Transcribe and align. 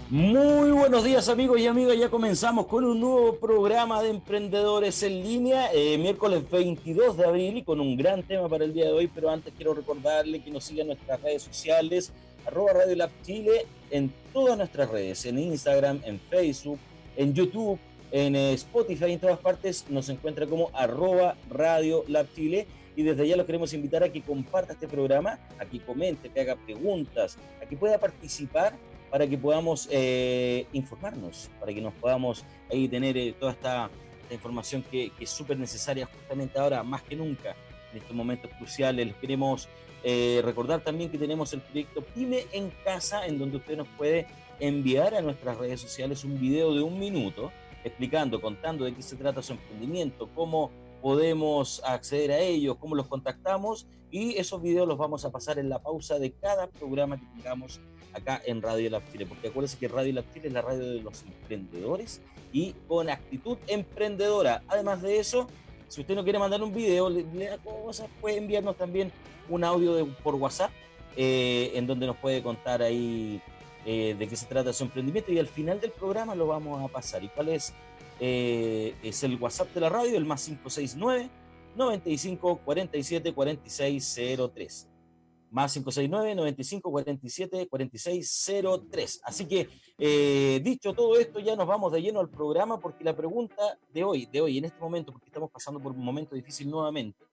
Muy 0.09 0.71
buenos 0.71 1.05
días 1.05 1.29
amigos 1.29 1.61
y 1.61 1.67
amigas, 1.67 1.99
ya 1.99 2.09
comenzamos 2.09 2.69
con 2.69 2.85
un 2.85 3.01
nuevo 3.01 3.37
programa 3.37 4.01
de 4.03 4.11
Emprendedores 4.11 5.03
en 5.03 5.23
línea, 5.23 5.71
eh, 5.75 5.99
miércoles 5.99 6.49
22 6.49 7.19
de 7.19 7.27
abril 7.27 7.59
y 7.59 7.65
con 7.65 7.81
un 7.81 7.99
gran 7.99 8.23
tema 8.23 8.49
para 8.49 8.65
el 8.65 8.73
día 8.73 8.87
de 8.87 8.93
hoy, 8.93 9.11
pero 9.15 9.29
antes 9.29 9.53
quiero 9.55 9.75
recordarle 9.75 10.43
que 10.43 10.51
nos 10.51 10.65
sigan 10.65 10.83
en 10.83 10.87
nuestras 10.95 11.21
redes 11.21 11.43
sociales, 11.43 12.13
arroba 12.47 12.73
Radio 12.73 12.97
Lab 12.97 13.11
Chile 13.23 13.67
en 13.91 14.13
todas 14.33 14.57
nuestras 14.57 14.91
redes, 14.91 15.25
en 15.27 15.39
Instagram, 15.39 16.01
en 16.05 16.21
Facebook, 16.21 16.79
en 17.17 17.35
YouTube, 17.35 17.79
en 18.13 18.37
eh, 18.37 18.53
Spotify, 18.53 19.13
en 19.13 19.21
todas 19.21 19.39
partes 19.39 19.87
nos 19.89 20.09
encuentra 20.09 20.47
como 20.47 20.71
arroba 20.73 21.37
Radio 21.51 22.05
Lab 22.09 22.27
Chile 22.35 22.67
y 22.95 23.03
desde 23.03 23.29
ya 23.29 23.37
los 23.37 23.47
queremos 23.47 23.73
invitar 23.75 24.03
a 24.03 24.09
que 24.09 24.23
comparta 24.23 24.73
este 24.73 24.89
programa, 24.89 25.39
a 25.59 25.67
que 25.67 25.81
comente, 25.81 26.31
que 26.31 26.41
haga 26.41 26.57
preguntas, 26.57 27.37
a 27.63 27.67
que 27.67 27.77
pueda 27.77 27.99
participar 27.99 28.75
para 29.11 29.27
que 29.27 29.37
podamos 29.37 29.89
eh, 29.91 30.67
informarnos, 30.73 31.51
para 31.61 31.73
que 31.73 31.81
nos 31.81 31.93
podamos 31.95 32.45
ahí 32.71 32.89
tener 32.89 33.17
eh, 33.17 33.35
toda 33.39 33.53
esta, 33.53 33.91
información 34.29 34.83
que, 34.83 35.13
que 35.17 35.23
es 35.23 35.31
súper 35.31 35.57
necesaria 35.57 36.05
justamente 36.07 36.59
ahora, 36.59 36.83
más 36.83 37.01
que 37.03 37.15
nunca, 37.15 37.55
en 37.93 37.99
estos 37.99 38.17
momentos 38.17 38.51
cruciales. 38.59 39.07
Los 39.07 39.17
queremos 39.19 39.69
eh, 40.09 40.41
recordar 40.45 40.83
también 40.83 41.11
que 41.11 41.19
tenemos 41.19 41.53
el 41.53 41.61
proyecto 41.61 42.01
Pyme 42.01 42.47
en 42.53 42.71
Casa, 42.85 43.27
en 43.27 43.41
donde 43.41 43.57
usted 43.57 43.77
nos 43.77 43.89
puede 43.89 44.29
enviar 44.61 45.17
a 45.17 45.21
nuestras 45.21 45.59
redes 45.59 45.81
sociales 45.81 46.23
un 46.23 46.39
video 46.39 46.73
de 46.73 46.81
un 46.81 46.97
minuto 46.97 47.51
explicando, 47.83 48.41
contando 48.41 48.85
de 48.85 48.95
qué 48.95 49.03
se 49.03 49.17
trata 49.17 49.43
su 49.43 49.55
emprendimiento, 49.55 50.31
cómo 50.33 50.71
podemos 51.03 51.83
acceder 51.85 52.31
a 52.31 52.39
ellos, 52.39 52.77
cómo 52.79 52.95
los 52.95 53.09
contactamos 53.09 53.89
y 54.13 54.37
esos 54.37 54.63
videos 54.63 54.87
los 54.87 54.97
vamos 54.97 55.25
a 55.25 55.33
pasar 55.33 55.59
en 55.59 55.69
la 55.69 55.83
pausa 55.83 56.21
de 56.21 56.31
cada 56.31 56.69
programa 56.69 57.19
que 57.19 57.27
tengamos 57.35 57.81
acá 58.13 58.41
en 58.47 58.63
Radio 58.63 58.91
Lab 58.91 59.03
Chile, 59.11 59.27
porque 59.27 59.49
acuérdense 59.49 59.77
que 59.77 59.89
Radio 59.89 60.13
Lab 60.13 60.33
Chile 60.33 60.47
es 60.47 60.53
la 60.53 60.63
radio 60.63 60.89
de 60.89 61.03
los 61.03 61.25
emprendedores 61.25 62.21
y 62.53 62.75
con 62.87 63.11
actitud 63.11 63.59
emprendedora. 63.67 64.63
Además 64.69 65.03
de 65.03 65.19
eso, 65.19 65.49
si 65.89 66.01
usted 66.01 66.15
no 66.15 66.25
quiere 66.25 66.39
mandar 66.39 66.63
un 66.63 66.75
video, 66.75 67.09
le, 67.09 67.25
da 67.25 67.59
cosas, 67.59 68.09
puede 68.21 68.39
enviarnos 68.39 68.77
también 68.77 69.13
un 69.49 69.65
audio 69.65 70.07
por 70.23 70.35
WhatsApp, 70.35 70.71
eh, 71.17 71.73
en 71.75 71.87
donde 71.87 72.07
nos 72.07 72.17
puede 72.17 72.43
contar 72.43 72.83
ahí 72.83 73.41
eh, 73.85 74.17
de 74.19 74.29
qué 74.29 74.37
se 74.37 74.47
trata 74.47 74.73
su 74.73 74.85
emprendimiento 74.85 75.33
y 75.33 75.39
al 75.39 75.47
final 75.47 75.81
del 75.81 75.93
programa 75.93 76.35
lo 76.35 76.47
vamos 76.49 76.83
a 76.83 76.93
pasar. 76.93 77.23
¿Y 77.23 77.29
cuál 77.29 77.51
es? 77.51 77.73
Eh, 78.19 78.95
es 79.03 79.23
el 79.23 79.37
WhatsApp 79.37 79.73
de 79.75 79.81
la 79.81 79.89
radio, 79.89 80.17
el 80.17 80.25
más 80.25 80.45
569 80.45 81.29
95 81.77 82.61
47 82.65 83.35
46 83.35 84.21
03 84.55 84.96
más 85.51 85.73
569 85.73 86.35
95 86.35 86.91
47 86.91 87.69
46 87.69 88.53
03. 88.91 89.21
Así 89.25 89.47
que, 89.47 89.69
eh, 89.99 90.61
dicho 90.63 90.93
todo 90.93 91.19
esto, 91.19 91.39
ya 91.41 91.57
nos 91.57 91.67
vamos 91.67 91.93
de 91.93 92.03
lleno 92.03 92.21
al 92.21 92.29
programa 92.29 92.81
porque 92.81 93.05
la 93.05 93.17
pregunta 93.17 93.79
de 93.93 94.05
hoy, 94.05 94.27
de 94.27 94.41
hoy, 94.41 94.59
en 94.59 94.67
este 94.67 94.81
momento, 94.81 95.13
porque 95.13 95.27
estamos 95.27 95.51
pasando 95.51 95.81
por 95.81 95.93
un 95.93 96.05
momento 96.05 96.35
difícil 96.35 96.71
nuevamente, 96.71 97.25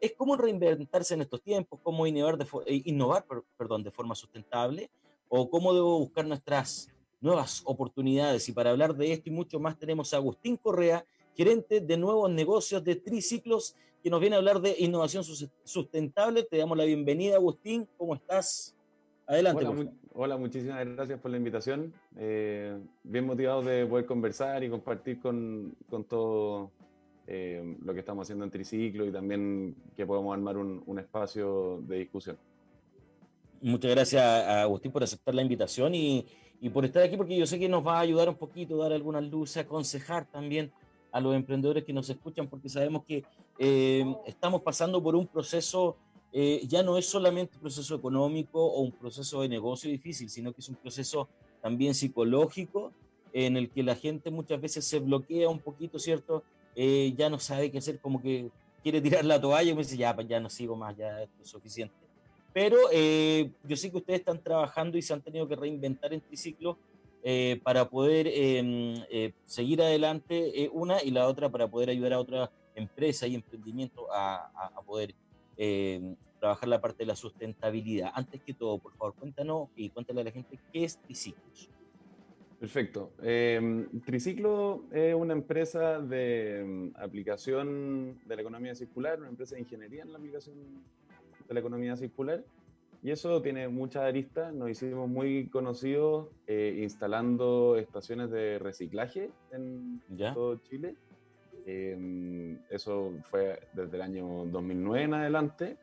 es 0.00 0.14
cómo 0.16 0.36
reinventarse 0.36 1.14
en 1.14 1.22
estos 1.22 1.42
tiempos, 1.42 1.80
cómo 1.82 2.06
innovar 2.06 2.38
de, 2.38 2.46
eh, 2.66 2.82
innovar, 2.84 3.24
perdón, 3.56 3.82
de 3.82 3.90
forma 3.90 4.14
sustentable 4.14 4.90
o 5.28 5.50
cómo 5.50 5.74
debo 5.74 5.98
buscar 5.98 6.26
nuestras 6.26 6.88
nuevas 7.20 7.62
oportunidades. 7.64 8.48
Y 8.48 8.52
para 8.52 8.70
hablar 8.70 8.94
de 8.94 9.12
esto 9.12 9.28
y 9.28 9.32
mucho 9.32 9.60
más 9.60 9.78
tenemos 9.78 10.12
a 10.14 10.18
Agustín 10.18 10.56
Correa, 10.56 11.04
gerente 11.38 11.80
de 11.80 11.96
nuevos 11.96 12.28
negocios 12.32 12.82
de 12.82 12.96
Triciclos 12.96 13.76
que 14.02 14.10
nos 14.10 14.20
viene 14.20 14.34
a 14.34 14.40
hablar 14.40 14.60
de 14.60 14.74
innovación 14.80 15.22
sustentable. 15.62 16.42
Te 16.42 16.56
damos 16.56 16.76
la 16.76 16.82
bienvenida, 16.84 17.36
Agustín. 17.36 17.86
¿Cómo 17.96 18.16
estás? 18.16 18.74
Adelante. 19.24 19.64
Hola, 20.14 20.36
muchísimas 20.36 20.84
gracias 20.84 21.20
por 21.20 21.30
la 21.30 21.36
invitación. 21.36 21.94
Eh, 22.16 22.76
bien 23.04 23.24
motivados 23.24 23.64
de 23.66 23.86
poder 23.86 24.04
conversar 24.04 24.64
y 24.64 24.68
compartir 24.68 25.20
con, 25.20 25.76
con 25.88 26.02
todo 26.02 26.72
eh, 27.28 27.76
lo 27.84 27.94
que 27.94 28.00
estamos 28.00 28.26
haciendo 28.26 28.44
en 28.44 28.50
Triciclo 28.50 29.06
y 29.06 29.12
también 29.12 29.76
que 29.96 30.04
podamos 30.04 30.34
armar 30.34 30.56
un, 30.56 30.82
un 30.86 30.98
espacio 30.98 31.80
de 31.86 31.98
discusión. 31.98 32.36
Muchas 33.60 33.92
gracias, 33.92 34.24
Agustín, 34.24 34.90
por 34.90 35.04
aceptar 35.04 35.36
la 35.36 35.42
invitación 35.42 35.94
y, 35.94 36.26
y 36.60 36.68
por 36.68 36.84
estar 36.84 37.04
aquí, 37.04 37.16
porque 37.16 37.36
yo 37.36 37.46
sé 37.46 37.60
que 37.60 37.68
nos 37.68 37.86
va 37.86 37.98
a 37.98 38.00
ayudar 38.00 38.28
un 38.28 38.36
poquito, 38.36 38.76
dar 38.76 38.92
algunas 38.92 39.22
luces, 39.22 39.58
aconsejar 39.58 40.24
también 40.26 40.72
a 41.10 41.20
los 41.20 41.34
emprendedores 41.34 41.84
que 41.84 41.92
nos 41.92 42.08
escuchan, 42.10 42.48
porque 42.48 42.68
sabemos 42.68 43.04
que 43.04 43.24
eh, 43.58 44.04
estamos 44.26 44.62
pasando 44.62 45.02
por 45.02 45.16
un 45.16 45.26
proceso, 45.26 45.96
eh, 46.32 46.62
ya 46.66 46.82
no 46.82 46.98
es 46.98 47.06
solamente 47.06 47.56
un 47.56 47.62
proceso 47.62 47.94
económico 47.94 48.64
o 48.64 48.80
un 48.80 48.92
proceso 48.92 49.42
de 49.42 49.48
negocio 49.48 49.90
difícil, 49.90 50.28
sino 50.28 50.52
que 50.52 50.60
es 50.60 50.68
un 50.68 50.76
proceso 50.76 51.28
también 51.62 51.94
psicológico 51.94 52.92
en 53.32 53.56
el 53.56 53.70
que 53.70 53.82
la 53.82 53.94
gente 53.94 54.30
muchas 54.30 54.60
veces 54.60 54.84
se 54.84 55.00
bloquea 55.00 55.48
un 55.48 55.60
poquito, 55.60 55.98
¿cierto? 55.98 56.42
Eh, 56.74 57.14
ya 57.16 57.28
no 57.28 57.38
sabe 57.38 57.70
qué 57.70 57.78
hacer, 57.78 58.00
como 58.00 58.22
que 58.22 58.50
quiere 58.82 59.00
tirar 59.00 59.24
la 59.24 59.40
toalla 59.40 59.70
y 59.70 59.74
me 59.74 59.82
dice, 59.82 59.96
ya, 59.96 60.16
ya 60.22 60.40
no 60.40 60.48
sigo 60.48 60.76
más, 60.76 60.96
ya 60.96 61.22
esto 61.22 61.42
es 61.42 61.48
suficiente. 61.48 61.94
Pero 62.52 62.76
yo 62.90 63.76
sé 63.76 63.90
que 63.90 63.98
ustedes 63.98 64.20
están 64.20 64.42
trabajando 64.42 64.96
y 64.96 65.02
se 65.02 65.12
han 65.12 65.20
tenido 65.20 65.46
que 65.46 65.54
reinventar 65.54 66.12
en 66.12 66.20
triciclo 66.20 66.78
eh, 67.22 67.60
para 67.64 67.88
poder 67.88 68.28
em, 68.28 68.94
eh, 69.10 69.32
seguir 69.44 69.82
adelante 69.82 70.62
eh, 70.62 70.70
una 70.72 71.02
y 71.02 71.10
la 71.10 71.26
otra 71.26 71.50
para 71.50 71.68
poder 71.68 71.90
ayudar 71.90 72.12
a 72.12 72.20
otras 72.20 72.50
empresas 72.76 73.28
y 73.28 73.34
emprendimientos 73.34 74.04
a, 74.14 74.70
poder 74.86 75.14
em, 75.56 76.14
trabajar 76.38 76.68
la 76.68 76.80
parte 76.80 76.98
de 76.98 77.06
la 77.06 77.16
sustentabilidad. 77.16 78.12
Antes 78.14 78.40
que 78.40 78.54
todo, 78.54 78.78
por 78.78 78.94
favor, 78.96 79.14
cuéntanos 79.14 79.68
y 79.74 79.90
cuéntale 79.90 80.20
a 80.20 80.24
la 80.24 80.30
gente 80.30 80.58
qué 80.72 80.84
es 80.84 80.96
Triciclos. 81.02 81.68
Perfecto. 82.60 83.12
Em, 83.22 84.00
Triciclo 84.00 84.84
es 84.92 85.14
una 85.14 85.32
empresa 85.32 86.00
de 86.00 86.92
aplicación 86.96 88.20
de 88.26 88.36
la 88.36 88.42
economía 88.42 88.74
circular, 88.74 89.18
una 89.18 89.28
empresa 89.28 89.56
de 89.56 89.62
ingeniería 89.62 90.02
en 90.02 90.12
la 90.12 90.18
aplicación 90.18 90.56
de 91.46 91.54
la 91.54 91.60
economía 91.60 91.96
circular. 91.96 92.44
Y 93.02 93.10
eso 93.10 93.40
tiene 93.42 93.68
muchas 93.68 94.02
aristas. 94.02 94.52
Nos 94.52 94.70
hicimos 94.70 95.08
muy 95.08 95.48
conocidos 95.48 96.28
eh, 96.46 96.80
instalando 96.82 97.76
estaciones 97.76 98.30
de 98.30 98.58
reciclaje 98.58 99.30
en 99.52 100.02
todo 100.34 100.56
Chile. 100.56 100.96
Em, 101.64 102.58
eso 102.70 103.12
fue 103.24 103.60
desde 103.72 103.96
el 103.96 104.02
año 104.02 104.46
2009 104.46 105.04
en 105.04 105.14
adelante. 105.14 105.76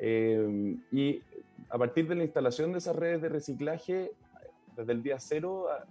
y 0.00 1.22
a 1.70 1.78
partir 1.78 2.08
de 2.08 2.16
la 2.16 2.24
instalación 2.24 2.72
de 2.72 2.78
esas 2.78 2.96
redes 2.96 3.22
de 3.22 3.28
reciclaje, 3.28 4.10
desde 4.76 4.92
el 4.92 5.02
día 5.02 5.18
cero 5.20 5.66
ah, 5.70 5.84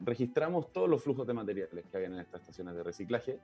registramos 0.00 0.72
todos 0.72 0.88
los 0.88 1.02
flujos 1.02 1.26
de 1.26 1.34
materiales 1.34 1.84
que 1.90 1.96
habían 1.96 2.14
en 2.14 2.20
estas 2.20 2.40
estaciones 2.42 2.74
de 2.74 2.82
reciclaje. 2.82 3.38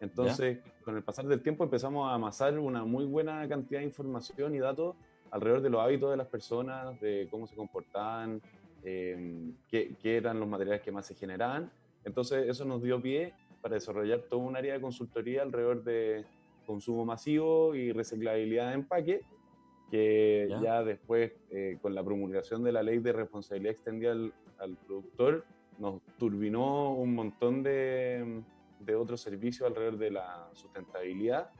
Entonces, 0.00 0.58
con 0.82 0.96
el 0.96 1.02
pasar 1.02 1.26
del 1.26 1.42
tiempo 1.42 1.62
empezamos 1.62 2.10
a 2.10 2.14
amasar 2.14 2.58
una 2.58 2.84
muy 2.84 3.04
buena 3.04 3.46
cantidad 3.48 3.80
de 3.80 3.86
información 3.86 4.54
y 4.54 4.58
datos 4.58 4.96
alrededor 5.30 5.62
de 5.62 5.70
los 5.70 5.80
hábitos 5.80 6.10
de 6.10 6.16
las 6.16 6.26
personas, 6.26 7.00
de 7.00 7.28
cómo 7.30 7.46
se 7.46 7.54
comportaban, 7.54 8.40
em, 8.82 9.54
qué, 9.68 9.94
qué, 10.00 10.16
eran 10.16 10.40
los 10.40 10.48
materiales 10.48 10.82
que 10.82 10.92
más 10.92 11.06
se 11.06 11.14
generaban. 11.14 11.70
Entonces, 12.04 12.48
eso 12.48 12.64
nos 12.64 12.82
dio 12.82 13.00
pie 13.00 13.34
para 13.60 13.74
desarrollar 13.74 14.20
todo 14.28 14.40
un 14.40 14.56
área 14.56 14.74
de 14.74 14.80
consultoría 14.80 15.42
alrededor 15.42 15.84
de 15.84 16.24
consumo 16.66 17.04
masivo 17.04 17.74
y 17.74 17.92
reciclabilidad 17.92 18.68
de 18.68 18.74
empaque 18.74 19.22
que 19.90 20.48
ya, 20.62 20.84
después, 20.84 21.32
eh, 21.50 21.78
con 21.82 21.94
la 21.94 22.04
promulgación 22.04 22.62
de 22.62 22.70
la 22.70 22.82
ley 22.82 22.98
de 22.98 23.12
responsabilidad 23.12 23.72
extendida 23.72 24.12
al, 24.12 24.76
productor, 24.86 25.44
nos 25.78 26.00
turbinó 26.16 26.92
un 26.92 27.14
montón 27.14 27.62
de, 27.62 28.42
de, 28.78 28.94
otros 28.94 29.20
servicios 29.20 29.66
alrededor 29.66 29.98
de 29.98 30.10
la 30.12 30.48
sustentabilidad. 30.52 31.50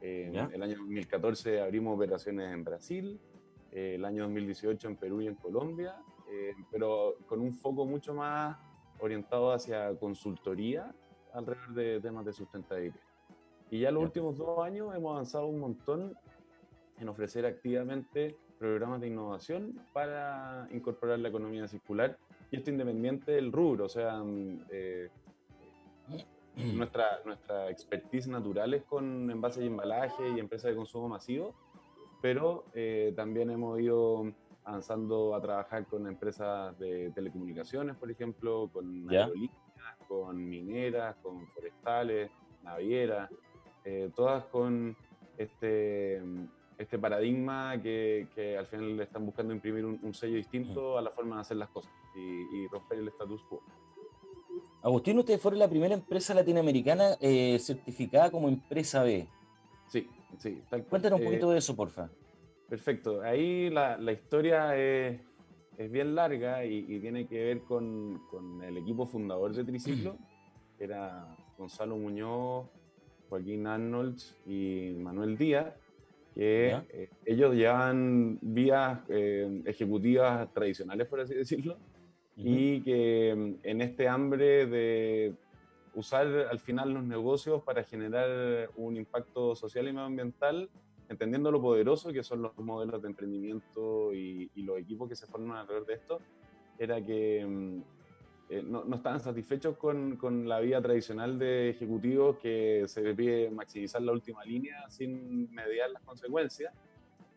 En 0.00 0.36
el 0.36 0.62
año 0.62 0.76
2014 0.78 1.60
abrimos 1.60 1.96
operaciones 1.96 2.52
en 2.52 2.64
Brasil, 2.64 3.20
el 3.72 4.04
año 4.04 4.24
2018 4.24 4.88
en 4.88 4.96
Perú 4.96 5.20
y 5.20 5.28
en 5.28 5.34
Colombia, 5.34 5.96
eh, 6.30 6.54
pero 6.70 7.16
con 7.26 7.40
un 7.40 7.54
foco 7.54 7.84
mucho 7.84 8.14
más 8.14 8.56
orientado 8.98 9.52
hacia 9.52 9.94
consultoría 9.98 10.94
alrededor 11.32 11.74
de 11.74 12.00
temas 12.00 12.24
de 12.24 12.32
sustentabilidad. 12.32 12.96
Y 13.70 13.80
ya 13.80 13.90
los 13.90 14.02
últimos 14.02 14.36
dos 14.36 14.58
años 14.64 14.94
hemos 14.94 15.12
avanzado 15.12 15.46
un 15.46 15.60
montón 15.60 16.14
en 16.98 17.08
ofrecer 17.08 17.46
activamente 17.46 18.36
programas 18.58 19.00
de 19.00 19.08
innovación 19.08 19.80
para 19.92 20.68
incorporar 20.70 21.18
la 21.18 21.28
economía 21.28 21.66
circular 21.66 22.18
y 22.50 22.56
esto 22.56 22.70
independiente 22.70 23.32
del 23.32 23.52
rubro, 23.52 23.86
o 23.86 23.88
sea, 23.88 24.22
mm, 24.22 24.66
eh, 24.70 25.08
nuestra, 26.56 27.20
nuestra 27.24 27.70
expertise 27.70 28.28
natural 28.28 28.74
es 28.74 28.82
con 28.84 29.30
envases 29.30 29.62
y 29.64 29.66
embalaje 29.66 30.28
y 30.28 30.38
empresas 30.38 30.70
de 30.70 30.76
consumo 30.76 31.08
masivo, 31.08 31.54
pero 32.20 32.64
eh, 32.74 33.12
también 33.16 33.50
hemos 33.50 33.80
ido 33.80 34.32
avanzando 34.64 35.34
a 35.34 35.40
trabajar 35.40 35.86
con 35.86 36.06
empresas 36.06 36.78
de 36.78 37.10
telecomunicaciones, 37.14 37.96
por 37.96 38.10
ejemplo, 38.10 38.68
con 38.72 39.08
aerolíneas, 39.10 39.96
con 40.06 40.48
mineras, 40.48 41.16
con 41.22 41.46
forestales, 41.48 42.30
navieras, 42.62 43.30
eh, 43.84 44.10
todas 44.14 44.44
con 44.46 44.96
este 45.38 46.22
este 46.80 46.98
paradigma 46.98 47.80
que, 47.82 48.28
que, 48.34 48.56
al 48.56 48.66
final 48.66 48.96
le 48.96 49.02
están 49.02 49.26
buscando 49.26 49.52
imprimir 49.52 49.84
un, 49.84 50.14
sello 50.14 50.36
distinto 50.36 50.96
a 50.96 51.02
la 51.02 51.10
forma 51.10 51.34
de 51.36 51.42
hacer 51.42 51.58
las 51.58 51.68
cosas 51.68 51.92
y, 52.16 52.66
romper 52.68 52.98
el 53.00 53.08
status 53.08 53.42
quo. 53.44 53.62
Agustín, 54.82 55.18
ustedes 55.18 55.40
fueron 55.40 55.58
la 55.58 55.68
primera 55.68 55.94
empresa 55.94 56.32
latinoamericana 56.32 57.16
eh, 57.20 57.58
certificada 57.58 58.30
como 58.30 58.48
empresa 58.48 59.02
B. 59.02 59.28
Sí, 59.88 60.08
sí. 60.38 60.62
Cuéntanos 60.88 61.20
un 61.20 61.26
poquito 61.26 61.50
eh, 61.50 61.54
de 61.54 61.58
eso, 61.58 61.76
porfa. 61.76 62.08
Perfecto. 62.68 63.20
Ahí 63.20 63.68
la, 63.68 63.98
la 63.98 64.12
historia 64.12 64.76
es, 64.76 65.20
es, 65.76 65.90
bien 65.90 66.14
larga 66.14 66.64
y, 66.64 66.86
y, 66.88 66.98
tiene 67.00 67.26
que 67.26 67.44
ver 67.44 67.60
con, 67.62 68.22
con, 68.30 68.62
el 68.62 68.78
equipo 68.78 69.06
fundador 69.06 69.54
de 69.54 69.64
Triciclo, 69.64 70.16
que 70.78 70.84
era 70.84 71.36
Gonzalo 71.58 71.96
Muñoz, 71.96 72.66
Joaquín 73.28 73.66
Arnolds 73.66 74.34
y 74.46 74.94
Manuel 74.98 75.36
Díaz 75.36 75.74
que 76.34 76.80
eh, 76.90 77.10
ellos 77.26 77.54
llevan 77.56 78.38
vías 78.40 79.00
ejecutivas 79.08 80.48
tradicionales, 80.54 81.08
por 81.08 81.18
así 81.20 81.34
decirlo, 81.34 81.76
y 82.42 82.80
que 82.82 83.34
mm, 83.36 83.66
en 83.66 83.80
este 83.80 84.08
hambre 84.08 84.66
de 84.66 85.34
usar 85.94 86.26
al 86.50 86.58
final 86.58 86.92
los 86.94 87.04
negocios 87.04 87.62
para 87.62 87.82
generar 87.84 88.70
un 88.76 88.96
impacto 88.96 89.54
social 89.54 89.88
y 89.88 89.92
medioambiental, 89.92 90.70
entendiendo 91.08 91.50
lo 91.50 91.60
poderoso 91.60 92.12
que 92.12 92.22
son 92.22 92.42
los 92.42 92.56
modelos 92.58 93.02
de 93.02 93.08
emprendimiento 93.08 94.14
y, 94.14 94.50
y 94.54 94.62
los 94.62 94.78
equipos 94.78 95.08
que 95.08 95.16
se 95.16 95.26
forman 95.26 95.56
alrededor 95.58 95.86
de 95.86 95.94
esto, 95.94 96.20
era 96.78 97.04
que 97.04 97.44
mm, 97.44 97.82
eh, 98.50 98.62
no, 98.64 98.84
no, 98.84 98.96
estaban 98.96 99.20
satisfechos 99.20 99.76
con, 99.76 100.16
con, 100.16 100.48
la 100.48 100.58
vía 100.58 100.82
tradicional 100.82 101.38
de 101.38 101.70
ejecutivos 101.70 102.36
que 102.38 102.84
se 102.88 103.14
pide 103.14 103.48
maximizar 103.50 104.02
la 104.02 104.10
última 104.10 104.44
línea 104.44 104.88
sin 104.88 105.52
mediar 105.52 105.90
las 105.90 106.02
consecuencias. 106.02 106.74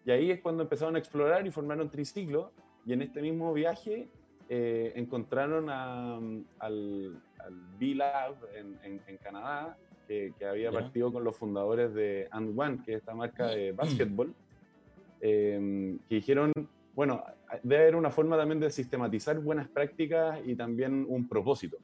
Y 0.05 0.11
ahí 0.11 0.31
es 0.31 0.41
cuando 0.41 0.63
empezaron 0.63 0.95
a 0.95 0.99
explorar 0.99 1.45
y 1.45 1.51
formaron 1.51 1.89
triciclo. 1.89 2.51
Y 2.85 2.93
en 2.93 3.03
este 3.03 3.21
mismo 3.21 3.53
viaje 3.53 4.09
eh, 4.49 4.93
encontraron 4.95 5.69
al, 5.69 6.45
al 6.59 7.21
B-Lab 7.79 8.35
en, 8.55 9.01
en, 9.07 9.17
Canadá, 9.17 9.77
que, 10.07 10.33
que 10.37 10.45
había 10.45 10.71
partido 10.71 11.11
con 11.11 11.23
los 11.23 11.35
fundadores 11.35 11.93
de 11.93 12.27
And 12.31 12.57
One, 12.59 12.79
que 12.85 12.93
es 12.93 12.97
esta 12.99 13.13
marca 13.13 13.47
de 13.47 13.71
básquetbol, 13.71 14.33
eh, 15.21 15.97
que 16.09 16.15
dijeron, 16.15 16.51
bueno, 16.95 17.23
debe 17.63 17.83
haber 17.83 17.95
una 17.95 18.11
forma 18.11 18.37
también 18.37 18.59
de 18.59 18.69
sistematizar 18.69 19.39
buenas 19.39 19.67
prácticas 19.67 20.39
y 20.45 20.55
también 20.55 21.05
un 21.07 21.27
propósito, 21.27 21.77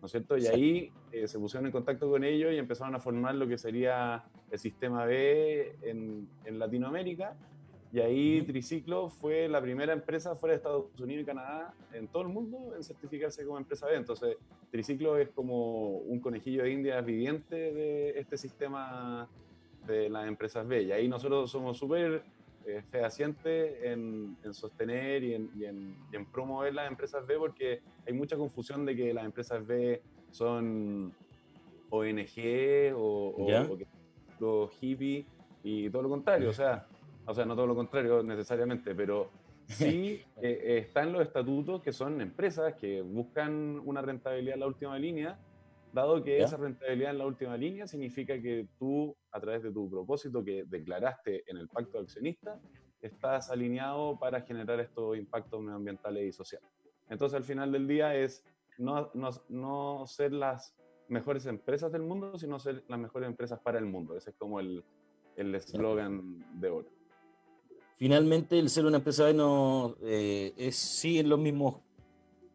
¿no 0.00 0.06
es 0.06 0.12
cierto? 0.12 0.36
Y 0.36 0.46
ahí 0.46 0.92
eh, 1.12 1.28
se 1.28 1.38
pusieron 1.38 1.66
en 1.66 1.72
contacto 1.72 2.10
con 2.10 2.24
ellos 2.24 2.52
y 2.52 2.56
empezaron 2.56 2.94
a 2.94 3.00
formar 3.00 3.34
lo 3.34 3.46
que 3.46 3.58
sería 3.58 4.24
el 4.50 4.58
sistema 4.58 5.04
B 5.04 5.76
en, 5.82 6.28
en 6.44 6.58
Latinoamérica. 6.58 7.36
Y 7.92 7.98
ahí 7.98 8.42
Triciclo 8.42 9.08
fue 9.08 9.48
la 9.48 9.60
primera 9.60 9.92
empresa 9.92 10.36
fuera 10.36 10.52
de 10.52 10.58
Estados 10.58 10.86
Unidos 11.00 11.22
y 11.22 11.26
Canadá 11.26 11.74
en 11.92 12.06
todo 12.06 12.22
el 12.22 12.28
mundo 12.28 12.74
en 12.76 12.84
certificarse 12.84 13.44
como 13.44 13.58
empresa 13.58 13.86
B. 13.86 13.96
Entonces, 13.96 14.36
Triciclo 14.70 15.16
es 15.16 15.28
como 15.30 15.98
un 15.98 16.20
conejillo 16.20 16.62
de 16.62 16.70
indias 16.70 17.04
viviente 17.04 17.56
de 17.56 18.10
este 18.18 18.36
sistema 18.36 19.28
de 19.86 20.08
las 20.08 20.28
empresas 20.28 20.66
B. 20.68 20.84
Y 20.84 20.92
ahí 20.92 21.08
nosotros 21.08 21.50
somos 21.50 21.78
súper 21.78 22.22
eh, 22.64 22.82
fehaciente 22.90 23.90
en, 23.90 24.36
sostener 24.52 25.24
y 25.24 25.34
en, 25.34 26.26
promover 26.32 26.74
las 26.74 26.88
empresas 26.88 27.26
B 27.26 27.38
porque 27.38 27.80
hay 28.06 28.12
mucha 28.12 28.36
confusión 28.36 28.86
de 28.86 28.94
que 28.94 29.12
las 29.12 29.24
empresas 29.24 29.66
B 29.66 30.00
son 30.30 31.12
ONG 31.90 32.94
o, 32.94 33.34
o, 33.36 33.78
los 34.38 34.70
hippies 34.78 35.26
y 35.64 35.90
todo 35.90 36.02
lo 36.02 36.08
contrario, 36.08 36.48
o 36.50 36.52
sea, 36.52 36.86
o 37.26 37.34
sea, 37.34 37.44
no 37.44 37.54
todo 37.54 37.66
lo 37.66 37.74
contrario 37.74 38.22
necesariamente, 38.22 38.94
pero 38.94 39.30
sí 39.68 40.22
eh, 40.42 40.84
están 40.86 41.12
los 41.12 41.22
estatutos 41.22 41.82
que 41.82 41.92
son 41.92 42.20
empresas 42.20 42.74
que 42.74 43.02
buscan 43.02 43.80
una 43.84 44.02
rentabilidad 44.02 44.54
en 44.54 44.60
la 44.60 44.66
última 44.66 44.98
línea 44.98 45.38
dado 45.92 46.22
que 46.22 46.38
esa 46.38 46.56
rentabilidad 46.56 47.10
en 47.12 47.18
la 47.18 47.26
última 47.26 47.56
línea 47.56 47.86
significa 47.86 48.40
que 48.40 48.68
tú, 48.78 49.16
a 49.32 49.40
través 49.40 49.62
de 49.62 49.72
tu 49.72 49.90
propósito 49.90 50.44
que 50.44 50.64
declaraste 50.64 51.42
en 51.46 51.56
el 51.56 51.68
pacto 51.68 51.98
de 51.98 52.04
accionista, 52.04 52.60
estás 53.00 53.50
alineado 53.50 54.18
para 54.18 54.40
generar 54.42 54.78
estos 54.80 55.16
impactos 55.16 55.60
medioambientales 55.60 56.28
y 56.28 56.32
sociales. 56.32 56.68
Entonces, 57.08 57.36
al 57.36 57.44
final 57.44 57.72
del 57.72 57.88
día 57.88 58.14
es 58.14 58.44
no, 58.78 59.10
no, 59.14 59.30
no 59.48 60.06
ser 60.06 60.32
las 60.32 60.76
mejores 61.08 61.46
empresas 61.46 61.90
del 61.90 62.02
mundo, 62.02 62.38
sino 62.38 62.60
ser 62.60 62.84
las 62.86 62.98
mejores 62.98 63.28
empresas 63.28 63.58
para 63.58 63.78
el 63.78 63.86
mundo. 63.86 64.16
Ese 64.16 64.30
es 64.30 64.36
como 64.36 64.60
el 64.60 64.84
eslogan 65.36 66.60
de 66.60 66.70
oro. 66.70 66.99
Finalmente, 68.00 68.58
el 68.58 68.70
ser 68.70 68.86
una 68.86 68.96
empresa 68.96 69.30
no 69.34 69.94
eh, 70.00 70.54
es 70.56 70.74
sí 70.74 71.18
en 71.18 71.28
los 71.28 71.38
mismos 71.38 71.82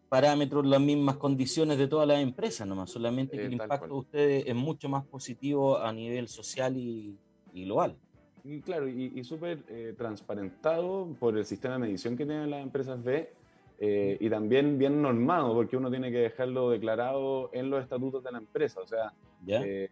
parámetros, 0.09 0.65
las 0.65 0.81
mismas 0.81 1.17
condiciones 1.17 1.77
de 1.77 1.87
todas 1.87 2.07
las 2.07 2.19
empresas, 2.19 2.67
nomás, 2.67 2.89
solamente 2.89 3.37
que 3.37 3.45
el 3.45 3.53
impacto 3.53 3.85
de 3.85 3.93
ustedes 3.93 4.43
es 4.47 4.55
mucho 4.55 4.89
más 4.89 5.05
positivo 5.05 5.77
a 5.77 5.93
nivel 5.93 6.29
social 6.29 6.75
y, 6.75 7.15
global. 7.53 7.95
Y 8.43 8.61
claro, 8.61 8.87
y, 8.89 9.23
súper 9.23 9.63
eh, 9.67 9.93
transparentado 9.95 11.15
por 11.19 11.37
el 11.37 11.45
sistema 11.45 11.75
de 11.75 11.81
medición 11.81 12.17
que 12.17 12.25
tienen 12.25 12.49
las 12.49 12.63
empresas 12.63 13.03
B 13.03 13.31
eh, 13.77 14.17
y 14.19 14.27
también 14.31 14.79
bien 14.79 14.99
normado, 14.99 15.53
porque 15.53 15.77
uno 15.77 15.91
tiene 15.91 16.09
que 16.09 16.21
dejarlo 16.21 16.71
declarado 16.71 17.51
en 17.53 17.69
los 17.69 17.83
estatutos 17.83 18.23
de 18.23 18.31
la 18.31 18.39
empresa. 18.39 18.81
O 18.81 18.87
sea, 18.87 19.13
eh, 19.45 19.91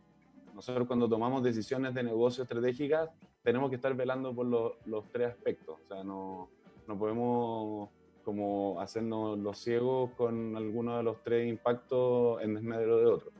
nosotros 0.56 0.88
cuando 0.88 1.08
tomamos 1.08 1.44
decisiones 1.44 1.94
de 1.94 2.02
negocio 2.02 2.42
estratégicas 2.42 3.12
tenemos 3.44 3.70
que 3.70 3.76
estar 3.76 3.94
velando 3.94 4.34
por 4.34 4.46
los 4.46 5.10
tres 5.12 5.30
aspectos. 5.30 5.80
O 5.84 5.88
sea, 5.88 6.04
no, 6.04 6.50
no 6.88 6.98
podemos 6.98 7.90
como 8.24 8.80
hacernos 8.80 9.38
los 9.38 9.60
ciegos 9.60 10.12
con 10.12 10.56
alguno 10.56 10.98
de 10.98 11.04
los 11.04 11.22
tres 11.24 11.48
impactos 11.48 12.42
en 12.42 12.56
desmedro 12.56 12.98
de 12.98 13.06
otro. 13.06 13.32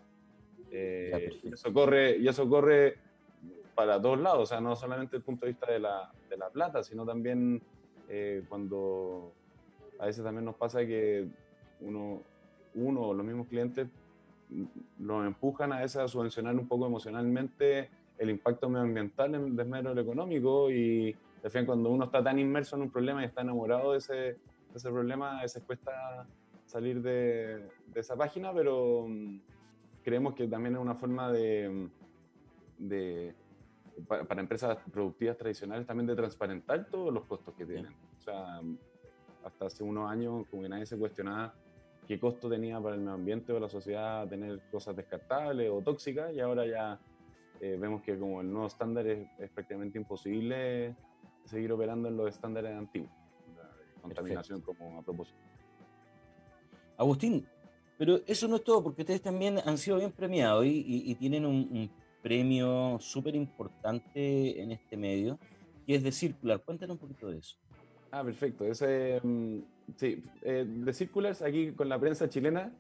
Eh, 0.72 1.40
y, 1.44 1.54
eso 1.54 1.72
corre, 1.72 2.18
y 2.18 2.28
eso 2.28 2.50
corre 2.50 2.98
para 3.76 4.02
todos 4.02 4.20
lados, 4.20 4.40
o 4.44 4.46
sea, 4.46 4.60
no 4.60 4.76
solamente 4.76 5.12
desde 5.12 5.18
el 5.18 5.24
punto 5.24 5.46
de 5.46 5.52
vista 5.54 5.72
de 5.72 5.80
la, 5.80 6.12
de 6.30 6.38
la 6.38 6.50
plata, 6.50 6.84
sino 6.84 7.06
también 7.06 7.62
eh, 8.10 8.44
cuando 8.50 9.32
a 10.00 10.06
veces 10.06 10.24
también 10.24 10.46
nos 10.46 10.56
pasa 10.56 10.86
que 10.86 11.28
uno, 11.80 12.22
uno 12.76 13.14
los 13.14 13.26
mismos 13.26 13.48
clientes 13.48 13.88
nos 15.00 15.26
empujan 15.26 15.74
a 15.74 15.80
veces 15.80 15.98
a 15.98 16.08
subvencionar 16.08 16.56
un 16.56 16.68
poco 16.68 16.86
emocionalmente 16.86 17.90
el 18.18 18.30
impacto 18.30 18.70
medioambiental 18.70 19.36
en 19.36 19.44
el 19.46 19.56
desmedro 19.56 20.00
económico 20.00 20.72
y 20.72 21.16
al 21.44 21.52
fin 21.52 21.66
cuando 21.66 21.90
uno 21.90 22.06
está 22.06 22.24
tan 22.24 22.40
inmerso 22.40 22.76
en 22.76 22.84
un 22.84 22.90
problema 22.90 23.22
y 23.22 23.26
está 23.26 23.42
enamorado 23.42 23.92
de 23.92 23.98
ese, 23.98 24.38
ese 24.74 24.90
problema, 24.90 25.40
a 25.40 25.42
veces 25.42 25.64
cuesta 25.64 26.26
salir 26.66 27.02
de, 27.02 27.70
de, 27.94 28.00
esa 28.00 28.16
página, 28.16 28.54
pero 28.54 29.06
mm, 29.08 29.40
creemos 30.04 30.34
que 30.34 30.48
también 30.48 30.76
es 30.76 30.82
una 30.82 30.96
forma 30.96 31.32
de, 31.32 31.90
de 32.78 33.36
para, 34.08 34.42
empresas 34.42 34.78
productivas 34.92 35.38
tradicionales 35.38 35.86
también 35.86 36.08
de 36.08 36.16
transparentar 36.16 36.86
todos 36.90 37.14
los 37.14 37.26
costos 37.26 37.54
que 37.56 37.66
tienen. 37.66 37.94
O 38.18 38.22
sea, 38.22 38.62
hasta 39.44 39.66
hace 39.66 39.84
unos 39.84 40.10
años 40.10 40.46
como 40.50 40.64
que 40.64 40.70
nadie 40.70 40.86
se 40.86 40.98
cuestionaba 40.98 41.54
qué 42.08 42.20
costo 42.20 42.50
tenía 42.50 42.80
para 42.82 42.96
el 42.96 43.02
medio 43.02 43.14
ambiente 43.14 43.54
o 43.54 43.60
la 43.60 43.70
sociedad 43.70 44.28
tener 44.28 44.60
cosas 44.72 44.96
descartables 44.96 45.70
o 45.72 45.82
tóxicas 45.82 46.34
y 46.34 46.40
ahora 46.40 46.66
ya 46.66 47.00
eh, 47.64 47.78
vemos 47.80 48.02
que 48.02 48.20
como 48.20 48.42
el 48.42 48.52
nuevo 48.52 48.68
estándar 48.68 49.08
es, 49.08 49.26
prácticamente 49.52 49.98
imposible 49.98 50.94
seguir 51.46 51.72
operando 51.72 52.10
en 52.10 52.18
los 52.18 52.28
estándares 52.28 52.76
antiguos, 52.76 53.10
la 53.56 54.02
contaminación 54.02 54.60
como 54.60 55.00
a 55.00 55.02
propósito. 55.02 55.38
Agustín, 56.98 57.48
pero 57.98 58.20
eso 58.28 58.50
no 58.50 58.58
es 58.58 58.66
todo, 58.66 58.84
porque 58.84 59.04
ustedes 59.04 59.22
también 59.22 59.60
han 59.66 59.78
sido 59.78 59.96
bien 59.96 60.12
premiados 60.12 60.66
y, 60.66 61.16
tienen 61.16 61.46
un, 61.46 61.90
premio 62.22 62.98
súper 63.00 63.34
importante 63.34 64.62
en 64.62 64.74
este 64.74 64.98
medio, 64.98 65.40
que 65.86 65.96
es 65.96 66.04
de 66.04 66.12
Circular. 66.12 66.62
Cuéntanos 66.64 66.96
un 66.96 67.00
poquito 67.00 67.30
de 67.30 67.38
eso. 67.38 67.56
Ah, 68.12 68.26
perfecto. 68.26 68.66
Ese, 68.66 69.22
mm, 69.24 69.60
sí, 69.96 70.22
eh, 70.42 70.66
de 70.68 70.94
Circulars, 70.94 71.42
aquí 71.42 71.72
con 71.72 71.88
la 71.88 71.98
prensa 71.98 72.28
chilena, 72.28 72.74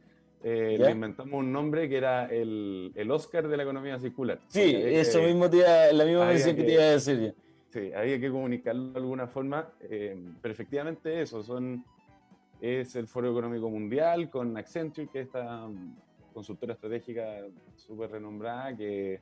eh, 0.43 0.75
le 0.77 0.91
inventamos 0.91 1.39
un 1.39 1.53
nombre 1.53 1.87
que 1.87 1.95
era 1.95 2.25
el, 2.25 2.91
el, 2.95 3.11
Oscar 3.11 3.47
de 3.47 3.55
la 3.55 3.63
economía 3.63 3.97
circular. 3.97 4.39
Sí, 4.47 4.75
eso 4.75 5.21
mismo 5.21 5.49
te 5.49 5.93
la 5.93 6.03
misma 6.03 6.25
mención 6.25 6.55
que, 6.57 6.63
te 6.63 6.73
iba 6.73 6.83
a 6.83 6.91
decir. 6.91 7.33
Sí, 7.69 7.91
había 7.93 8.19
que 8.19 8.29
comunicarlo 8.29 8.91
de 8.91 8.99
alguna 8.99 9.27
forma, 9.27 9.69
eh, 9.79 10.15
pero 10.41 10.51
efectivamente 10.51 11.21
eso, 11.21 11.41
son, 11.41 11.85
es 12.59 12.95
el 12.97 13.07
Foro 13.07 13.31
Económico 13.31 13.69
Mundial 13.69 14.29
con 14.29 14.57
Accenture, 14.57 15.07
que 15.07 15.21
es 15.21 15.27
esta 15.27 15.65
mm, 15.65 15.95
consultora 16.33 16.73
estratégica 16.73 17.23
súper 17.77 18.11
renombrada 18.11 18.75
que 18.75 19.21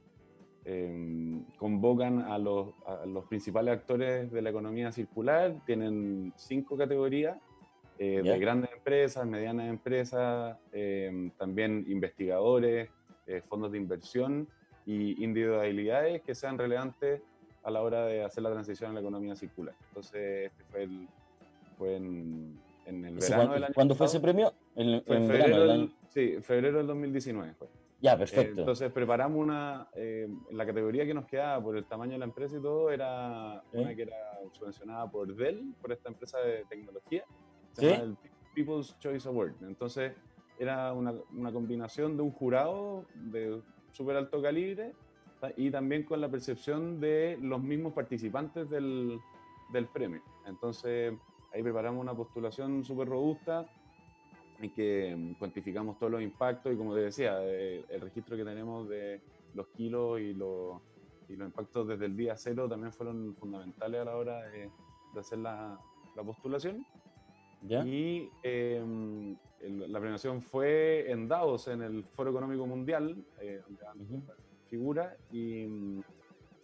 eh, 0.65 1.41
convocan 1.57 2.23
a 2.23 2.39
los, 2.39 2.69
a 2.87 3.05
los 3.05 3.25
principales 3.25 3.75
actores 3.75 4.31
de 4.31 4.41
la 4.41 4.49
economía 4.49 4.91
circular, 4.91 5.55
tienen 5.67 6.33
cinco 6.35 6.75
categorías 6.75 7.37
eh, 7.99 8.23
de 8.23 8.39
grandes 8.39 8.70
empresas, 8.81 9.27
medianas 9.27 9.69
empresas, 9.69 10.57
em, 10.71 11.29
también 11.31 11.85
investigadores, 11.87 12.89
eh, 13.27 13.41
fondos 13.47 13.71
de 13.71 13.77
inversión 13.77 14.47
y 14.87 15.23
individualidades 15.23 16.21
que 16.23 16.33
sean 16.33 16.57
relevantes 16.57 17.21
a 17.63 17.69
la 17.69 17.81
hora 17.81 18.07
de 18.07 18.23
hacer 18.23 18.41
la 18.41 18.51
transición 18.51 18.89
a 18.89 18.93
la 18.95 19.01
economía 19.01 19.35
circular. 19.35 19.75
Entonces, 19.89 20.51
este 20.51 20.63
fue, 20.63 20.83
el, 20.83 21.07
fue 21.77 21.95
en, 21.95 22.59
el 22.87 23.17
verano 23.17 23.53
del 23.53 23.63
año 23.65 23.73
¿Cuándo 23.75 23.93
fue 23.93 24.07
ese 24.07 24.19
premio? 24.19 24.51
En, 24.75 25.03
febrero, 25.03 25.67
del, 25.67 25.93
sí, 26.09 26.37
febrero 26.41 26.79
del 26.79 26.87
2019 26.87 27.53
fue. 27.53 27.67
Ya, 28.01 28.17
perfecto. 28.17 28.61
entonces 28.61 28.91
preparamos 28.91 29.37
una, 29.37 29.87
eh, 29.93 30.27
la 30.49 30.65
categoría 30.65 31.05
que 31.05 31.13
nos 31.13 31.27
quedaba 31.27 31.63
por 31.63 31.77
el 31.77 31.85
tamaño 31.85 32.13
de 32.13 32.17
la 32.17 32.25
empresa 32.25 32.57
y 32.57 32.61
todo, 32.61 32.89
era 32.89 33.61
una 33.73 33.95
que 33.95 34.01
era 34.01 34.17
subvencionada 34.53 35.11
por 35.11 35.35
Dell, 35.35 35.75
por 35.79 35.91
esta 35.91 36.09
empresa 36.09 36.39
de 36.39 36.65
tecnología, 36.67 37.23
el 37.77 38.17
People's 38.53 38.97
Choice 38.99 39.27
Award. 39.27 39.53
Entonces, 39.61 40.13
era 40.59 40.93
una, 40.93 41.13
una 41.35 41.51
combinación 41.51 42.15
de 42.17 42.23
un 42.23 42.31
jurado 42.31 43.05
de 43.15 43.61
súper 43.91 44.15
alto 44.15 44.41
calibre 44.41 44.93
y 45.57 45.71
también 45.71 46.03
con 46.03 46.21
la 46.21 46.29
percepción 46.29 46.99
de 46.99 47.37
los 47.41 47.61
mismos 47.61 47.93
participantes 47.93 48.69
del, 48.69 49.19
del 49.73 49.87
premio. 49.87 50.21
Entonces, 50.45 51.13
ahí 51.53 51.63
preparamos 51.63 51.99
una 52.01 52.13
postulación 52.13 52.83
súper 52.83 53.07
robusta 53.07 53.65
en 54.59 54.71
que 54.71 55.35
cuantificamos 55.39 55.97
todos 55.97 56.11
los 56.11 56.21
impactos 56.21 56.71
y 56.71 56.77
como 56.77 56.93
te 56.93 57.01
decía, 57.01 57.39
eh, 57.41 57.83
el 57.89 58.01
registro 58.01 58.37
que 58.37 58.45
tenemos 58.45 58.87
de 58.87 59.19
los 59.55 59.67
kilos 59.69 60.19
y 60.19 60.33
los, 60.33 60.79
y 61.27 61.35
los 61.35 61.47
impactos 61.47 61.87
desde 61.87 62.05
el 62.05 62.15
día 62.15 62.37
cero 62.37 62.69
también 62.69 62.93
fueron 62.93 63.35
fundamentales 63.35 64.01
a 64.01 64.05
la 64.05 64.15
hora 64.15 64.43
de, 64.43 64.69
de 65.13 65.19
hacer 65.19 65.39
la, 65.39 65.79
la 66.15 66.23
postulación. 66.23 66.85
Y 67.67 68.29
em, 68.43 69.35
la 69.61 69.99
premiación 69.99 70.41
fue 70.41 71.11
en 71.11 71.27
Davos, 71.27 71.67
en 71.67 71.81
el 71.81 72.03
Foro 72.03 72.31
Económico 72.31 72.65
Mundial, 72.65 73.15
eh, 73.39 73.61
donde 73.67 74.23
figura, 74.67 75.15
y, 75.31 75.67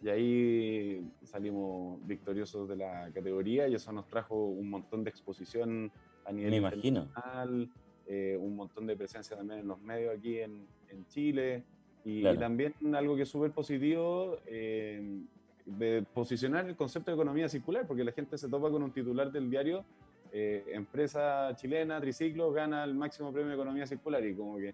y, 0.02 0.10
ahí 0.10 1.12
salimos 1.24 2.00
victoriosos 2.08 2.68
de 2.70 2.78
la 2.78 3.12
categoría 3.14 3.68
y 3.68 3.76
eso 3.76 3.92
nos 3.92 4.08
trajo 4.08 4.46
un 4.46 4.70
montón 4.70 5.04
de 5.04 5.10
exposición 5.10 5.92
a 6.26 6.32
nivel 6.32 6.52
Me 6.52 6.58
imagino. 6.58 7.08
Eh, 8.10 8.38
un 8.40 8.56
montón 8.56 8.88
de 8.88 8.96
presencia 8.96 9.36
también 9.36 9.60
en 9.60 9.68
los 9.68 9.82
medios 9.82 10.16
aquí 10.18 10.40
en, 10.40 10.66
en 10.90 11.06
Chile, 11.08 11.66
y, 12.06 12.24
también 12.38 12.74
algo 12.96 13.18
que 13.18 13.24
es 13.24 13.30
súper 13.30 13.52
positivo, 13.52 14.38
eh, 14.46 15.20
de 15.66 16.06
posicionar 16.14 16.66
el 16.66 16.78
concepto 16.78 17.12
de 17.12 17.16
economía 17.16 17.50
circular, 17.50 17.86
porque 17.86 18.06
la 18.06 18.14
gente 18.14 18.38
se 18.38 18.48
topa 18.48 18.72
con 18.72 18.82
un 18.82 18.92
titular 18.92 19.30
del 19.30 19.50
diario 19.50 19.84
eh, 20.32 20.66
empresa 20.74 21.56
chilena, 21.56 22.00
Triciclo, 22.00 22.52
gana 22.52 22.84
el 22.84 22.94
máximo 22.94 23.32
premio 23.32 23.50
de 23.50 23.56
economía 23.56 23.86
circular 23.86 24.26
y 24.26 24.36
como 24.36 24.58
que 24.58 24.74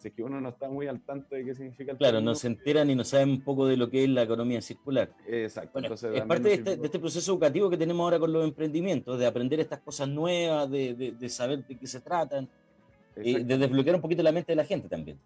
si 0.00 0.08
es 0.08 0.14
que 0.14 0.22
uno 0.22 0.40
no 0.40 0.48
está 0.48 0.68
muy 0.68 0.86
al 0.86 1.00
tanto 1.00 1.34
de 1.34 1.44
qué 1.44 1.54
significa 1.54 1.92
el 1.92 1.98
Claro, 1.98 2.20
no 2.20 2.34
se 2.34 2.46
enteran 2.46 2.88
y 2.88 2.94
no 2.94 3.04
saben 3.04 3.30
un 3.30 3.42
poco 3.42 3.66
de 3.66 3.76
lo 3.76 3.90
que 3.90 4.04
es 4.04 4.08
la 4.08 4.22
economía 4.22 4.62
circular. 4.62 5.10
Exacto. 5.26 5.78
Entonces, 5.78 6.12
es 6.14 6.22
parte 6.22 6.54
este, 6.54 6.76
de 6.76 6.86
este, 6.86 6.98
proceso 6.98 7.32
educativo 7.32 7.68
que 7.68 7.76
tenemos 7.76 8.02
ahora 8.02 8.18
con 8.18 8.32
los 8.32 8.44
emprendimientos, 8.44 9.18
de 9.18 9.26
aprender 9.26 9.60
estas 9.60 9.80
cosas 9.80 10.08
nuevas, 10.08 10.70
de, 10.70 10.94
de, 11.18 11.28
saber 11.28 11.66
de 11.66 11.76
qué 11.76 11.86
se 11.86 12.00
tratan, 12.00 12.48
y 13.22 13.44
de 13.44 13.58
desbloquear 13.58 13.96
un 13.96 14.02
poquito 14.02 14.22
la 14.22 14.32
mente 14.32 14.52
de 14.52 14.56
la 14.56 14.64
gente 14.64 14.88
también. 14.88 15.18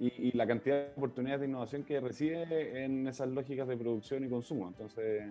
y, 0.00 0.28
y, 0.28 0.32
la 0.32 0.46
cantidad 0.46 0.76
de 0.76 0.92
oportunidades 0.96 1.42
de 1.42 1.46
innovación 1.46 1.84
que 1.84 2.00
recibe 2.00 2.84
en 2.84 3.06
esas 3.06 3.28
lógicas 3.28 3.68
de 3.68 3.76
producción 3.76 4.24
y 4.24 4.28
consumo. 4.28 4.68
Entonces, 4.68 5.24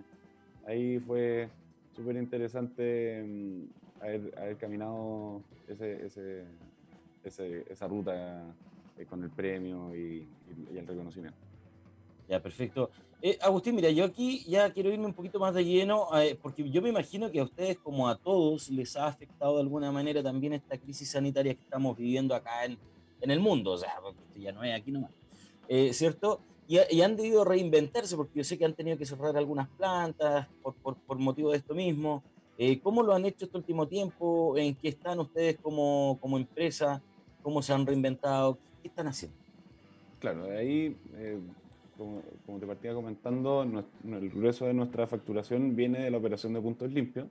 ahí 0.64 1.00
fue 1.00 1.48
súper 1.94 2.16
interesante 2.16 3.22
mm, 3.22 4.02
haber, 4.02 4.56
caminado 4.56 5.42
ese, 5.68 6.44
esa 7.24 7.88
ruta 7.88 8.42
eh, 8.98 9.06
con 9.06 9.22
el 9.24 9.30
premio 9.30 9.94
y, 9.94 10.26
el 10.76 10.86
reconocimiento. 10.86 11.38
Ya, 12.28 12.40
perfecto. 12.40 12.90
Eh, 13.20 13.38
Agustín, 13.42 13.74
mira, 13.74 13.90
yo 13.90 14.04
aquí 14.04 14.44
ya 14.46 14.72
quiero 14.72 14.92
irme 14.92 15.06
un 15.06 15.14
poquito 15.14 15.40
más 15.40 15.54
de 15.54 15.64
lleno, 15.64 16.08
eh, 16.20 16.38
porque 16.40 16.68
yo 16.70 16.80
me 16.80 16.90
imagino 16.90 17.30
que 17.30 17.40
a 17.40 17.44
ustedes, 17.44 17.78
como 17.78 18.08
a 18.08 18.16
todos, 18.16 18.70
les 18.70 18.96
ha 18.96 19.06
afectado 19.06 19.56
de 19.56 19.62
alguna 19.62 19.90
manera 19.90 20.22
también 20.22 20.52
esta 20.52 20.78
crisis 20.78 21.10
sanitaria 21.10 21.54
que 21.54 21.62
estamos 21.62 21.96
viviendo 21.96 22.34
acá 22.34 22.64
en, 22.64 22.78
en 23.20 23.30
el 23.30 23.40
mundo, 23.40 23.72
o 23.72 23.78
sea, 23.78 23.94
porque 24.02 24.40
ya 24.40 24.52
no 24.52 24.62
es 24.62 24.74
aquí 24.74 24.92
nomás, 24.92 25.10
¿cierto? 25.92 26.40
Y, 26.66 27.00
han 27.02 27.16
debido 27.16 27.44
reinventarse 27.44 28.16
porque 28.16 28.38
yo 28.38 28.44
sé 28.44 28.56
que 28.56 28.64
han 28.64 28.74
tenido 28.74 28.96
que 28.96 29.04
cerrar 29.04 29.36
algunas 29.36 29.68
plantas 29.68 30.48
por, 30.62 30.74
por, 30.74 30.96
por 30.96 31.18
motivo 31.18 31.50
de 31.50 31.58
esto 31.58 31.74
mismo. 31.74 32.22
Eh, 32.56 32.80
¿Cómo 32.80 33.02
lo 33.02 33.12
han 33.12 33.24
hecho 33.24 33.44
este 33.46 33.58
último 33.58 33.86
tiempo? 33.86 34.56
¿En 34.56 34.74
qué 34.76 34.88
están 34.88 35.18
ustedes 35.18 35.58
como, 35.58 36.18
como 36.20 36.38
empresa? 36.38 37.02
¿Cómo 37.42 37.60
se 37.60 37.72
han 37.72 37.84
reinventado? 37.84 38.58
¿Qué 38.80 38.88
están 38.88 39.08
haciendo? 39.08 39.36
Claro, 40.20 40.44
de 40.44 40.56
ahí, 40.56 40.96
eh, 41.16 41.38
como, 41.98 42.22
como, 42.46 42.58
te 42.58 42.66
partía 42.66 42.94
comentando, 42.94 43.62
el 43.62 44.30
grueso 44.30 44.66
de 44.66 44.72
nuestra 44.72 45.06
facturación 45.06 45.76
viene 45.76 46.04
de 46.04 46.10
la 46.10 46.18
operación 46.18 46.54
de 46.54 46.60
puntos 46.60 46.90
limpios. 46.92 47.26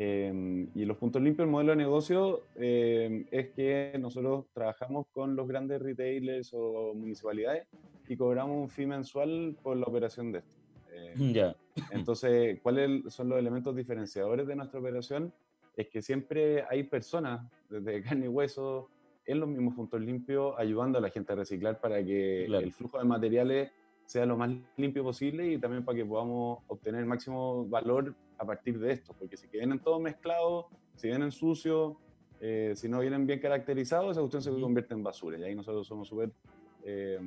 Eh, 0.00 0.68
y 0.74 0.84
los 0.84 0.96
puntos 0.96 1.20
limpios, 1.20 1.44
el 1.44 1.50
modelo 1.50 1.72
de 1.72 1.76
negocio 1.76 2.42
es 2.54 3.48
que 3.50 3.96
nosotros 3.98 4.46
trabajamos 4.54 5.06
con 5.12 5.34
los 5.34 5.48
grandes 5.48 5.82
retailers 5.82 6.54
o 6.54 6.94
municipalidades 6.94 7.66
y 8.08 8.16
cobramos 8.16 8.56
un 8.56 8.68
fee 8.68 8.86
mensual 8.86 9.56
por 9.62 9.76
la 9.76 9.86
operación 9.86 10.32
de 10.32 10.38
esto. 10.38 10.58
Eh, 10.92 11.32
ya. 11.32 11.56
Entonces, 11.90 12.60
¿cuáles 12.62 13.12
son 13.12 13.28
los 13.28 13.38
elementos 13.38 13.74
diferenciadores 13.74 14.46
de 14.46 14.56
nuestra 14.56 14.80
operación? 14.80 15.32
Es 15.76 15.88
que 15.88 16.02
siempre 16.02 16.64
hay 16.68 16.84
personas 16.84 17.50
desde 17.68 18.02
carne 18.02 18.26
y 18.26 18.28
hueso 18.28 18.88
en 19.26 19.40
los 19.40 19.48
mismos 19.48 19.74
puntos 19.74 20.00
limpios 20.00 20.54
ayudando 20.56 20.98
a 20.98 21.00
la 21.02 21.10
gente 21.10 21.32
a 21.34 21.36
reciclar 21.36 21.80
para 21.80 22.02
que 22.02 22.46
el 22.46 22.72
flujo 22.72 22.98
de 22.98 23.04
materiales 23.04 23.70
sea 24.06 24.24
lo 24.24 24.38
más 24.38 24.50
limpio 24.78 25.04
posible 25.04 25.52
y 25.52 25.58
también 25.58 25.84
para 25.84 25.98
que 25.98 26.04
podamos 26.06 26.60
obtener 26.66 27.02
el 27.02 27.06
máximo 27.06 27.66
valor 27.66 28.14
a 28.38 28.46
partir 28.46 28.78
de 28.78 28.92
esto, 28.92 29.14
porque 29.18 29.36
si 29.36 29.46
vienen 29.48 29.80
todos 29.80 30.00
mezclados, 30.00 30.66
si 30.94 31.08
vienen 31.08 31.30
sucios, 31.30 31.94
eh, 32.40 32.72
si 32.74 32.88
no 32.88 33.00
vienen 33.00 33.26
bien 33.26 33.38
caracterizados, 33.38 34.12
esa 34.12 34.20
cuestión 34.20 34.42
se 34.42 34.50
convierte 34.50 34.94
en 34.94 35.02
basura. 35.02 35.38
Y 35.38 35.42
ahí 35.42 35.54
nosotros 35.54 35.86
somos 35.86 36.08
súper 36.08 36.30
eh, 36.84 37.18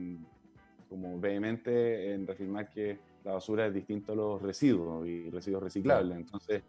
como 0.92 1.18
vehemente 1.18 2.14
en 2.14 2.28
reafirmar 2.28 2.70
que 2.70 3.00
la 3.24 3.32
basura 3.32 3.66
es 3.66 3.74
distinto 3.74 4.12
a 4.12 4.16
los 4.16 4.42
residuos 4.42 5.08
y 5.08 5.30
residuos 5.30 5.64
reciclables. 5.64 6.18
Entonces, 6.18 6.64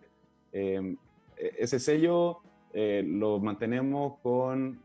e, 0.52 0.96
ese 1.36 1.80
sello 1.80 2.38
lo 2.72 3.40
mantenemos 3.40 4.18
con 4.22 4.80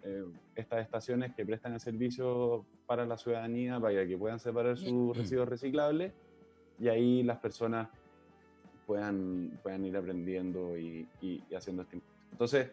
estas 0.55 0.81
estaciones 0.81 1.35
que 1.35 1.45
prestan 1.45 1.73
el 1.73 1.79
servicio 1.79 2.65
para 2.87 3.05
la 3.05 3.15
ciudadanía, 3.15 3.79
para 3.79 4.07
que 4.07 4.17
puedan 4.17 4.39
separar 4.39 4.75
sus 4.75 5.15
residuos 5.15 5.47
reciclables 5.47 6.13
y 6.79 6.87
ahí 6.87 7.23
las 7.23 7.37
personas 7.37 7.89
puedan, 8.87 9.59
puedan 9.61 9.85
ir 9.85 9.97
aprendiendo 9.97 10.77
y, 10.77 11.07
haciendo 11.55 11.83
este 11.83 11.99
Entonces, 12.31 12.71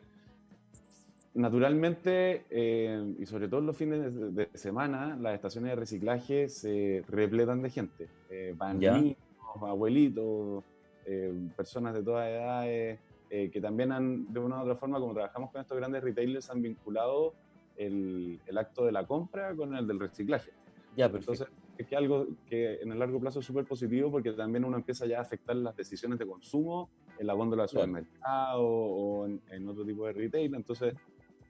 naturalmente, 1.35 2.45
eh, 2.51 3.15
y 3.19 3.27
sobre 3.27 3.49
todo 3.49 3.61
en 3.61 3.67
los 3.67 3.77
fines 3.77 4.35
de, 4.35 4.49
semana, 4.55 5.17
las 5.21 5.35
estaciones 5.35 5.71
de 5.71 5.77
reciclaje 5.77 6.49
se 6.49 7.05
repletan 7.09 7.63
de 7.63 7.71
gente. 7.71 8.09
Eh, 8.31 8.55
van 8.57 8.79
niños, 8.79 9.17
abuelitos, 9.61 10.65
eh, 11.07 11.33
personas 11.57 11.95
de 11.95 12.03
todas 12.03 12.29
edades, 12.29 13.01
que 13.29 13.61
también 13.61 13.91
han, 13.91 14.33
de 14.33 14.39
una 14.39 14.59
u 14.59 14.63
otra 14.63 14.77
forma, 14.77 15.01
como 15.01 15.13
trabajamos 15.13 15.51
con 15.51 15.61
estos 15.61 15.77
grandes 15.77 16.05
retailers, 16.05 16.49
han 16.51 16.63
vinculado 16.63 17.35
el, 17.77 18.39
el 18.47 18.59
acto 18.59 18.85
de 18.85 18.93
la 18.93 19.05
compra 19.05 19.57
con 19.57 19.75
el 19.75 19.89
del 19.89 19.99
reciclaje. 19.99 20.53
Ya, 20.95 21.09
pero 21.09 21.19
entonces 21.19 21.49
es 21.77 21.87
que 21.87 21.97
algo 21.97 22.27
que 22.49 22.81
en 22.81 22.93
el 22.93 22.99
largo 22.99 23.19
plazo 23.19 23.41
es 23.41 23.47
súper 23.47 23.65
positivo 23.65 24.11
porque 24.11 24.33
también 24.33 24.65
uno 24.65 24.77
empieza 24.77 25.07
ya 25.07 25.19
a 25.19 25.23
afectar 25.23 25.57
las 25.57 25.77
decisiones 25.77 26.19
de 26.19 26.27
consumo 26.27 26.89
en 27.19 27.27
la 27.27 27.35
góndola 27.35 27.65
de 27.65 27.69
supermercado 27.69 28.63
o 28.63 29.27
en, 29.27 29.69
otro 29.69 29.85
tipo 29.85 30.07
de 30.07 30.13
retail, 30.13 30.55
entonces 30.55 30.95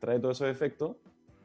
trae 0.04 0.20
todos 0.20 0.36
esos 0.38 0.50
efectos, 0.50 0.96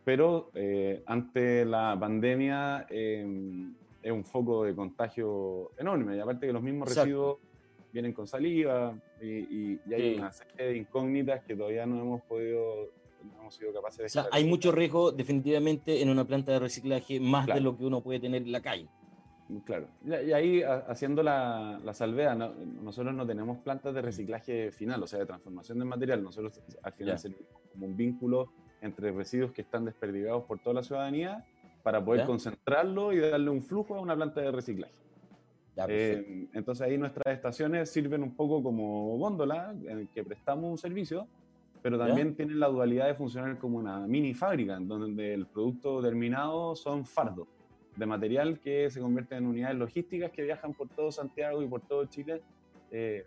pero 0.03 0.51
eh, 0.53 1.01
ante 1.05 1.63
la 1.65 1.95
pandemia 1.99 2.85
em, 2.89 3.73
es 4.01 4.11
un 4.11 4.25
foco 4.25 4.65
de 4.65 4.75
contagio 4.75 5.71
enorme 5.77 6.17
y 6.17 6.19
aparte 6.19 6.47
que 6.47 6.53
los 6.53 6.61
mismos 6.61 6.89
residuos 6.89 7.37
vienen 7.91 8.13
con 8.13 8.27
saliva 8.27 8.93
y, 9.21 9.27
y, 9.27 9.93
hay 9.93 10.15
una 10.15 10.31
serie 10.31 10.67
de 10.67 10.77
incógnitas 10.77 11.43
que 11.43 11.55
todavía 11.55 11.85
no 11.85 12.01
hemos 12.01 12.21
podido 12.23 12.89
no 13.23 13.41
hemos 13.41 13.55
sido 13.55 13.73
capaces 13.73 13.97
de... 13.97 14.05
O 14.05 14.09
sea, 14.09 14.25
hay 14.31 14.45
mucho 14.45 14.71
riesgo 14.71 15.11
definitivamente 15.11 16.01
en 16.01 16.09
una 16.09 16.25
planta 16.25 16.53
de 16.53 16.59
reciclaje, 16.59 17.19
más 17.19 17.47
de 17.47 17.59
lo 17.59 17.77
que 17.77 17.85
uno 17.85 18.01
puede 18.01 18.19
tener 18.19 18.43
en 18.43 18.51
la 18.51 18.61
calle. 18.61 18.87
Claro, 19.65 19.87
y 20.05 20.31
ahí 20.31 20.61
haciendo 20.61 21.23
la, 21.23 21.81
la 21.83 21.93
salvea, 21.93 22.35
nosotros 22.35 23.15
no 23.15 23.25
tenemos 23.25 23.57
plantas 23.57 23.95
de 23.95 24.01
reciclaje 24.01 24.71
final, 24.71 25.01
o 25.01 25.07
sea, 25.07 25.19
de 25.19 25.25
transformación 25.25 25.79
de 25.79 25.85
material, 25.85 26.23
nosotros 26.23 26.61
al 26.83 26.93
final 26.93 27.17
servimos 27.17 27.58
como 27.71 27.85
un 27.85 27.95
vínculo 27.95 28.51
entre 28.81 29.11
residuos 29.11 29.51
que 29.51 29.61
están 29.61 29.85
desperdigados 29.85 30.43
por 30.45 30.59
toda 30.59 30.75
la 30.75 30.83
ciudadanía 30.83 31.45
para 31.83 32.03
poder 32.03 32.25
concentrarlo 32.25 33.13
y 33.13 33.19
darle 33.19 33.49
un 33.49 33.61
flujo 33.61 33.95
a 33.95 34.01
una 34.01 34.15
planta 34.15 34.41
de 34.41 34.51
reciclaje. 34.51 34.93
Eh, 35.87 36.49
entonces 36.53 36.85
ahí 36.85 36.97
nuestras 36.97 37.33
estaciones 37.33 37.89
sirven 37.89 38.21
un 38.21 38.35
poco 38.35 38.61
como 38.61 39.17
góndola 39.17 39.71
en 39.71 39.99
el 39.99 40.09
que 40.09 40.23
prestamos 40.25 40.69
un 40.69 40.77
servicio 40.77 41.27
pero 41.81 41.97
también 41.97 42.35
tienen 42.35 42.59
la 42.59 42.67
dualidad 42.67 43.07
de 43.07 43.15
funcionar 43.15 43.57
como 43.57 43.77
una 43.77 44.05
mini 44.05 44.33
fábrica, 44.33 44.75
en 44.75 44.87
donde 44.87 45.33
el 45.33 45.45
producto 45.45 46.01
terminado 46.01 46.75
son 46.75 47.05
fardos 47.05 47.47
de 47.95 48.05
material 48.05 48.59
que 48.59 48.89
se 48.89 48.99
convierten 48.99 49.39
en 49.39 49.47
unidades 49.47 49.77
logísticas 49.77 50.31
que 50.31 50.43
viajan 50.43 50.73
por 50.73 50.89
todo 50.89 51.11
Santiago 51.11 51.61
y 51.61 51.67
por 51.67 51.81
todo 51.81 52.05
Chile 52.05 52.41
eh, 52.91 53.25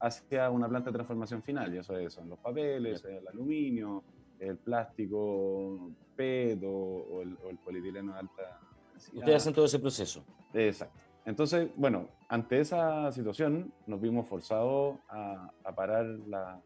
hacia 0.00 0.50
una 0.50 0.68
planta 0.68 0.90
de 0.90 0.94
transformación 0.94 1.42
final. 1.42 1.74
Y 1.74 1.78
eso 1.78 1.94
son 2.10 2.28
los 2.28 2.38
papeles, 2.38 3.04
el 3.04 3.26
aluminio, 3.28 4.02
el 4.38 4.56
plástico 4.56 5.90
PET 6.16 6.62
o, 6.64 7.22
el, 7.22 7.58
polietileno 7.58 8.12
de 8.14 8.18
alta 8.18 8.60
densidad. 8.92 9.18
Ustedes 9.18 9.36
hacen 9.36 9.54
todo 9.54 9.64
ese 9.66 9.78
proceso. 9.78 10.24
Exacto. 10.54 10.98
Entonces, 11.26 11.68
bueno, 11.76 12.08
ante 12.28 12.60
esa 12.60 13.12
situación 13.12 13.72
nos 13.86 14.00
vimos 14.00 14.26
forzados 14.26 14.96
a, 15.08 15.50
a 15.64 15.74
parar 15.74 16.06
la, 16.26 16.60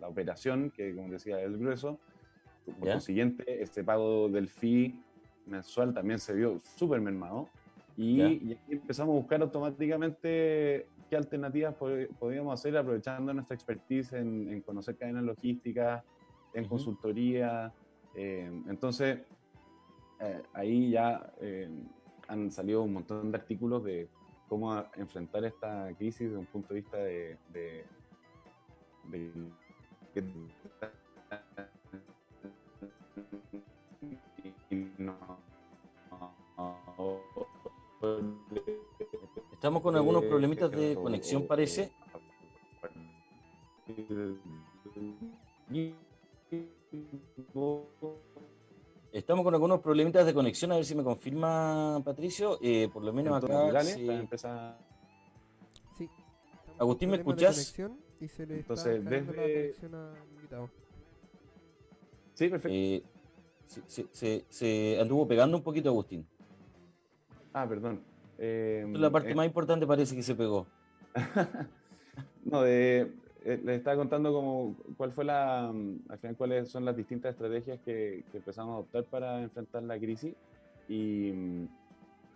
la 0.00 0.08
operación, 0.08 0.70
que 0.70 0.94
como 0.94 1.10
decía 1.10 1.38
es 1.38 1.46
el 1.46 1.58
grueso. 1.58 1.98
Por 2.64 2.86
lo 2.86 2.92
consiguiente, 2.92 3.62
este 3.62 3.84
pago 3.84 4.28
del 4.28 4.48
fee 4.48 4.98
mensual 5.46 5.92
también 5.92 6.18
se 6.18 6.34
vio 6.34 6.60
súper 6.76 7.00
mermado. 7.00 7.48
Y, 7.96 8.22
y, 8.22 8.58
empezamos 8.68 9.14
a 9.14 9.18
buscar 9.18 9.42
automáticamente 9.42 10.86
qué 11.10 11.16
alternativas 11.16 11.74
podíamos 11.74 12.54
hacer 12.54 12.76
aprovechando 12.76 13.34
nuestra 13.34 13.56
expertise 13.56 14.12
en, 14.12 14.62
conocer 14.62 14.96
cadenas 14.96 15.24
logísticas, 15.24 16.04
en 16.54 16.68
consultoría. 16.68 17.72
Eh, 18.14 18.48
entonces, 18.68 19.18
eh, 20.20 20.42
ahí 20.54 20.92
ya 20.92 21.32
eh, 21.40 21.68
han 22.28 22.52
salido 22.52 22.82
un 22.82 22.92
montón 22.92 23.32
de 23.32 23.38
artículos 23.38 23.82
de 23.82 24.08
cómo 24.48 24.84
enfrentar 24.94 25.44
esta 25.44 25.92
crisis 25.98 26.28
desde 26.28 26.38
un 26.38 26.46
punto 26.46 26.68
de 26.68 26.80
vista 26.80 26.96
de, 26.96 27.36
de 27.52 27.84
Estamos 39.60 39.82
con 39.82 39.94
algunos 39.94 40.24
problemitas 40.24 40.70
de 40.70 40.94
conexión, 40.94 41.46
parece. 41.46 41.92
Estamos 49.12 49.44
con 49.44 49.52
algunos 49.52 49.80
problemitas 49.80 50.24
de 50.24 50.32
conexión, 50.32 50.72
a 50.72 50.76
ver 50.76 50.86
si 50.86 50.94
me 50.94 51.04
confirma 51.04 52.00
Patricio. 52.02 52.58
Eh, 52.62 52.88
por 52.90 53.04
lo 53.04 53.12
menos 53.12 53.44
acá. 53.44 53.82
Sí. 53.82 54.08
Agustín, 56.78 57.10
¿me 57.10 57.18
escuchas? 57.18 57.78
y 58.18 58.28
se 58.28 58.46
le 58.46 58.60
Entonces, 58.60 58.96
está 58.96 59.10
desde... 59.10 59.74
la 59.90 60.14
invitado. 60.36 60.70
Sí, 62.32 62.48
perfecto. 62.48 62.74
Eh, 62.74 63.02
se, 63.66 64.06
se, 64.10 64.44
se, 64.48 64.98
anduvo 64.98 65.28
pegando 65.28 65.58
un 65.58 65.62
poquito 65.62 65.90
Agustín. 65.90 66.26
Ah, 67.52 67.68
perdón. 67.68 68.09
Eh, 68.42 68.86
la 68.94 69.10
parte 69.10 69.30
eh, 69.30 69.34
más 69.34 69.46
importante 69.46 69.86
parece 69.86 70.16
que 70.16 70.22
se 70.22 70.34
pegó. 70.34 70.66
no, 72.44 72.62
de, 72.62 73.12
eh, 73.44 73.60
les 73.62 73.78
estaba 73.78 73.96
contando 73.96 74.32
como 74.32 74.76
cuál 74.96 75.12
fue 75.12 75.26
la, 75.26 75.68
al 75.68 76.18
final 76.20 76.36
cuáles 76.36 76.70
son 76.70 76.86
las 76.86 76.96
distintas 76.96 77.32
estrategias 77.32 77.78
que, 77.84 78.24
que 78.32 78.38
empezamos 78.38 78.72
a 78.72 78.74
adoptar 78.76 79.04
para 79.04 79.42
enfrentar 79.42 79.82
la 79.82 79.98
crisis 79.98 80.34
y 80.88 81.28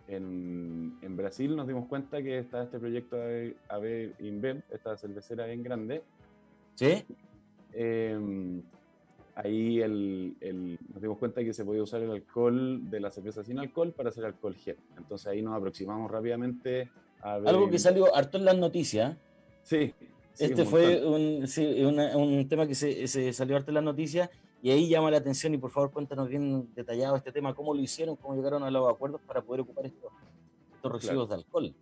en, 0.07 0.95
en, 1.01 1.17
Brasil 1.17 1.55
nos 1.55 1.67
dimos 1.67 1.87
cuenta 1.87 2.21
que 2.21 2.37
está 2.37 2.63
este 2.63 2.77
proyecto 2.77 3.17
AB 3.69 4.13
InBev, 4.19 4.61
esta 4.71 4.95
cervecera 4.97 5.47
bien 5.47 5.63
grande. 5.63 6.03
¿Sí? 6.75 7.03
Em, 7.73 8.61
ahí 9.35 9.81
el, 9.81 10.35
el, 10.39 10.79
nos 10.91 11.01
dimos 11.01 11.17
cuenta 11.17 11.43
que 11.43 11.53
se 11.53 11.65
podía 11.65 11.83
usar 11.83 12.01
el 12.01 12.11
alcohol 12.11 12.89
de 12.89 12.99
la 12.99 13.11
cerveza 13.11 13.43
sin 13.43 13.59
alcohol 13.59 13.91
para 13.91 14.09
hacer 14.09 14.25
alcohol 14.25 14.55
gel. 14.55 14.77
Entonces 14.97 15.27
ahí 15.27 15.41
nos 15.41 15.55
aproximamos 15.55 16.09
rápidamente 16.09 16.89
a 17.21 17.35
Algo 17.35 17.69
que 17.69 17.77
salió 17.77 18.15
harto 18.15 18.37
en 18.37 18.45
las 18.45 18.57
noticias. 18.57 19.17
Sí. 19.61 19.93
este 20.39 20.63
fue 20.65 21.05
un, 21.05 21.47
sí, 21.47 21.83
un, 21.83 22.47
tema 22.47 22.65
que 22.65 22.75
se, 22.75 23.07
se, 23.07 23.33
salió 23.33 23.57
harto 23.57 23.71
en 23.71 23.75
las 23.75 23.83
noticias 23.83 24.29
y 24.61 24.71
ahí 24.71 24.87
llama 24.87 25.11
la 25.11 25.17
atención 25.17 25.53
y 25.53 25.57
por 25.57 25.71
favor 25.71 25.91
cuéntanos 25.91 26.29
bien 26.29 26.73
detallado 26.73 27.15
este 27.17 27.31
tema, 27.31 27.53
cómo 27.53 27.73
lo 27.73 27.81
hicieron, 27.81 28.15
cómo 28.15 28.35
llegaron 28.35 28.63
a 28.63 28.71
los 28.71 28.89
acuerdos 28.89 29.21
para 29.21 29.41
poder 29.41 29.61
ocupar 29.61 29.85
estos, 29.85 30.11
estos 30.75 30.91
residuos 30.91 31.29
de 31.29 31.35
alcohol. 31.35 31.75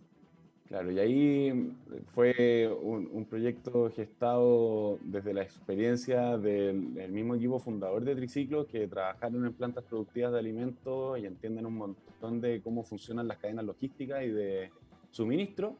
Claro, 0.68 0.90
y 0.90 0.98
ahí 0.98 1.76
fue 2.14 2.66
un, 2.68 3.26
proyecto 3.26 3.90
gestado 3.90 4.98
desde 5.02 5.34
la 5.34 5.42
experiencia 5.42 6.38
del, 6.38 7.10
mismo 7.10 7.34
equipo 7.34 7.58
fundador 7.58 8.02
de 8.04 8.16
Triciclo, 8.16 8.66
que 8.66 8.88
trabajaron 8.88 9.44
en 9.44 9.52
plantas 9.52 9.84
productivas 9.84 10.32
de 10.32 10.38
alimentos 10.38 11.18
y 11.18 11.26
entienden 11.26 11.66
un 11.66 11.76
montón 11.76 12.40
de 12.40 12.62
cómo 12.62 12.82
funcionan 12.82 13.28
las 13.28 13.38
cadenas 13.38 13.66
logísticas 13.66 14.24
y 14.24 14.30
de 14.30 14.70
suministro. 15.10 15.76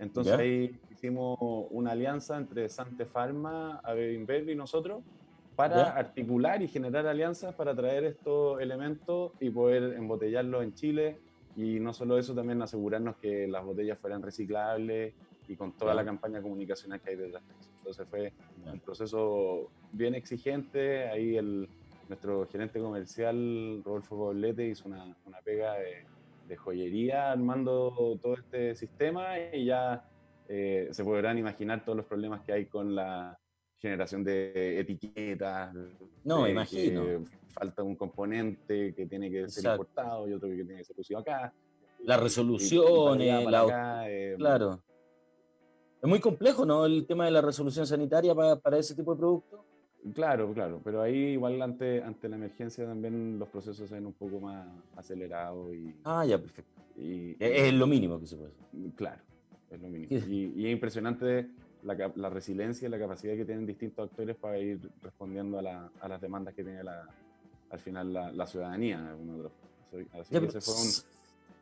Entonces 0.00 0.34
ahí 0.34 0.80
hicimos 0.90 1.38
una 1.70 1.92
alianza 1.92 2.36
entre 2.36 2.68
Sante 2.68 3.06
Pharma, 3.06 3.80
Inverb 4.14 4.48
y 4.48 4.56
nosotros 4.56 5.02
para 5.54 5.90
articular 5.90 6.60
y 6.62 6.68
generar 6.68 7.06
alianzas 7.06 7.54
para 7.54 7.74
traer 7.74 8.04
estos 8.04 8.60
elementos 8.60 9.32
y 9.40 9.50
poder 9.50 9.94
embotellarlos 9.94 10.64
en 10.64 10.74
Chile. 10.74 11.18
Y 11.56 11.78
no 11.80 11.92
solo 11.92 12.18
eso, 12.18 12.34
también 12.34 12.60
asegurarnos 12.62 13.16
que 13.16 13.46
las 13.46 13.64
botellas 13.64 13.98
fueran 13.98 14.22
reciclables 14.22 15.14
y 15.48 15.56
con 15.56 15.72
toda 15.72 15.94
la 15.94 16.04
campaña 16.04 16.42
comunicacional 16.42 17.00
que 17.00 17.10
hay 17.10 17.16
detrás. 17.16 17.42
Entonces 17.78 18.06
fue 18.08 18.32
un 18.64 18.80
proceso 18.80 19.70
bien 19.92 20.14
exigente. 20.14 21.08
Ahí 21.08 21.36
el, 21.36 21.68
nuestro 22.08 22.46
gerente 22.46 22.80
comercial, 22.80 23.82
Rodolfo 23.84 24.16
Poblete, 24.16 24.68
hizo 24.68 24.88
una, 24.88 25.16
una 25.26 25.38
pega 25.42 25.74
de, 25.74 26.04
de, 26.48 26.56
joyería 26.56 27.30
armando 27.30 28.18
todo 28.22 28.34
este 28.34 28.74
sistema 28.74 29.38
y 29.38 29.66
ya 29.66 30.08
eh, 30.48 30.88
se 30.90 31.04
podrán 31.04 31.38
imaginar 31.38 31.84
todos 31.84 31.96
los 31.96 32.06
problemas 32.06 32.42
que 32.42 32.52
hay 32.52 32.66
con 32.66 32.94
la 32.94 33.38
generación 33.78 34.24
de 34.24 34.80
etiquetas. 34.80 35.74
No, 36.24 36.48
imagino. 36.48 37.24
Falta 37.54 37.82
un 37.82 37.96
componente 37.96 38.94
que 38.94 39.06
tiene 39.06 39.30
que 39.30 39.48
ser 39.48 39.70
importado 39.72 40.28
y 40.28 40.32
otro 40.32 40.48
que 40.48 40.56
tiene 40.56 40.76
que 40.76 40.84
ser 40.84 40.94
producido 40.94 41.20
acá. 41.20 41.52
Las 42.02 42.20
resoluciones, 42.20 43.46
la... 43.46 44.04
Eh, 44.10 44.34
claro. 44.36 44.82
Es 46.02 46.08
muy 46.08 46.20
complejo, 46.20 46.66
¿no? 46.66 46.84
El 46.84 47.06
tema 47.06 47.24
de 47.24 47.30
la 47.30 47.40
resolución 47.40 47.86
sanitaria 47.86 48.34
para, 48.34 48.56
para 48.56 48.76
ese 48.76 48.94
tipo 48.94 49.12
de 49.12 49.18
productos. 49.18 49.60
Claro, 50.12 50.52
claro, 50.52 50.82
pero 50.84 51.00
ahí 51.00 51.16
igual 51.32 51.62
ante, 51.62 52.02
ante 52.02 52.28
la 52.28 52.36
emergencia 52.36 52.84
también 52.84 53.38
los 53.38 53.48
procesos 53.48 53.88
se 53.88 53.94
ven 53.94 54.04
un 54.04 54.12
poco 54.12 54.38
más 54.38 54.68
acelerados 54.96 55.74
y... 55.74 55.94
Ah, 56.04 56.26
ya, 56.26 56.38
perfecto. 56.38 56.82
Y, 56.96 57.36
es, 57.38 57.72
lo 57.72 57.86
mínimo 57.86 58.20
que 58.20 58.26
se 58.26 58.36
puede 58.36 58.50
hacer. 58.50 58.92
Claro, 58.96 59.22
es 59.70 59.80
lo 59.80 59.88
mínimo. 59.88 60.08
Y, 60.28 60.66
es 60.66 60.72
impresionante 60.72 61.48
la, 61.82 62.12
la, 62.16 62.28
resiliencia 62.28 62.86
y 62.86 62.90
la 62.90 62.98
capacidad 62.98 63.34
que 63.34 63.46
tienen 63.46 63.64
distintos 63.64 64.10
actores 64.10 64.36
para 64.36 64.58
ir 64.58 64.78
respondiendo 65.00 65.58
a, 65.58 65.62
la, 65.62 65.90
a 65.98 66.08
las 66.08 66.20
demandas 66.20 66.52
que 66.52 66.64
tiene 66.64 66.84
la, 66.84 67.08
al 67.74 67.80
final 67.80 68.12
la, 68.12 68.32
la 68.32 68.46
ciudadanía. 68.46 69.14
Así 70.12 70.38
que 70.38 70.46
ese 70.46 70.60
fue 70.60 70.74
un 70.74 70.90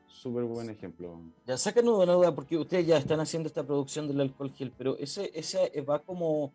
súper 0.08 0.44
buen 0.44 0.70
ejemplo. 0.70 1.18
Ya, 1.46 1.56
sácanos 1.56 2.02
una 2.02 2.12
duda, 2.12 2.34
porque 2.34 2.56
ustedes 2.56 2.86
ya 2.86 2.98
están 2.98 3.20
haciendo 3.20 3.48
esta 3.48 3.64
producción 3.64 4.06
del 4.06 4.20
alcohol 4.20 4.52
gel, 4.52 4.72
pero 4.76 4.96
ese, 4.98 5.30
ese 5.34 5.80
va 5.82 5.98
como 5.98 6.52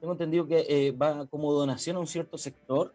tengo 0.00 0.12
entendido 0.14 0.46
que 0.46 0.64
eh, 0.66 0.92
va 0.92 1.26
como 1.26 1.52
donación 1.52 1.96
a 1.96 2.00
un 2.00 2.06
cierto 2.06 2.38
sector. 2.38 2.92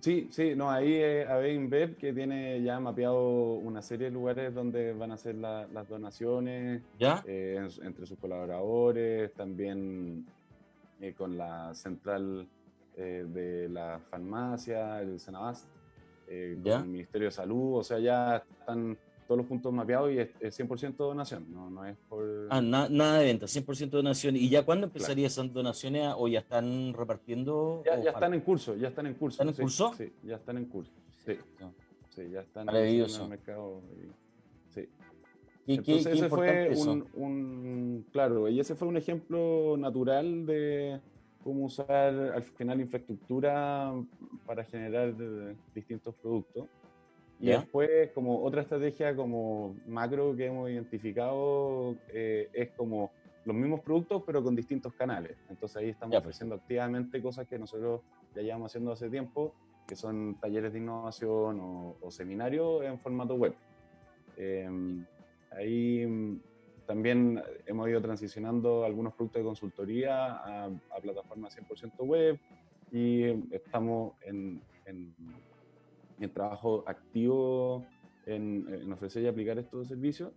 Sí, 0.00 0.28
sí, 0.30 0.54
no, 0.54 0.70
ahí 0.70 0.94
eh, 0.94 1.52
InBev 1.54 1.96
que 1.96 2.12
tiene 2.12 2.62
ya 2.62 2.80
mapeado 2.80 3.54
una 3.54 3.82
serie 3.82 4.06
de 4.06 4.12
lugares 4.12 4.54
donde 4.54 4.92
van 4.94 5.10
a 5.10 5.14
hacer 5.14 5.34
las 5.34 5.88
donaciones 5.88 6.82
¿Ya? 6.98 7.22
Eh, 7.26 7.68
entre 7.82 8.06
sus 8.06 8.18
colaboradores, 8.18 9.32
también 9.34 10.24
eh, 11.00 11.12
con 11.12 11.36
la 11.36 11.74
central 11.74 12.46
de 12.96 13.68
la 13.70 14.00
farmacia, 14.10 15.00
el 15.00 15.18
Senabast, 15.18 15.66
con 16.26 16.72
el 16.72 16.88
Ministerio 16.88 17.28
de 17.28 17.32
Salud, 17.32 17.78
o 17.78 17.84
sea, 17.84 17.98
ya 17.98 18.44
están 18.60 18.96
todos 19.26 19.38
los 19.38 19.46
puntos 19.46 19.72
mapeados 19.72 20.12
y 20.12 20.18
es, 20.18 20.30
100% 20.40 20.96
donación, 20.96 21.46
no, 21.50 21.70
no 21.70 21.84
es 21.86 21.96
por... 22.08 22.48
Ah, 22.50 22.60
nada 22.60 23.18
de 23.18 23.24
venta, 23.24 23.46
100% 23.46 23.90
donación. 23.90 24.36
¿Y 24.36 24.48
ya 24.48 24.64
cuándo 24.64 24.86
empezaría 24.86 25.26
esas 25.26 25.52
donaciones 25.52 26.12
o 26.16 26.28
ya 26.28 26.40
están 26.40 26.92
repartiendo? 26.92 27.82
Ya, 27.84 28.02
ya 28.02 28.10
están 28.10 28.34
en 28.34 28.40
curso, 28.40 28.76
ya 28.76 28.88
están 28.88 29.06
en 29.06 29.14
curso. 29.14 29.42
¿Están 29.42 29.48
en 29.48 29.54
curso? 29.54 29.94
Sí, 29.96 30.12
ya 30.22 30.36
están 30.36 30.58
en 30.58 30.64
curso. 30.66 30.92
Sí, 31.24 31.38
sí 32.10 32.30
ya 32.30 32.40
están 32.40 32.68
en 32.68 32.76
el 32.76 33.28
mercado. 33.28 33.80
sí. 34.74 34.88
¿Y 35.64 35.74
Entonces 35.76 36.14
ese 36.14 36.28
fue 36.28 36.74
un, 36.76 37.06
un, 37.14 38.06
claro, 38.10 38.48
y 38.48 38.58
ese 38.58 38.74
fue 38.74 38.88
un 38.88 38.96
ejemplo 38.96 39.76
natural 39.78 40.44
de 40.44 41.00
cómo 41.42 41.64
usar 41.64 42.14
al 42.34 42.42
final 42.42 42.80
infraestructura 42.80 43.92
para 44.46 44.64
generar 44.64 45.14
distintos 45.74 46.14
productos. 46.14 46.66
Y 47.40 47.46
después, 47.46 48.10
como 48.12 48.40
otra 48.44 48.62
estrategia 48.62 49.16
como 49.16 49.74
macro 49.88 50.36
que 50.36 50.46
hemos 50.46 50.70
identificado, 50.70 51.96
eh, 52.12 52.48
es 52.52 52.70
como 52.70 53.10
los 53.44 53.56
mismos 53.56 53.80
productos, 53.80 54.22
pero 54.24 54.44
con 54.44 54.54
distintos 54.54 54.92
canales. 54.94 55.36
Entonces 55.50 55.76
ahí 55.76 55.88
estamos 55.88 56.14
pues. 56.14 56.20
ofreciendo 56.20 56.54
activamente 56.54 57.20
cosas 57.20 57.48
que 57.48 57.58
nosotros 57.58 58.02
ya 58.34 58.42
llevamos 58.42 58.70
haciendo 58.70 58.92
hace 58.92 59.10
tiempo, 59.10 59.52
que 59.88 59.96
son 59.96 60.36
talleres 60.40 60.72
de 60.72 60.78
innovación 60.78 61.58
o, 61.60 62.10
seminarios 62.10 62.84
en 62.84 62.98
formato 63.00 63.34
web. 63.34 63.54
Em, 64.36 65.04
ahí 65.50 66.40
también 66.92 67.42
hemos 67.64 67.88
ido 67.88 68.02
transicionando 68.02 68.84
algunos 68.84 69.14
productos 69.14 69.40
de 69.40 69.46
consultoría 69.46 70.32
a, 70.32 70.66
a 70.66 71.00
plataformas 71.00 71.56
100% 71.56 71.90
web 72.00 72.38
y 72.92 73.24
estamos 73.50 74.12
en, 74.20 74.60
en 74.84 75.14
el 76.20 76.30
trabajo 76.30 76.84
activo 76.86 77.82
en, 78.26 78.92
ofrecer 78.92 79.22
y 79.22 79.26
aplicar 79.26 79.58
estos 79.58 79.88
servicios. 79.88 80.32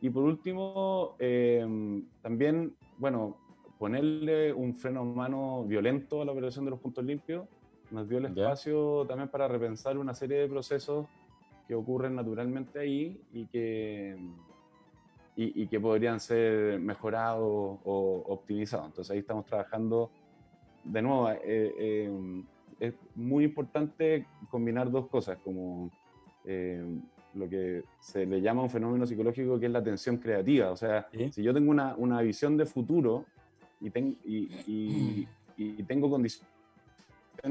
Y 0.00 0.08
por 0.08 0.24
último, 0.24 1.16
em, 1.18 2.06
también, 2.22 2.74
bueno, 2.96 3.36
ponerle 3.78 4.54
un 4.54 4.74
freno 4.74 5.02
humano 5.02 5.66
violento 5.66 6.22
a 6.22 6.24
la 6.24 6.32
operación 6.32 6.64
de 6.64 6.70
los 6.70 6.80
puntos 6.80 7.04
limpios 7.04 7.46
nos 7.90 8.08
dio 8.08 8.16
el 8.16 8.24
espacio 8.24 9.04
también 9.06 9.28
para 9.28 9.48
repensar 9.48 9.98
una 9.98 10.14
serie 10.14 10.38
de 10.38 10.48
procesos 10.48 11.06
que 11.68 11.74
ocurren 11.74 12.14
naturalmente 12.14 12.78
ahí 12.78 13.20
y 13.34 13.44
que, 13.48 14.16
y, 15.42 15.66
que 15.68 15.80
podrían 15.80 16.20
ser 16.20 16.78
mejorados 16.80 17.78
o 17.84 18.24
optimizados. 18.26 18.86
Entonces 18.86 19.10
ahí 19.10 19.20
estamos 19.20 19.46
trabajando 19.46 20.10
de 20.84 21.02
nuevo. 21.02 21.30
Eh, 21.30 22.04
em, 22.04 22.44
es 22.78 22.94
muy 23.14 23.44
importante 23.44 24.26
combinar 24.50 24.90
dos 24.90 25.06
cosas, 25.08 25.38
como 25.38 25.90
eh, 26.44 26.84
lo 27.34 27.48
que 27.48 27.84
se 28.00 28.26
le 28.26 28.40
llama 28.40 28.62
un 28.62 28.70
fenómeno 28.70 29.06
psicológico 29.06 29.58
que 29.58 29.66
es 29.66 29.72
la 29.72 29.82
tensión 29.82 30.18
creativa. 30.18 30.70
O 30.70 30.76
sea, 30.76 31.08
si 31.30 31.42
yo 31.42 31.54
tengo 31.54 31.70
una, 31.70 31.94
una, 31.96 32.20
visión 32.20 32.56
de 32.56 32.66
futuro 32.66 33.24
y, 33.80 33.88
y, 33.88 35.28
y, 35.56 35.82
tengo 35.84 36.10
condiciones 36.10 36.48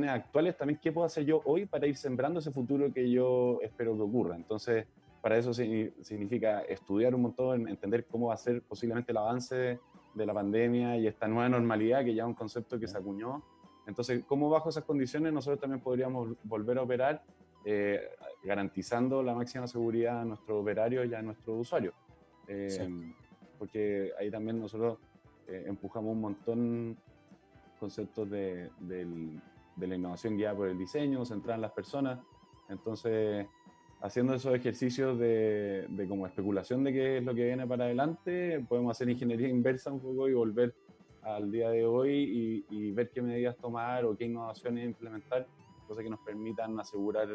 actuales, 0.08 0.58
también 0.58 0.80
qué 0.82 0.92
puedo 0.92 1.06
hacer 1.06 1.26
yo 1.26 1.42
hoy 1.46 1.66
para 1.66 1.88
ir 1.88 1.96
sembrando 1.96 2.40
ese 2.40 2.52
futuro 2.52 2.92
que 2.94 3.10
yo 3.10 3.60
espero 3.62 3.96
que 3.96 4.02
ocurra. 4.02 4.36
Entonces, 4.36 4.86
para 5.22 5.38
eso 5.38 5.54
significa 5.54 6.62
estudiar 6.62 7.14
un 7.16 7.24
montón, 7.24 7.68
entender 7.68 8.06
cómo 8.06 8.28
va 8.28 8.36
a 8.36 8.38
ser 8.38 8.62
posiblemente 8.62 9.12
el 9.12 9.18
avance 9.18 9.80
de 10.14 10.26
la 10.26 10.34
pandemia 10.34 10.98
y 10.98 11.08
esta 11.08 11.28
nueva 11.28 11.50
normalidad, 11.50 12.04
que 12.04 12.14
ya 12.14 12.24
es 12.24 12.28
un 12.28 12.34
concepto 12.34 12.80
que 12.80 12.88
se 12.88 12.98
acuñó 12.98 13.44
entonces, 13.90 14.24
¿cómo 14.28 14.52
bajo 14.52 14.70
esas 14.70 14.84
condiciones 14.84 15.34
nosotros 15.34 15.60
también 15.60 15.82
podríamos 15.82 16.38
volver 16.44 16.78
a 16.78 16.84
operar 16.84 17.24
eh, 17.66 18.00
garantizando 18.44 19.24
la 19.24 19.34
máxima 19.34 19.66
seguridad 19.66 20.22
a 20.22 20.26
nuestros 20.26 20.62
operarios 20.62 21.08
y 21.08 21.16
a 21.16 21.24
nuestros 21.24 21.62
usuarios? 21.62 21.96
Eh, 22.48 22.88
porque 23.58 24.12
ahí 24.20 24.30
también 24.30 24.60
nosotros 24.60 25.00
eh, 25.48 25.64
empujamos 25.66 26.14
un 26.14 26.22
montón 26.22 26.98
conceptos 27.80 28.30
de, 28.30 28.70
la 29.78 29.96
innovación 29.96 30.38
guiada 30.38 30.56
por 30.56 30.68
el 30.68 30.78
diseño, 30.78 31.26
centrada 31.26 31.56
en 31.56 31.62
las 31.62 31.72
personas. 31.72 32.20
Entonces, 32.70 33.48
haciendo 34.02 34.34
esos 34.34 34.56
ejercicios 34.56 35.20
de, 35.20 35.86
de, 35.90 36.08
como 36.08 36.26
especulación 36.26 36.84
de 36.84 36.94
qué 36.94 37.18
es 37.18 37.24
lo 37.24 37.36
que 37.36 37.46
viene 37.46 37.68
para 37.68 37.86
adelante, 37.86 38.66
podemos 38.68 38.92
hacer 38.92 39.10
ingeniería 39.10 39.48
inversa 39.48 39.92
un 39.92 40.00
poco 40.00 40.28
y 40.30 40.34
volver 40.34 40.74
al 41.22 41.52
día 41.52 41.70
de 41.70 41.86
hoy 41.86 42.66
y, 42.70 42.92
ver 42.92 43.10
qué 43.10 43.22
medidas 43.22 43.58
tomar 43.58 44.06
o 44.06 44.16
qué 44.16 44.26
innovaciones 44.26 44.86
implementar, 44.86 45.48
cosas 45.88 46.04
que 46.04 46.10
nos 46.10 46.20
permitan 46.22 46.80
asegurar 46.80 47.28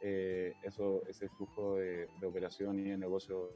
eh, 0.00 0.54
eso, 0.62 1.02
ese 1.08 1.28
flujo 1.28 1.76
de, 1.76 2.08
operación 2.26 2.78
y 2.78 2.90
de 2.90 2.98
negocio 2.98 3.50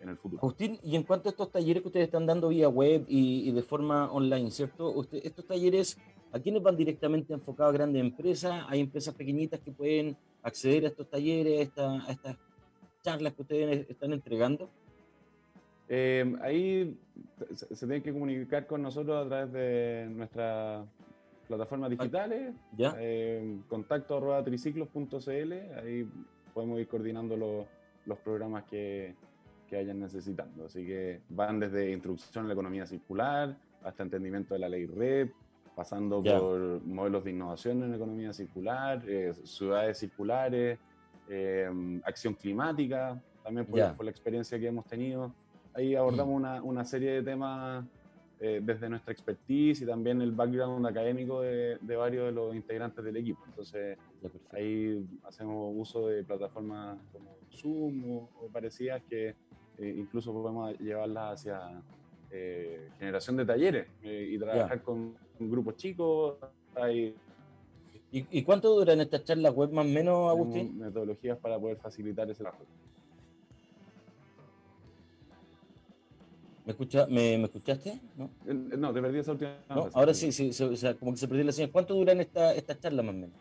en 0.00 0.08
el 0.08 0.16
futuro. 0.16 0.40
Justín, 0.40 0.78
y 0.82 0.96
en 0.96 1.02
cuanto 1.02 1.28
a 1.28 1.32
estos 1.32 1.50
talleres 1.50 1.82
que 1.82 1.88
ustedes 1.88 2.06
están 2.06 2.26
dando 2.26 2.48
vía 2.48 2.68
web 2.68 3.04
y, 3.08 3.50
de 3.52 3.62
forma 3.62 4.10
online, 4.10 4.50
¿cierto? 4.50 4.90
Usted, 4.90 5.20
estos 5.24 5.46
talleres, 5.46 5.98
¿a 6.32 6.38
quiénes 6.38 6.62
van 6.62 6.76
directamente 6.76 7.34
enfocados 7.34 7.74
a 7.74 7.76
grandes 7.76 8.00
empresas? 8.00 8.64
¿Hay 8.68 8.80
empresas 8.80 9.14
pequeñitas 9.14 9.60
que 9.60 9.72
pueden 9.72 10.16
acceder 10.42 10.84
a 10.84 10.88
estos 10.88 11.08
talleres, 11.08 11.70
a 11.76 12.06
estas 12.08 12.36
charlas 13.02 13.34
que 13.34 13.42
ustedes 13.42 13.90
están 13.90 14.12
entregando? 14.12 14.70
Eh, 15.88 16.36
ahí 16.42 16.96
se, 17.54 17.76
tienen 17.76 18.02
que 18.02 18.12
comunicar 18.12 18.66
con 18.66 18.82
nosotros 18.82 19.26
a 19.26 19.28
través 19.28 19.52
de 19.52 20.08
nuestras 20.10 20.86
plataformas 21.48 21.90
digitales, 21.90 22.54
¿Ya? 22.76 22.94
Eh, 22.98 23.58
contacto 23.68 24.16
arroba 24.16 24.44
triciclos.cl, 24.44 25.52
ahí 25.82 26.08
podemos 26.54 26.78
ir 26.78 26.86
coordinando 26.86 27.36
los 28.06 28.18
programas 28.20 28.64
que, 28.64 29.16
que 29.70 29.76
hayan 29.76 30.00
necesitando. 30.00 30.66
Así 30.66 30.84
que 30.86 31.22
van 31.28 31.58
desde 31.58 31.92
introducción 31.92 32.44
a 32.44 32.48
la 32.48 32.54
economía 32.54 32.86
circular 32.86 33.56
hasta 33.82 34.02
entendimiento 34.02 34.54
de 34.54 34.60
la 34.60 34.68
ley 34.68 34.86
REP, 34.86 35.32
pasando 35.80 36.22
por 36.22 36.84
modelos 36.84 37.24
de 37.24 37.30
innovación 37.30 37.82
en 37.82 37.94
economía 37.94 38.34
circular, 38.34 39.02
eh, 39.06 39.32
ciudades 39.44 39.96
circulares, 39.96 40.78
acción 42.04 42.34
climática, 42.34 43.18
también 43.42 43.64
por, 43.64 43.96
por, 43.96 44.04
la 44.04 44.10
experiencia 44.10 44.58
que 44.58 44.66
hemos 44.66 44.84
tenido. 44.84 45.32
Ahí 45.72 45.94
abordamos 45.94 46.34
una, 46.34 46.62
una 46.62 46.84
serie 46.84 47.12
de 47.12 47.22
temas 47.22 47.86
eh, 48.42 48.60
desde 48.62 48.90
nuestra 48.90 49.12
expertise 49.12 49.80
y 49.80 49.86
también 49.86 50.20
el 50.20 50.32
background 50.32 50.86
académico 50.86 51.40
de, 51.40 51.78
de, 51.80 51.96
varios 51.96 52.26
de 52.26 52.32
los 52.32 52.54
integrantes 52.54 53.02
del 53.02 53.16
equipo. 53.16 53.42
Entonces, 53.46 53.96
ahí 54.52 55.06
hacemos 55.24 55.72
uso 55.76 56.08
de 56.08 56.24
plataformas 56.24 56.98
como 57.10 57.36
Zoom 57.50 58.04
o, 58.04 58.48
parecidas 58.52 59.02
que 59.08 59.34
eh, 59.78 59.94
incluso 59.96 60.30
podemos 60.32 60.78
llevarlas 60.78 61.40
hacia 61.40 61.82
eh, 62.30 62.90
generación 62.98 63.36
de 63.36 63.44
talleres 63.44 63.86
y 64.02 64.38
trabajar 64.38 64.82
con 64.82 65.16
grupos 65.38 65.76
chicos. 65.76 66.36
Hay, 66.74 67.14
¿Y, 68.12 68.26
¿Y, 68.30 68.42
cuánto 68.42 68.74
duran 68.74 69.00
estas 69.00 69.24
charlas 69.24 69.54
web 69.54 69.70
más 69.70 69.86
o 69.86 69.88
menos, 69.88 70.30
Agustín? 70.30 70.78
Metodologías 70.78 71.38
para 71.38 71.58
poder 71.60 71.76
facilitar 71.76 72.28
ese 72.28 72.42
trabajo. 72.42 72.64
¿Me, 76.64 76.72
escucha, 76.72 77.06
me, 77.06 77.38
¿Me, 77.38 77.44
escuchaste? 77.44 78.00
¿No? 78.16 78.30
no, 78.44 78.92
te 78.92 79.00
perdí 79.00 79.18
esa 79.20 79.32
última. 79.32 79.56
ahora 79.68 80.12
sí, 80.12 80.32
sí, 80.32 80.50
o 80.62 80.76
sea, 80.76 80.94
como 80.94 81.12
que 81.12 81.18
se 81.18 81.28
perdió 81.28 81.44
la 81.44 81.52
señal. 81.52 81.70
¿Cuánto 81.70 81.94
duran 81.94 82.20
esta, 82.20 82.52
esta 82.54 82.78
charla 82.78 83.02
más 83.02 83.14
o 83.14 83.18
menos? 83.18 83.36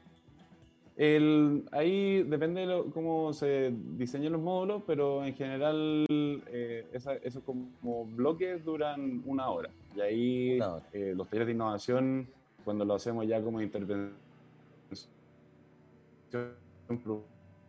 El, 1.00 1.64
ahí 1.72 2.24
depende 2.24 2.68
de 2.68 2.84
cómo 2.94 3.32
se 3.32 3.74
diseñan 3.96 4.34
los 4.34 4.42
módulos, 4.42 4.84
pero 4.86 5.24
en 5.24 5.34
general 5.34 6.06
eh, 6.10 6.90
esos 7.24 7.42
como 7.46 8.04
bloques 8.04 8.66
duran 8.66 9.24
una 9.26 9.50
hora. 9.50 9.70
Y 9.96 10.02
ahí 10.02 10.60
eh, 10.92 11.14
los 11.16 11.30
talleres 11.30 11.48
de 11.48 11.54
innovación, 11.54 12.28
cuando 12.66 12.84
lo 12.84 12.96
hacemos 12.96 13.26
ya 13.26 13.42
como 13.42 13.62
intervención 13.62 14.12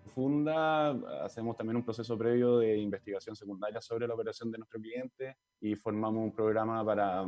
profunda, 0.03 0.90
hacemos 1.25 1.57
también 1.57 1.77
un 1.77 1.85
proceso 1.85 2.19
previo 2.19 2.59
de 2.59 2.79
investigación 2.79 3.37
secundaria 3.37 3.81
sobre 3.81 4.09
la 4.09 4.14
operación 4.14 4.51
de 4.51 4.59
nuestro 4.59 4.81
cliente 4.81 5.37
y 5.61 5.77
formamos 5.77 6.25
un 6.25 6.33
programa 6.33 6.85
para, 6.85 7.25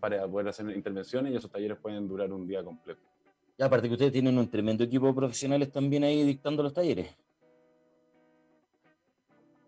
para 0.00 0.26
poder 0.26 0.48
hacer 0.48 0.68
intervenciones 0.70 1.32
y 1.32 1.36
esos 1.36 1.48
talleres 1.48 1.78
pueden 1.78 2.08
durar 2.08 2.32
un 2.32 2.44
día 2.44 2.64
completo. 2.64 3.13
Y 3.56 3.62
aparte 3.62 3.88
que 3.88 3.94
ustedes 3.94 4.12
tienen 4.12 4.36
un 4.38 4.48
tremendo 4.48 4.84
equipo 4.84 5.06
de 5.06 5.14
profesionales 5.14 5.70
también 5.70 6.04
ahí 6.04 6.24
dictando 6.24 6.62
los 6.62 6.74
talleres. 6.74 7.16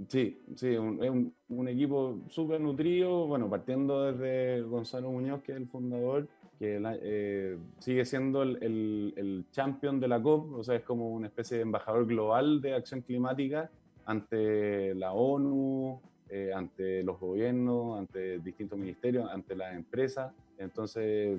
Sí, 0.09 0.38
sí, 0.55 0.75
es 0.75 0.79
un, 0.79 1.68
equipo 1.68 2.18
súper 2.29 2.61
nutrido, 2.61 3.27
bueno, 3.27 3.49
partiendo 3.49 4.12
desde 4.12 4.61
Gonzalo 4.62 5.11
Muñoz, 5.11 5.42
que 5.42 5.53
es 5.53 5.59
el 5.59 5.68
fundador, 5.68 6.29
que 6.59 6.79
eh, 7.03 7.59
sigue 7.79 8.05
siendo 8.05 8.42
el, 8.42 8.62
el, 8.62 9.14
el, 9.16 9.44
champion 9.53 9.99
de 9.99 10.09
la 10.09 10.20
COP, 10.20 10.53
o 10.53 10.62
sea, 10.64 10.77
es 10.77 10.83
como 10.83 11.11
una 11.11 11.29
especie 11.29 11.57
de 11.57 11.62
embajador 11.62 12.07
global 12.07 12.61
de 12.61 12.75
acción 12.75 13.01
climática 13.01 13.70
ante 14.05 14.94
la 14.94 15.12
ONU, 15.12 16.01
eh, 16.29 16.53
ante 16.55 17.03
los 17.03 17.20
gobiernos, 17.20 17.99
ante 17.99 18.38
distintos 18.40 18.79
ministerios, 18.79 19.31
ante 19.31 19.55
las 19.55 19.75
empresas. 19.75 20.33
Entonces, 20.59 21.38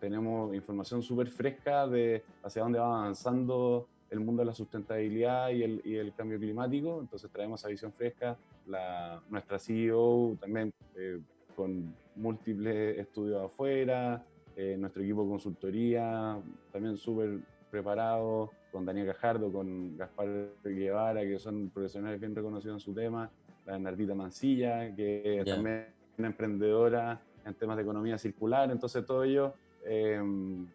tenemos 0.00 0.54
información 0.54 1.02
súper 1.02 1.28
fresca 1.28 1.86
de 1.86 2.22
hacia 2.42 2.62
dónde 2.62 2.78
va 2.78 3.00
avanzando 3.00 3.86
el 4.10 4.20
mundo 4.20 4.42
de 4.42 4.46
la 4.46 4.54
sustentabilidad 4.54 5.50
y 5.50 5.62
el, 5.62 5.82
y 5.84 5.96
el 5.96 6.12
cambio 6.14 6.38
climático. 6.38 6.98
Entonces 7.00 7.30
traemos 7.30 7.60
esa 7.60 7.68
visión 7.68 7.92
fresca. 7.92 8.36
La, 8.66 9.22
nuestra 9.28 9.58
CEO 9.58 10.36
también 10.40 10.72
eh, 10.96 11.20
con 11.54 11.94
múltiples 12.16 12.98
estudios 12.98 13.44
afuera, 13.44 14.24
eh, 14.56 14.76
nuestro 14.78 15.02
equipo 15.02 15.22
de 15.22 15.28
consultoría 15.28 16.40
también 16.72 16.96
súper 16.96 17.38
preparado, 17.70 18.50
con 18.72 18.84
Daniel 18.84 19.06
Cajardo, 19.06 19.52
con 19.52 19.96
Gaspar 19.96 20.50
Guevara, 20.64 21.20
que 21.22 21.38
son 21.38 21.70
profesionales 21.70 22.20
bien 22.20 22.34
reconocidos 22.34 22.76
en 22.76 22.80
su 22.80 22.92
tema, 22.92 23.30
la 23.66 23.78
Nardita 23.78 24.14
Mancilla, 24.14 24.94
que 24.94 25.42
también 25.46 25.86
es 26.12 26.18
una 26.18 26.28
emprendedora 26.28 27.20
en 27.44 27.54
temas 27.54 27.76
de 27.76 27.82
economía 27.82 28.18
circular. 28.18 28.70
Entonces 28.70 29.04
todo 29.04 29.22
ello 29.24 29.54
Em, 29.84 30.66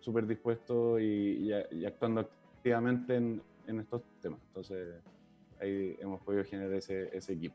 súper 0.00 0.26
dispuesto 0.26 0.98
y, 1.00 1.50
actuando 1.86 2.20
activamente 2.20 3.16
en, 3.16 3.40
estos 3.80 4.02
temas. 4.20 4.38
Entonces, 4.48 4.96
ahí 5.60 5.96
hemos 5.98 6.20
podido 6.20 6.44
generar 6.44 6.74
ese, 6.74 7.32
equipo. 7.32 7.54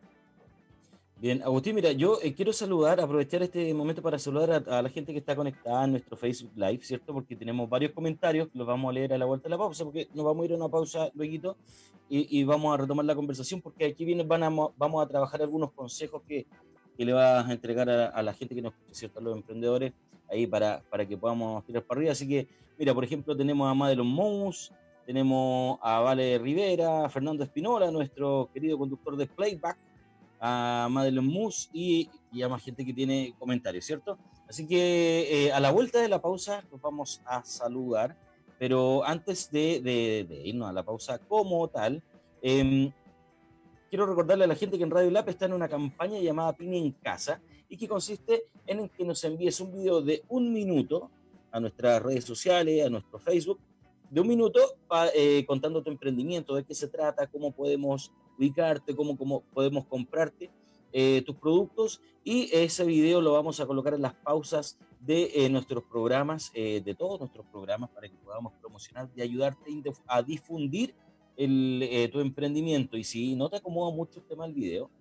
Bien, 1.17 1.43
Agustín, 1.43 1.75
mira, 1.75 1.91
yo 1.91 2.17
eh, 2.23 2.33
quiero 2.33 2.53
saludar, 2.53 2.99
aprovechar 3.01 3.43
este 3.43 3.71
momento 3.73 4.01
para 4.01 4.17
saludar 4.17 4.63
a, 4.67 4.81
la 4.81 4.89
gente 4.89 5.11
que 5.11 5.19
está 5.19 5.35
conectada 5.35 5.83
en 5.83 5.91
nuestro 5.91 6.17
Facebook 6.17 6.53
Live, 6.55 6.79
¿cierto? 6.81 7.13
Porque 7.13 7.35
tenemos 7.35 7.69
varios 7.69 7.91
comentarios, 7.91 8.49
los 8.53 8.65
vamos 8.65 8.89
a 8.89 8.93
leer 8.93 9.13
a 9.13 9.17
la 9.17 9.25
vuelta 9.25 9.43
de 9.43 9.49
la 9.51 9.57
pausa, 9.57 9.83
porque 9.83 10.07
nos 10.15 10.25
vamos 10.25 10.43
a 10.43 10.45
ir 10.45 10.53
a 10.53 10.55
una 10.55 10.69
pausa 10.69 11.11
luego 11.13 11.57
y, 12.09 12.39
y 12.39 12.43
vamos 12.45 12.73
a 12.73 12.77
retomar 12.81 13.05
la 13.05 13.15
conversación, 13.15 13.61
porque 13.61 13.85
aquí 13.85 14.05
viene, 14.05 14.23
van 14.23 14.41
vamos 14.77 15.05
a 15.05 15.07
trabajar 15.07 15.41
algunos 15.41 15.71
consejos 15.73 16.23
que, 16.27 16.47
que 16.97 17.05
le 17.05 17.13
vas 17.13 17.47
a 17.47 17.51
entregar 17.51 17.89
a, 17.89 18.23
la 18.23 18.33
gente 18.33 18.55
que 18.55 18.61
nos 18.61 18.73
¿cierto? 18.91 19.19
A 19.19 19.21
los 19.21 19.35
emprendedores 19.35 19.93
ahí 20.31 20.47
para, 20.47 20.81
para 20.89 21.05
que 21.05 21.17
podamos 21.17 21.65
tirar 21.65 21.83
para 21.83 21.99
arriba. 21.99 22.11
Así 22.11 22.27
que, 22.27 22.47
mira, 22.77 22.93
por 22.93 23.03
ejemplo, 23.03 23.35
tenemos 23.35 23.69
a 23.69 23.73
Madelon 23.73 24.07
Mous, 24.07 24.71
tenemos 25.05 25.79
a 25.81 25.99
Vale 25.99 26.37
Rivera, 26.37 27.05
a 27.05 27.09
Fernando 27.09 27.43
Espinola, 27.43 27.91
nuestro 27.91 28.49
querido 28.53 28.77
conductor 28.77 29.17
de 29.17 29.27
Playback, 29.27 29.77
a 30.39 30.87
Madelon 30.89 31.25
Mous 31.25 31.69
y, 31.73 32.09
y, 32.31 32.41
a 32.41 32.49
más 32.49 32.63
gente 32.63 32.85
que 32.85 32.93
tiene 32.93 33.33
comentarios, 33.37 33.85
¿cierto? 33.85 34.17
Así 34.47 34.67
que 34.67 35.47
eh, 35.47 35.51
a 35.51 35.59
la 35.59 35.71
vuelta 35.71 35.99
de 35.99 36.07
la 36.07 36.21
pausa 36.21 36.63
nos 36.71 36.81
vamos 36.81 37.21
a 37.25 37.43
saludar, 37.43 38.15
pero 38.57 39.03
antes 39.05 39.51
de, 39.51 39.81
de, 39.81 40.41
irnos 40.45 40.69
a 40.69 40.73
la 40.73 40.83
pausa 40.83 41.19
como 41.19 41.67
tal, 41.67 42.01
eh, 42.41 42.91
quiero 43.89 44.05
recordarle 44.05 44.43
a 44.43 44.47
la 44.47 44.55
gente 44.55 44.77
que 44.77 44.83
en 44.83 44.91
Radio 44.91 45.09
Lab 45.11 45.27
está 45.29 45.45
en 45.45 45.53
una 45.53 45.67
campaña 45.67 46.19
llamada 46.19 46.53
Pyme 46.53 46.77
en 46.77 46.91
Casa 46.91 47.41
y 47.67 47.77
que 47.77 47.87
consiste 47.87 48.45
en 48.67 48.87
que 48.89 49.03
nos 49.03 49.23
envíes 49.23 49.59
un 49.59 49.71
video 49.71 50.01
de 50.01 50.23
un 50.29 50.53
minuto 50.53 51.09
a 51.51 51.59
nuestras 51.59 52.01
redes 52.01 52.23
sociales, 52.23 52.85
a 52.85 52.89
nuestro 52.89 53.19
Facebook, 53.19 53.59
de 54.09 54.21
un 54.21 54.27
minuto 54.27 54.59
eh, 55.15 55.43
contando 55.45 55.81
tu 55.81 55.89
emprendimiento, 55.89 56.55
de 56.55 56.63
qué 56.63 56.75
se 56.75 56.87
trata, 56.87 57.27
cómo 57.27 57.51
podemos 57.51 58.11
ubicarte, 58.37 58.95
cómo, 58.95 59.17
cómo 59.17 59.41
podemos 59.53 59.85
comprarte 59.85 60.49
eh, 60.91 61.23
tus 61.25 61.35
productos. 61.35 62.01
Y 62.23 62.49
ese 62.53 62.85
video 62.85 63.21
lo 63.21 63.33
vamos 63.33 63.59
a 63.59 63.65
colocar 63.65 63.93
en 63.93 64.01
las 64.03 64.13
pausas 64.13 64.77
de 64.99 65.31
eh, 65.33 65.49
nuestros 65.49 65.83
programas, 65.83 66.51
de 66.53 66.95
todos 66.97 67.19
nuestros 67.19 67.45
programas, 67.47 67.89
para 67.89 68.07
que 68.07 68.15
podamos 68.17 68.53
promocionar 68.59 69.09
y 69.15 69.21
ayudarte 69.21 69.81
a 70.05 70.21
difundir 70.21 70.93
el, 71.39 72.09
tu 72.11 72.19
emprendimiento. 72.19 72.97
Y 72.97 73.03
si 73.03 73.35
no 73.35 73.49
te 73.49 73.57
acomoda 73.57 73.95
mucho 73.95 74.19
el 74.19 74.25
tema 74.25 74.45
del 74.45 74.53
video, 74.53 74.91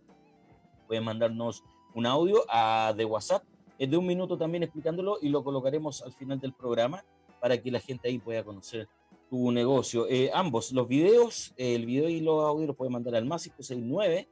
puedes 0.86 1.02
mandarnos 1.04 1.62
un 1.94 2.06
audio 2.06 2.44
a, 2.48 2.94
de 2.96 3.04
WhatsApp 3.04 3.42
es 3.78 3.88
de 3.88 3.96
un 3.96 4.06
minuto 4.06 4.36
también 4.36 4.64
explicándolo 4.64 5.18
y 5.22 5.28
lo 5.28 5.44
colocaremos 5.44 6.02
al 6.02 6.12
final 6.12 6.40
del 6.40 6.52
programa 6.52 7.04
para 7.40 7.56
que 7.62 7.70
la 7.70 7.78
gente 7.78 8.08
ahí 8.08 8.18
pueda 8.18 8.42
conocer 8.42 8.88
tu 9.30 9.52
negocio. 9.52 10.08
Eh, 10.08 10.30
ambos, 10.34 10.72
los 10.72 10.88
videos, 10.88 11.54
el 11.56 11.86
video 11.86 12.08
y 12.08 12.20
los 12.20 12.44
audios 12.44 12.68
los 12.68 12.76
puedes 12.76 12.92
mandar 12.92 13.14
al 13.14 13.24
más 13.24 13.44
569 13.44 14.26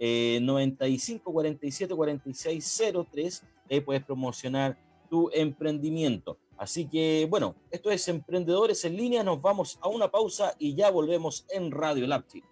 eh, 0.00 0.38
95 0.42 1.32
47 1.32 1.94
46 1.94 2.82
03. 3.12 3.42
Ahí 3.70 3.80
puedes 3.80 4.04
promocionar 4.04 4.76
tu 5.08 5.30
emprendimiento. 5.32 6.38
Así 6.58 6.88
que, 6.88 7.26
bueno, 7.30 7.54
esto 7.70 7.90
es 7.90 8.08
Emprendedores 8.08 8.84
en 8.84 8.96
línea. 8.96 9.22
Nos 9.22 9.40
vamos 9.40 9.78
a 9.80 9.88
una 9.88 10.10
pausa 10.10 10.54
y 10.58 10.74
ya 10.74 10.90
volvemos 10.90 11.46
en 11.50 11.70
Radio 11.70 12.06
Lapti. 12.06 12.42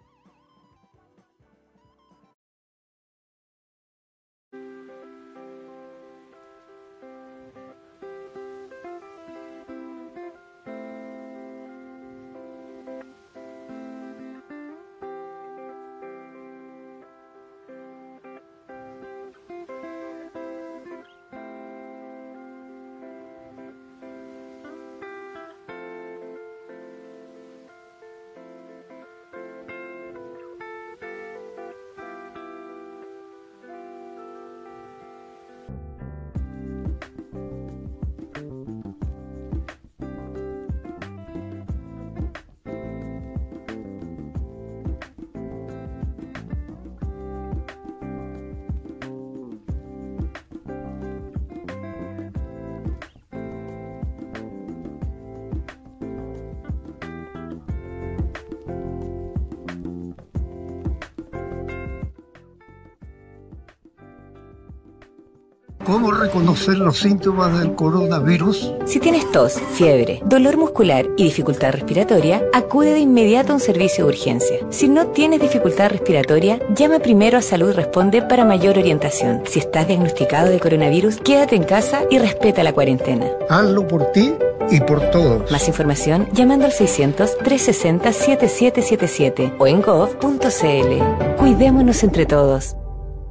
¿Cómo 66.07 66.19
reconocer 66.19 66.77
los 66.77 66.99
síntomas 66.99 67.59
del 67.59 67.75
coronavirus? 67.75 68.71
Si 68.85 69.01
tienes 69.01 69.29
tos, 69.29 69.59
fiebre, 69.73 70.21
dolor 70.23 70.55
muscular 70.55 71.05
y 71.17 71.25
dificultad 71.25 71.73
respiratoria, 71.73 72.45
acude 72.53 72.93
de 72.93 72.99
inmediato 72.99 73.51
a 73.51 73.55
un 73.55 73.59
servicio 73.59 74.05
de 74.05 74.11
urgencia. 74.11 74.59
Si 74.69 74.87
no 74.87 75.07
tienes 75.07 75.41
dificultad 75.41 75.89
respiratoria, 75.89 76.61
llama 76.73 76.99
primero 76.99 77.37
a 77.37 77.41
Salud 77.41 77.73
Responde 77.73 78.21
para 78.21 78.45
mayor 78.45 78.77
orientación. 78.77 79.41
Si 79.47 79.59
estás 79.59 79.89
diagnosticado 79.89 80.49
de 80.49 80.61
coronavirus, 80.61 81.17
quédate 81.17 81.57
en 81.57 81.65
casa 81.65 82.03
y 82.09 82.19
respeta 82.19 82.63
la 82.63 82.71
cuarentena. 82.71 83.27
Hazlo 83.49 83.85
por 83.85 84.13
ti 84.13 84.33
y 84.71 84.79
por 84.79 85.01
todos. 85.11 85.51
Más 85.51 85.67
información 85.67 86.29
llamando 86.31 86.67
al 86.67 86.71
600-360-7777 86.71 89.55
o 89.59 89.67
en 89.67 89.81
gov.cl. 89.81 91.35
Cuidémonos 91.35 92.01
entre 92.01 92.25
todos. 92.25 92.77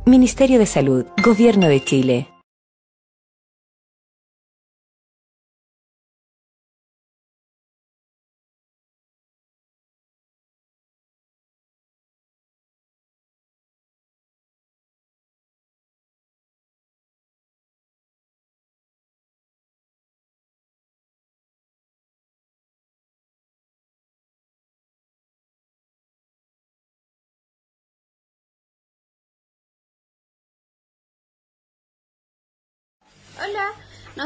Ministerio 0.05 0.59
de 0.59 0.67
Salud, 0.67 1.07
Gobierno 1.25 1.69
de 1.69 1.83
Chile. 1.83 2.36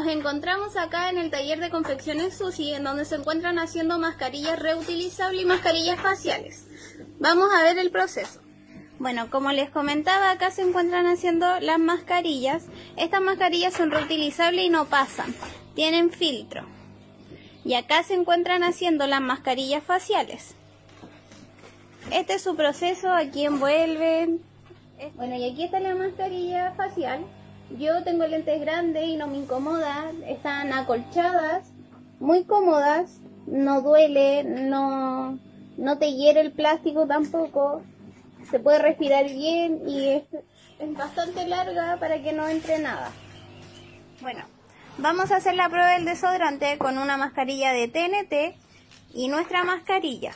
Nos 0.00 0.08
encontramos 0.08 0.78
acá 0.78 1.10
en 1.10 1.18
el 1.18 1.30
taller 1.30 1.60
de 1.60 1.68
confecciones 1.68 2.34
Susi, 2.38 2.72
en 2.72 2.84
donde 2.84 3.04
se 3.04 3.16
encuentran 3.16 3.58
haciendo 3.58 3.98
mascarillas 3.98 4.58
reutilizables 4.58 5.42
y 5.42 5.44
mascarillas 5.44 6.00
faciales. 6.00 6.66
Vamos 7.18 7.50
a 7.52 7.62
ver 7.64 7.78
el 7.78 7.90
proceso. 7.90 8.40
Bueno, 8.98 9.28
como 9.30 9.52
les 9.52 9.68
comentaba, 9.68 10.30
acá 10.30 10.50
se 10.50 10.62
encuentran 10.62 11.06
haciendo 11.06 11.60
las 11.60 11.78
mascarillas. 11.78 12.64
Estas 12.96 13.20
mascarillas 13.20 13.74
son 13.74 13.90
reutilizables 13.90 14.64
y 14.64 14.70
no 14.70 14.86
pasan, 14.86 15.34
tienen 15.74 16.10
filtro. 16.10 16.66
Y 17.62 17.74
acá 17.74 18.02
se 18.02 18.14
encuentran 18.14 18.62
haciendo 18.62 19.06
las 19.06 19.20
mascarillas 19.20 19.84
faciales. 19.84 20.54
Este 22.10 22.34
es 22.34 22.42
su 22.42 22.56
proceso, 22.56 23.12
aquí 23.12 23.44
envuelven. 23.44 24.40
Bueno, 25.16 25.36
y 25.36 25.50
aquí 25.50 25.64
está 25.64 25.78
la 25.78 25.94
mascarilla 25.94 26.72
facial. 26.72 27.26
Yo 27.78 28.02
tengo 28.02 28.26
lentes 28.26 28.61
grandes 28.61 29.04
y 29.06 29.16
no 29.16 29.28
me 29.28 29.38
incomoda, 29.38 30.11
están 30.26 30.72
acolchadas, 30.72 31.72
muy 32.18 32.44
cómodas, 32.44 33.20
no 33.46 33.80
duele, 33.80 34.44
no, 34.44 35.38
no 35.76 35.98
te 35.98 36.12
hiere 36.12 36.40
el 36.40 36.52
plástico 36.52 37.06
tampoco, 37.06 37.83
se 38.50 38.59
puede 38.59 38.80
respirar 38.80 39.26
bien 39.26 39.88
y 39.88 40.09
es, 40.09 40.24
bastante 40.96 41.46
larga 41.46 41.98
para 42.00 42.22
que 42.22 42.33
no 42.33 42.48
entre 42.48 42.78
nada. 42.78 43.11
Bueno, 44.20 44.44
vamos 44.98 45.30
a 45.30 45.37
hacer 45.37 45.54
la 45.54 45.68
prueba 45.68 45.92
del 45.92 46.04
desodorante 46.04 46.76
con 46.78 46.98
una 46.98 47.16
mascarilla 47.16 47.72
de 47.72 47.88
TNT 47.88 48.56
y 49.14 49.28
nuestra 49.28 49.62
mascarilla. 49.62 50.33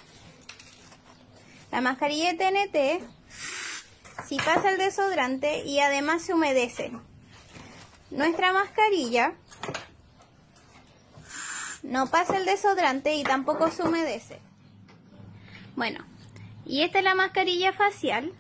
La 1.73 1.81
mascarilla 1.81 2.33
de 2.33 2.39
TNT, 2.39 3.05
si 4.27 4.37
pasa 4.37 4.71
el 4.71 4.79
desodorante 4.79 5.65
y 5.65 5.81
además 5.81 6.23
se 6.23 6.35
humedece, 6.35 6.93
nuestra 8.15 8.53
mascarilla 8.53 9.35
no 11.83 12.07
pasa 12.07 12.39
el 12.39 12.47
desodorante 12.47 13.15
y 13.15 13.25
tampoco 13.25 13.71
se 13.71 13.83
humedece. 13.83 14.41
Bueno, 15.77 16.05
y 16.65 16.83
esta 16.83 16.99
es 16.99 17.05
la 17.05 17.15
mascarilla 17.15 17.73
facial, 17.73 18.33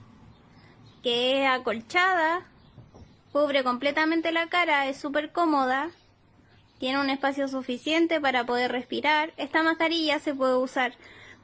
que 1.02 1.42
es 1.42 1.50
acolchada, 1.50 2.46
cubre 3.32 3.62
completamente 3.64 4.32
la 4.32 4.48
cara, 4.48 4.87
es 4.87 4.96
súper 4.96 5.32
cómoda, 5.32 5.90
tiene 6.78 7.00
un 7.00 7.10
espacio 7.10 7.48
suficiente 7.48 8.20
para 8.20 8.46
poder 8.46 8.72
respirar. 8.72 9.34
Esta 9.37 9.62
mascarilla 9.62 10.20
se 10.20 10.34
puede 10.34 10.56
usar 10.56 10.94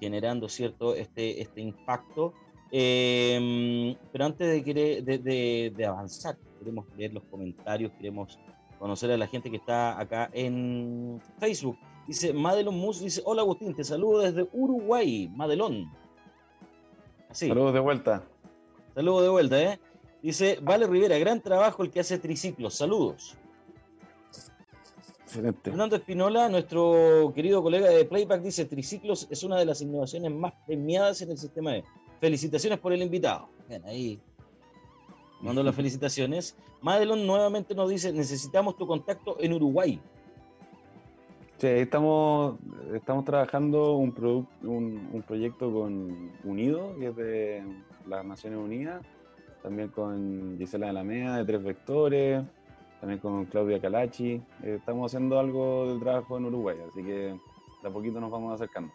generando 0.00 0.48
cierto 0.48 0.94
este, 0.94 1.42
este 1.42 1.60
impacto. 1.60 2.34
Eh, 2.70 3.96
pero 4.12 4.24
antes 4.26 4.64
de, 4.64 5.02
de, 5.02 5.18
de, 5.18 5.72
de 5.76 5.86
avanzar, 5.86 6.36
queremos 6.58 6.86
leer 6.96 7.12
los 7.12 7.22
comentarios, 7.24 7.92
queremos 7.92 8.38
conocer 8.78 9.10
a 9.10 9.16
la 9.16 9.26
gente 9.26 9.50
que 9.50 9.56
está 9.56 9.98
acá 9.98 10.30
en 10.32 11.20
Facebook. 11.38 11.78
Dice 12.06 12.32
Madelon 12.32 12.76
Mus, 12.76 13.00
dice, 13.00 13.22
hola 13.24 13.42
Agustín, 13.42 13.74
te 13.74 13.84
saludo 13.84 14.20
desde 14.20 14.48
Uruguay, 14.52 15.28
Madelón. 15.34 15.90
Así. 17.28 17.48
Saludos 17.48 17.74
de 17.74 17.80
vuelta. 17.80 18.24
Saludos 18.94 19.22
de 19.22 19.28
vuelta, 19.28 19.62
¿eh? 19.62 19.80
Dice, 20.22 20.58
Vale 20.62 20.86
Rivera, 20.86 21.18
gran 21.18 21.40
trabajo 21.40 21.82
el 21.82 21.90
que 21.90 22.00
hace 22.00 22.18
triciclos, 22.18 22.74
saludos. 22.74 23.36
Excelente. 25.22 25.70
Fernando 25.70 25.96
Espinola, 25.96 26.48
nuestro 26.48 27.32
querido 27.34 27.62
colega 27.62 27.88
de 27.88 28.04
Playback, 28.04 28.42
dice, 28.42 28.64
triciclos 28.64 29.26
es 29.30 29.42
una 29.42 29.58
de 29.58 29.66
las 29.66 29.80
innovaciones 29.82 30.32
más 30.32 30.54
premiadas 30.66 31.20
en 31.22 31.30
el 31.30 31.38
sistema 31.38 31.72
de... 31.72 31.84
Felicitaciones 32.20 32.78
por 32.78 32.94
el 32.94 33.02
invitado. 33.02 33.50
Bien, 33.68 33.84
ahí 33.84 34.18
mando 35.40 35.62
las 35.62 35.74
felicitaciones. 35.74 36.56
Madelon 36.80 37.26
nuevamente 37.26 37.74
nos 37.74 37.90
dice, 37.90 38.12
necesitamos 38.12 38.76
tu 38.76 38.86
contacto 38.86 39.36
en 39.40 39.52
Uruguay. 39.52 40.00
Sí, 41.58 41.68
estamos, 41.68 42.56
estamos 42.92 43.24
trabajando 43.24 43.96
un, 43.96 44.14
un, 44.62 45.08
un 45.12 45.22
proyecto 45.22 45.72
con 45.72 46.32
Unido, 46.44 46.94
que 46.98 47.06
es 47.06 47.16
de 47.16 47.64
las 48.06 48.24
Naciones 48.24 48.58
Unidas, 48.58 49.02
también 49.62 49.88
con 49.88 50.56
Gisela 50.58 50.90
Alameda 50.90 51.38
de 51.38 51.44
Tres 51.46 51.64
Vectores, 51.64 52.44
también 53.00 53.20
con 53.20 53.46
Claudia 53.46 53.80
Calachi. 53.80 54.32
Eh, 54.62 54.76
estamos 54.78 55.10
haciendo 55.10 55.38
algo 55.38 55.88
del 55.88 55.98
trabajo 55.98 56.36
en 56.36 56.44
Uruguay, 56.44 56.76
así 56.90 57.02
que 57.02 57.38
de 57.82 57.88
a 57.88 57.90
poquito 57.90 58.20
nos 58.20 58.30
vamos 58.30 58.52
acercando. 58.52 58.92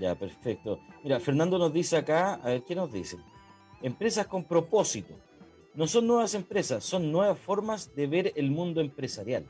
Ya, 0.00 0.14
perfecto. 0.14 0.80
Mira, 1.02 1.20
Fernando 1.20 1.58
nos 1.58 1.72
dice 1.72 1.98
acá, 1.98 2.34
a 2.34 2.48
ver, 2.48 2.62
¿qué 2.62 2.74
nos 2.74 2.90
dice? 2.90 3.18
Empresas 3.82 4.26
con 4.26 4.44
propósito. 4.44 5.14
No 5.74 5.86
son 5.86 6.06
nuevas 6.06 6.34
empresas, 6.34 6.84
son 6.84 7.10
nuevas 7.10 7.38
formas 7.38 7.94
de 7.96 8.06
ver 8.06 8.32
el 8.36 8.50
mundo 8.50 8.80
empresarial. 8.80 9.44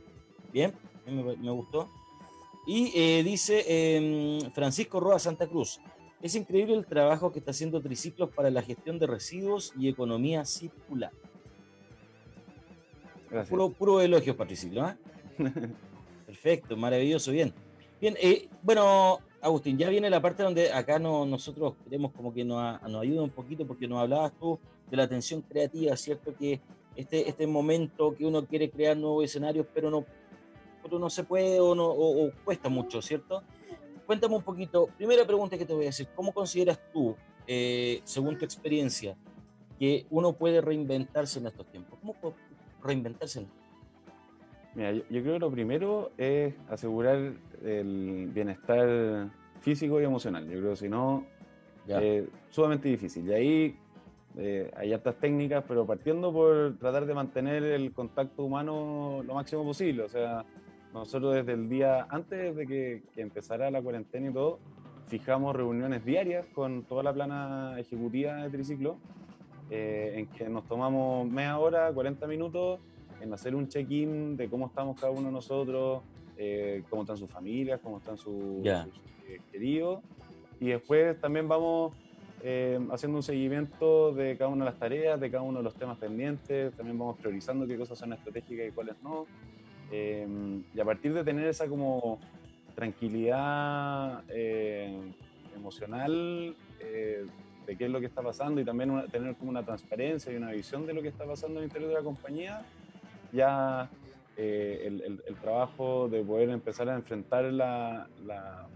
Bien, 0.53 0.73
me, 1.07 1.37
me 1.37 1.51
gustó. 1.51 1.89
Y 2.67 2.93
eh, 2.95 3.23
dice 3.23 3.65
eh, 3.67 4.51
Francisco 4.55 5.01
Roa 5.01 5.19
Santa 5.19 5.47
Cruz, 5.47 5.81
es 6.23 6.35
increíble 6.35 6.75
el 6.75 6.87
trabajo 6.87 7.31
que 7.31 7.39
está 7.39 7.51
haciendo 7.51 7.83
Triciclos 7.83 8.31
para 8.31 8.51
la 8.51 8.63
gestión 8.63 8.99
de 8.99 9.07
residuos 9.07 9.75
y 9.79 9.89
economía 9.89 10.47
circular. 10.47 11.13
Gracias. 13.31 13.51
Puro, 13.51 13.71
puro 13.71 14.01
elogios 14.01 14.35
para 14.35 14.49
Triciclo, 14.49 14.83
¿ah? 14.83 14.97
Perfecto, 16.27 16.77
maravilloso, 16.77 17.33
bien. 17.33 17.53
Bien, 18.01 18.17
eh, 18.19 18.49
bueno, 18.63 19.19
Agustín, 19.43 19.77
ya 19.77 19.91
viene 19.91 20.09
la 20.09 20.23
parte 20.23 20.43
donde 20.43 20.73
acá 20.73 20.99
no, 20.99 21.27
nosotros 21.27 21.75
queremos 21.85 22.13
como 22.13 22.33
que 22.33 22.45
nos, 22.45 22.81
nos 22.83 23.03
ayude 23.03 23.21
un 23.21 23.31
poquito 23.31 23.67
porque 23.67 23.87
nos 23.87 24.01
hablabas 24.01 24.33
tú 24.39 24.59
de 24.91 24.97
la 24.97 25.05
atención 25.05 25.43
creativa, 25.43 25.97
¿cierto? 25.97 26.35
Que 26.37 26.61
este, 26.97 27.29
este 27.29 27.47
momento 27.47 28.15
que 28.15 28.25
uno 28.27 28.47
quiere 28.47 28.71
crear 28.71 28.97
nuevos 28.97 29.25
escenarios, 29.25 29.67
pero 29.75 29.91
no, 29.91 30.05
pero 30.83 30.99
no 30.99 31.11
se 31.11 31.25
puede 31.25 31.61
o, 31.61 31.75
no, 31.75 31.87
o, 31.87 32.27
o 32.27 32.31
cuesta 32.45 32.69
mucho, 32.69 33.03
¿cierto? 33.03 33.43
cuéntame 34.07 34.37
un 34.37 34.43
poquito, 34.43 34.89
primera 34.97 35.27
pregunta 35.27 35.57
que 35.59 35.65
te 35.65 35.73
voy 35.73 35.87
a 35.87 35.91
hacer, 35.91 36.09
¿cómo 36.15 36.33
consideras 36.33 36.81
tú, 36.93 37.17
eh, 37.47 38.01
según 38.05 38.39
tu 38.39 38.45
experiencia, 38.45 39.17
que 39.79 40.07
uno 40.11 40.33
puede 40.35 40.61
reinventarse 40.61 41.39
en 41.39 41.47
estos 41.47 41.67
tiempos? 41.71 41.99
¿Cómo 42.01 42.15
puede 42.15 42.35
reinventarse 42.83 43.41
en 43.41 43.49
Mira, 44.75 44.93
yo, 44.93 45.05
creo 45.09 45.35
que 45.35 45.39
lo 45.39 45.51
primero 45.53 46.11
es 46.19 46.53
asegurar 46.69 47.35
el 47.63 48.29
bienestar 48.35 49.31
físico 49.61 50.01
y 50.01 50.05
emocional. 50.05 50.45
Yo 50.49 50.59
creo 50.59 50.71
que 50.71 50.77
si 50.77 50.89
no, 50.89 51.25
es 51.87 51.97
eh, 51.97 52.29
sumamente 52.51 52.89
difícil. 52.89 53.25
Y 53.29 53.33
ahí 53.33 53.79
eh, 54.37 54.71
hay 54.77 54.93
hartas 54.93 55.17
técnicas, 55.17 55.65
pero 55.67 55.87
partiendo 55.87 56.33
por 56.33 56.77
tratar 56.79 57.07
de 57.07 57.15
mantener 57.15 57.63
el 57.63 57.93
contacto 57.93 58.45
humano 58.45 59.23
lo 59.25 59.35
máximo 59.35 59.65
posible. 59.65 60.03
O 60.03 60.09
sea, 60.09 60.45
nosotros 60.93 61.35
desde 61.35 61.53
el 61.53 61.69
día 61.69 62.07
antes 62.11 62.55
de 62.57 62.67
que, 62.67 63.03
empezara 63.17 63.71
la 63.71 63.81
cuarentena 63.81 64.31
y 64.31 64.33
todo, 64.33 64.59
fijamos 65.07 65.55
reuniones 65.55 66.05
diarias 66.05 66.47
con 66.55 66.83
toda 66.83 67.03
la 67.03 67.13
plana 67.13 67.79
ejecutiva 67.79 68.37
de 68.37 68.51
Triciclo, 68.51 68.97
eh, 69.71 70.15
en 70.17 70.27
que 70.27 70.49
nos 70.49 70.67
tomamos 70.67 71.29
media 71.29 71.59
hora, 71.59 71.93
40 71.93 72.27
minutos, 72.27 72.81
en 73.21 73.33
hacer 73.33 73.55
un 73.55 73.69
check-in 73.69 74.37
de 74.37 74.49
cómo 74.49 74.67
estamos 74.67 75.01
cada 75.01 75.13
uno 75.13 75.29
de 75.29 75.33
nosotros, 75.33 76.03
eh, 76.37 76.83
cómo 76.91 77.03
están 77.03 77.17
sus 77.17 77.31
familias, 77.31 77.81
cómo 77.83 77.99
están 77.99 78.19
sus, 78.19 78.67
queridos. 79.53 80.01
Y 80.61 80.69
después 80.69 81.21
también 81.21 81.49
vamos 81.49 81.93
eh, 82.47 82.79
haciendo 82.93 83.17
un 83.17 83.23
seguimiento 83.23 84.13
de 84.13 84.37
cada 84.37 84.51
una 84.51 84.67
de 84.67 84.71
las 84.71 84.79
tareas, 84.79 85.19
de 85.19 85.31
cada 85.31 85.43
uno 85.43 85.61
de 85.61 85.65
los 85.65 85.75
temas 85.77 85.97
pendientes, 85.97 86.75
también 86.75 86.99
vamos 86.99 87.17
priorizando 87.17 87.67
qué 87.67 87.79
cosas 87.79 87.97
son 87.97 88.13
estratégicas 88.13 88.69
y 88.69 88.71
cuáles 88.71 88.97
no. 89.03 89.25
Eh, 89.91 90.29
y 90.75 90.79
a 90.79 90.85
partir 90.85 91.15
de 91.15 91.25
tener 91.25 91.47
esa 91.47 91.67
como 91.69 92.21
tranquilidad 92.75 94.25
eh, 94.29 94.95
emocional 95.57 96.55
de 96.81 97.77
qué 97.79 97.87
es 97.87 97.91
lo 97.91 97.99
que 97.99 98.07
está 98.07 98.21
pasando 98.21 98.61
y 98.61 98.65
también 98.67 99.07
tener 99.11 99.37
como 99.37 99.51
una 99.51 99.65
transparencia 99.65 100.31
y 100.31 100.37
una 100.37 100.51
visión 100.51 100.85
de 100.85 100.93
lo 100.93 101.01
que 101.01 101.09
está 101.09 101.25
pasando 101.25 101.61
en 101.61 101.65
el 101.65 101.65
interior 101.65 101.89
de 101.89 101.97
la 101.97 102.03
compañía, 102.03 102.61
ya 103.33 103.89
el, 104.37 105.23
el, 105.27 105.37
trabajo 105.37 106.11
de 106.11 106.23
poder 106.23 106.51
empezar 106.51 106.91
a 106.91 106.95
enfrentar 106.95 107.45
la, 107.45 108.07
la 108.27 108.67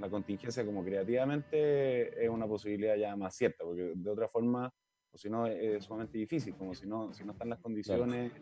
la 0.00 0.08
contingencia 0.08 0.64
como 0.64 0.84
creativamente 0.84 2.24
es 2.24 2.28
una 2.28 2.46
posibilidad 2.46 2.96
ya 2.96 3.14
más 3.16 3.34
cierta, 3.34 3.64
porque 3.64 3.92
de 3.94 4.10
otra 4.10 4.28
forma, 4.28 4.72
o 5.12 5.18
si 5.18 5.28
no, 5.28 5.46
es 5.46 5.84
sumamente 5.84 6.18
difícil, 6.18 6.54
como 6.54 6.74
si 6.74 6.86
no, 6.86 7.12
si 7.12 7.24
no 7.24 7.32
están 7.32 7.50
las 7.50 7.60
condiciones 7.60 8.32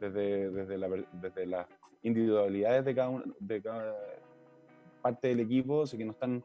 desde, 0.00 0.50
desde, 0.50 0.78
la, 0.78 0.88
desde 1.12 1.46
las 1.46 1.66
individualidades 2.02 2.84
de 2.84 2.94
cada, 2.94 3.08
una, 3.08 3.24
de 3.38 3.62
cada 3.62 3.94
parte 5.00 5.28
del 5.28 5.40
equipo, 5.40 5.86
si 5.86 5.98
que 5.98 6.04
no 6.04 6.12
están 6.12 6.42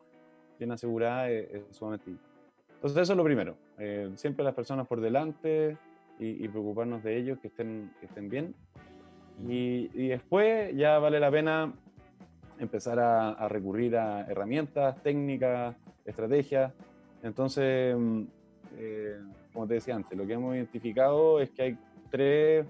bien 0.58 0.72
aseguradas, 0.72 1.30
es, 1.30 1.64
sumamente 1.72 2.12
difícil. 2.12 2.28
Entonces 2.76 3.01
eso 3.01 3.14
es 3.14 3.18
lo 3.18 3.24
primero, 3.24 3.58
eh, 3.80 4.12
siempre 4.16 4.43
las 4.43 4.53
personas 4.53 4.88
por 4.88 5.01
delante 5.01 5.78
y, 6.20 6.47
preocuparnos 6.47 7.03
de 7.03 7.16
ellos, 7.16 7.38
que 7.39 7.47
estén, 7.47 7.93
que 7.99 8.08
estén 8.08 8.28
bien. 8.28 8.55
Y, 9.47 9.91
y 9.93 10.08
después 10.08 10.76
ya 10.76 10.97
vale 10.97 11.20
la 11.20 11.30
pena 11.30 11.76
empezar 12.60 12.99
a, 12.99 13.47
recurrir 13.47 13.97
a 13.97 14.22
herramientas, 14.22 15.01
técnicas, 15.03 15.76
estrategias. 16.05 16.74
Entonces, 17.24 17.95
mm, 17.97 18.24
eh, 18.78 19.18
como 19.53 19.68
te 19.68 19.76
decía 19.76 19.95
antes, 19.95 20.18
lo 20.18 20.26
que 20.26 20.34
hemos 20.34 20.55
identificado 20.55 21.39
es 21.39 21.49
que 21.51 21.62
hay 21.62 21.78
tres 22.10 22.66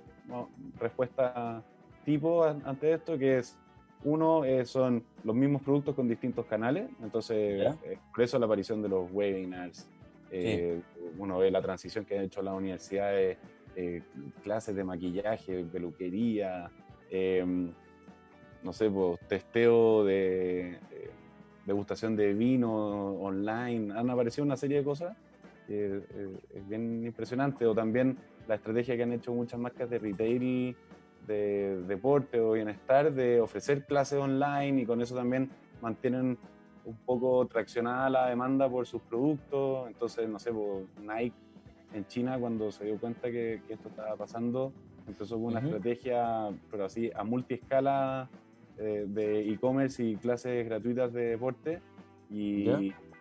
respuestas 0.79 1.63
tipo 2.05 2.43
ante 2.43 2.93
esto, 2.93 3.17
que 3.17 3.39
es 3.39 3.57
uno 4.03 4.45
eh, 4.45 4.65
son 4.65 5.03
los 5.23 5.35
mismos 5.35 5.61
productos 5.61 5.95
con 5.95 6.07
distintos 6.07 6.45
canales, 6.45 6.89
entonces 7.01 7.75
eh, 7.83 7.97
por 8.13 8.23
eso 8.23 8.39
la 8.39 8.45
aparición 8.45 8.81
de 8.81 8.89
los 8.89 9.11
webinars, 9.11 9.89
uno 11.17 11.39
ve 11.39 11.51
la 11.51 11.61
transición 11.61 12.05
que 12.05 12.17
han 12.17 12.25
hecho 12.25 12.41
las 12.41 12.53
universidades, 12.53 13.37
clases 14.43 14.75
de 14.75 14.83
maquillaje, 14.83 15.63
peluquería, 15.65 16.71
no 18.63 18.73
sé, 18.73 18.89
pues, 18.89 19.19
testeo 19.27 20.03
de, 20.03 20.77
degustación 21.65 22.15
de 22.15 22.33
vino 22.33 23.15
online, 23.15 23.93
han 23.93 24.09
aparecido 24.09 24.45
una 24.45 24.55
serie 24.55 24.77
de 24.77 24.83
cosas 24.83 25.17
que 25.67 25.97
eh, 25.97 26.39
es 26.55 26.67
bien 26.67 27.05
impresionante, 27.05 27.65
o 27.65 27.75
también 27.75 28.17
la 28.47 28.55
estrategia 28.55 28.95
que 28.95 29.03
han 29.03 29.11
hecho 29.11 29.33
muchas 29.33 29.59
marcas 29.59 29.89
de 29.89 29.99
retail 29.99 30.75
de 31.27 31.83
deporte 31.85 32.39
o 32.39 32.53
bienestar 32.53 33.11
de 33.11 33.41
ofrecer 33.41 33.85
clases 33.85 34.17
online 34.17 34.81
y 34.81 34.85
con 34.85 35.01
eso 35.01 35.13
también 35.13 35.49
mantienen 35.81 36.37
un 36.85 36.95
poco 37.05 37.45
traccionada 37.47 38.09
la 38.09 38.27
demanda 38.29 38.69
por 38.69 38.87
sus 38.87 39.01
productos. 39.01 39.87
Entonces, 39.87 40.29
no 40.29 40.39
sé, 40.39 40.53
pues, 40.53 40.85
Nike 41.01 41.35
en 41.93 42.07
China 42.07 42.39
cuando 42.39 42.71
se 42.71 42.85
dio 42.85 42.97
cuenta 42.97 43.29
que, 43.29 43.61
esto 43.67 43.89
estaba 43.89 44.15
pasando, 44.15 44.71
empezó 45.05 45.35
con 45.35 45.45
una 45.45 45.59
estrategia, 45.59 46.49
pero 46.71 46.85
así 46.85 47.11
a 47.13 47.23
multiescala 47.25 48.29
eh, 48.79 49.05
de 49.07 49.51
e-commerce 49.51 50.03
y 50.03 50.15
clases 50.17 50.65
gratuitas 50.65 51.11
de 51.11 51.29
deporte 51.29 51.81
y 52.29 52.69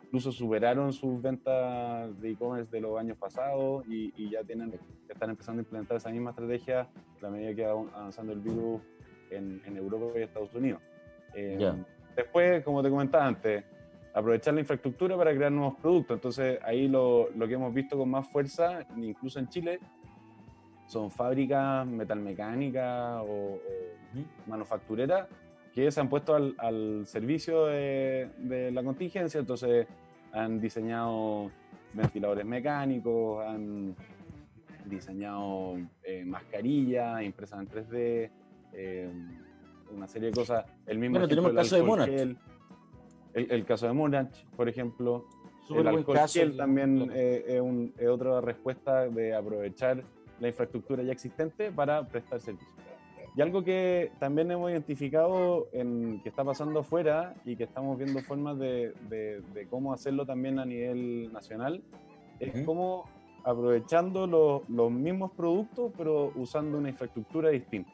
incluso 0.04 0.30
superaron 0.30 0.92
sus 0.92 1.20
ventas 1.22 2.20
de 2.20 2.32
e-commerce 2.32 2.70
de 2.70 2.80
los 2.80 2.98
años 2.98 3.16
pasados 3.16 3.84
y, 3.88 4.30
ya 4.30 4.44
tienen 4.44 4.78
están 5.08 5.30
empezando 5.30 5.60
a 5.60 5.62
implementar 5.62 5.96
esa 5.96 6.10
misma 6.10 6.30
estrategia 6.30 6.80
a 6.80 6.88
la 7.22 7.30
medida 7.30 7.54
que 7.54 7.64
va 7.64 7.70
avanzando 7.70 8.32
el 8.32 8.40
virus 8.40 8.82
en, 9.30 9.62
en 9.64 9.76
Europa 9.78 10.18
y 10.18 10.22
Estados 10.22 10.54
Unidos. 10.54 10.82
Eh, 11.34 11.72
después, 12.14 12.62
como 12.62 12.82
te 12.82 12.90
comentaba 12.90 13.26
antes, 13.26 13.64
aprovechar 14.12 14.54
la 14.54 14.60
infraestructura 14.60 15.16
para 15.16 15.34
crear 15.34 15.52
nuevos 15.52 15.76
productos. 15.80 16.16
Entonces, 16.16 16.58
ahí 16.64 16.86
lo, 16.86 17.30
lo, 17.34 17.48
que 17.48 17.54
hemos 17.54 17.72
visto 17.72 17.96
con 17.96 18.10
más 18.10 18.28
fuerza, 18.28 18.86
incluso 18.96 19.38
en 19.38 19.48
Chile, 19.48 19.80
son 20.86 21.10
fábricas 21.10 21.86
metalmecánicas 21.86 23.22
o, 23.22 23.54
o 23.54 23.60
manufactureras 24.46 25.28
que 25.76 25.90
se 25.90 26.00
han 26.00 26.08
puesto 26.08 26.34
al, 26.34 27.06
servicio 27.06 27.66
de, 27.66 28.70
la 28.72 28.82
contingencia, 28.82 29.38
entonces 29.38 29.86
han 30.32 30.58
diseñado 30.58 31.50
ventiladores 31.92 32.46
mecánicos, 32.46 33.44
han 33.46 33.94
diseñado 34.86 35.76
eh, 36.02 36.24
mascarillas 36.24 37.22
impresas 37.22 37.60
en 37.60 37.68
3D, 37.68 38.30
eh, 38.72 39.10
una 39.94 40.08
serie 40.08 40.30
de 40.30 40.34
cosas. 40.34 40.64
El 40.86 40.98
mismo 40.98 41.18
bueno, 41.18 41.28
tenemos 41.28 41.50
el 41.50 41.56
caso 41.56 41.76
de 41.76 41.82
Monarch. 41.82 42.36
El, 43.34 43.64
caso 43.66 43.86
de 43.86 43.92
Monarch, 43.92 44.46
por 44.56 44.70
ejemplo. 44.70 45.26
el 45.68 45.86
alcohol 45.86 46.20
gel 46.26 46.56
también 46.56 47.10
eh, 47.12 47.44
es, 47.48 48.00
es 48.00 48.08
otra 48.08 48.40
respuesta 48.40 49.10
de 49.10 49.34
aprovechar 49.34 50.02
la 50.40 50.48
infraestructura 50.48 51.02
ya 51.02 51.12
existente 51.12 51.70
para 51.70 52.02
prestar 52.08 52.40
servicios. 52.40 52.85
Y 53.36 53.42
algo 53.42 53.62
que 53.62 54.12
también 54.18 54.50
hemos 54.50 54.70
identificado 54.70 55.68
en, 55.72 56.22
que 56.22 56.30
está 56.30 56.42
pasando 56.42 56.80
afuera 56.80 57.34
y 57.44 57.54
que 57.54 57.64
estamos 57.64 57.98
viendo 57.98 58.20
formas 58.22 58.58
de, 58.58 58.94
de, 59.10 59.66
cómo 59.68 59.92
hacerlo 59.92 60.24
también 60.24 60.58
a 60.58 60.64
nivel 60.64 61.30
nacional, 61.30 61.82
es 62.40 62.64
cómo 62.64 63.04
aprovechando 63.44 64.26
los 64.66 64.90
mismos 64.90 65.32
productos, 65.32 65.92
pero 65.98 66.32
usando 66.34 66.78
una 66.78 66.88
infraestructura 66.88 67.50
distinta. 67.50 67.92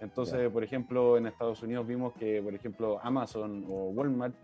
Entonces, 0.00 0.50
por 0.50 0.64
ejemplo, 0.64 1.18
en 1.18 1.26
Estados 1.26 1.62
Unidos 1.62 1.86
vimos 1.86 2.14
que, 2.14 2.40
por 2.40 2.54
ejemplo, 2.54 2.98
Amazon 3.02 3.62
o 3.68 3.90
Walmart 3.90 4.34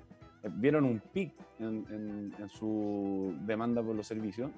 eh, 0.42 0.50
vieron 0.52 0.84
un 0.84 1.00
pic 1.00 1.32
en, 1.58 2.34
en 2.38 2.48
su 2.50 3.34
demanda 3.46 3.82
por 3.82 3.96
los 3.96 4.06
servicios 4.06 4.50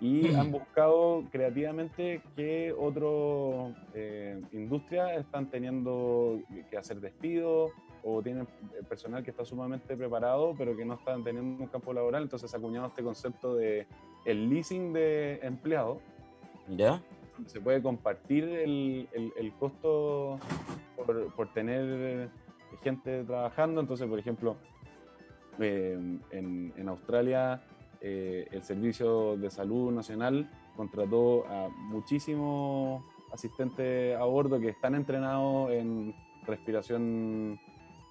y 0.00 0.34
han 0.34 0.52
buscado 0.52 1.24
creativamente 1.30 2.20
qué 2.34 2.74
otras 2.78 3.74
eh, 3.94 4.42
industrias 4.52 5.18
están 5.18 5.48
teniendo 5.48 6.40
que 6.70 6.76
hacer 6.76 7.00
despidos 7.00 7.70
o 8.04 8.22
tienen 8.22 8.46
personal 8.88 9.24
que 9.24 9.30
está 9.30 9.44
sumamente 9.44 9.96
preparado 9.96 10.54
pero 10.56 10.76
que 10.76 10.84
no 10.84 10.94
están 10.94 11.24
teniendo 11.24 11.64
un 11.64 11.68
campo 11.68 11.94
laboral, 11.94 12.24
entonces 12.24 12.54
acuñado 12.54 12.88
este 12.88 13.02
concepto 13.02 13.54
de 13.54 13.86
el 14.26 14.50
leasing 14.50 14.92
de 14.92 15.38
empleados. 15.42 15.98
¿Ya? 16.68 17.00
Se 17.46 17.60
puede 17.60 17.80
compartir 17.80 18.44
el, 18.44 19.08
el, 19.14 19.52
costo 19.54 20.38
por, 20.96 21.32
por, 21.34 21.52
tener 21.52 22.28
gente 22.82 23.24
trabajando, 23.24 23.80
entonces 23.80 24.08
por 24.08 24.18
ejemplo 24.18 24.56
eh, 25.58 25.98
en, 26.32 26.72
en 26.76 26.88
Australia 26.88 27.62
eh, 28.08 28.46
el 28.52 28.62
Servicio 28.62 29.36
de 29.36 29.50
Salud 29.50 29.90
Nacional 29.90 30.48
contrató 30.76 31.44
a 31.48 31.68
muchísimos 31.68 33.02
asistentes 33.32 34.16
a 34.16 34.22
bordo 34.22 34.60
que 34.60 34.68
están 34.68 34.94
entrenados 34.94 35.72
en 35.72 36.14
respiración, 36.46 37.58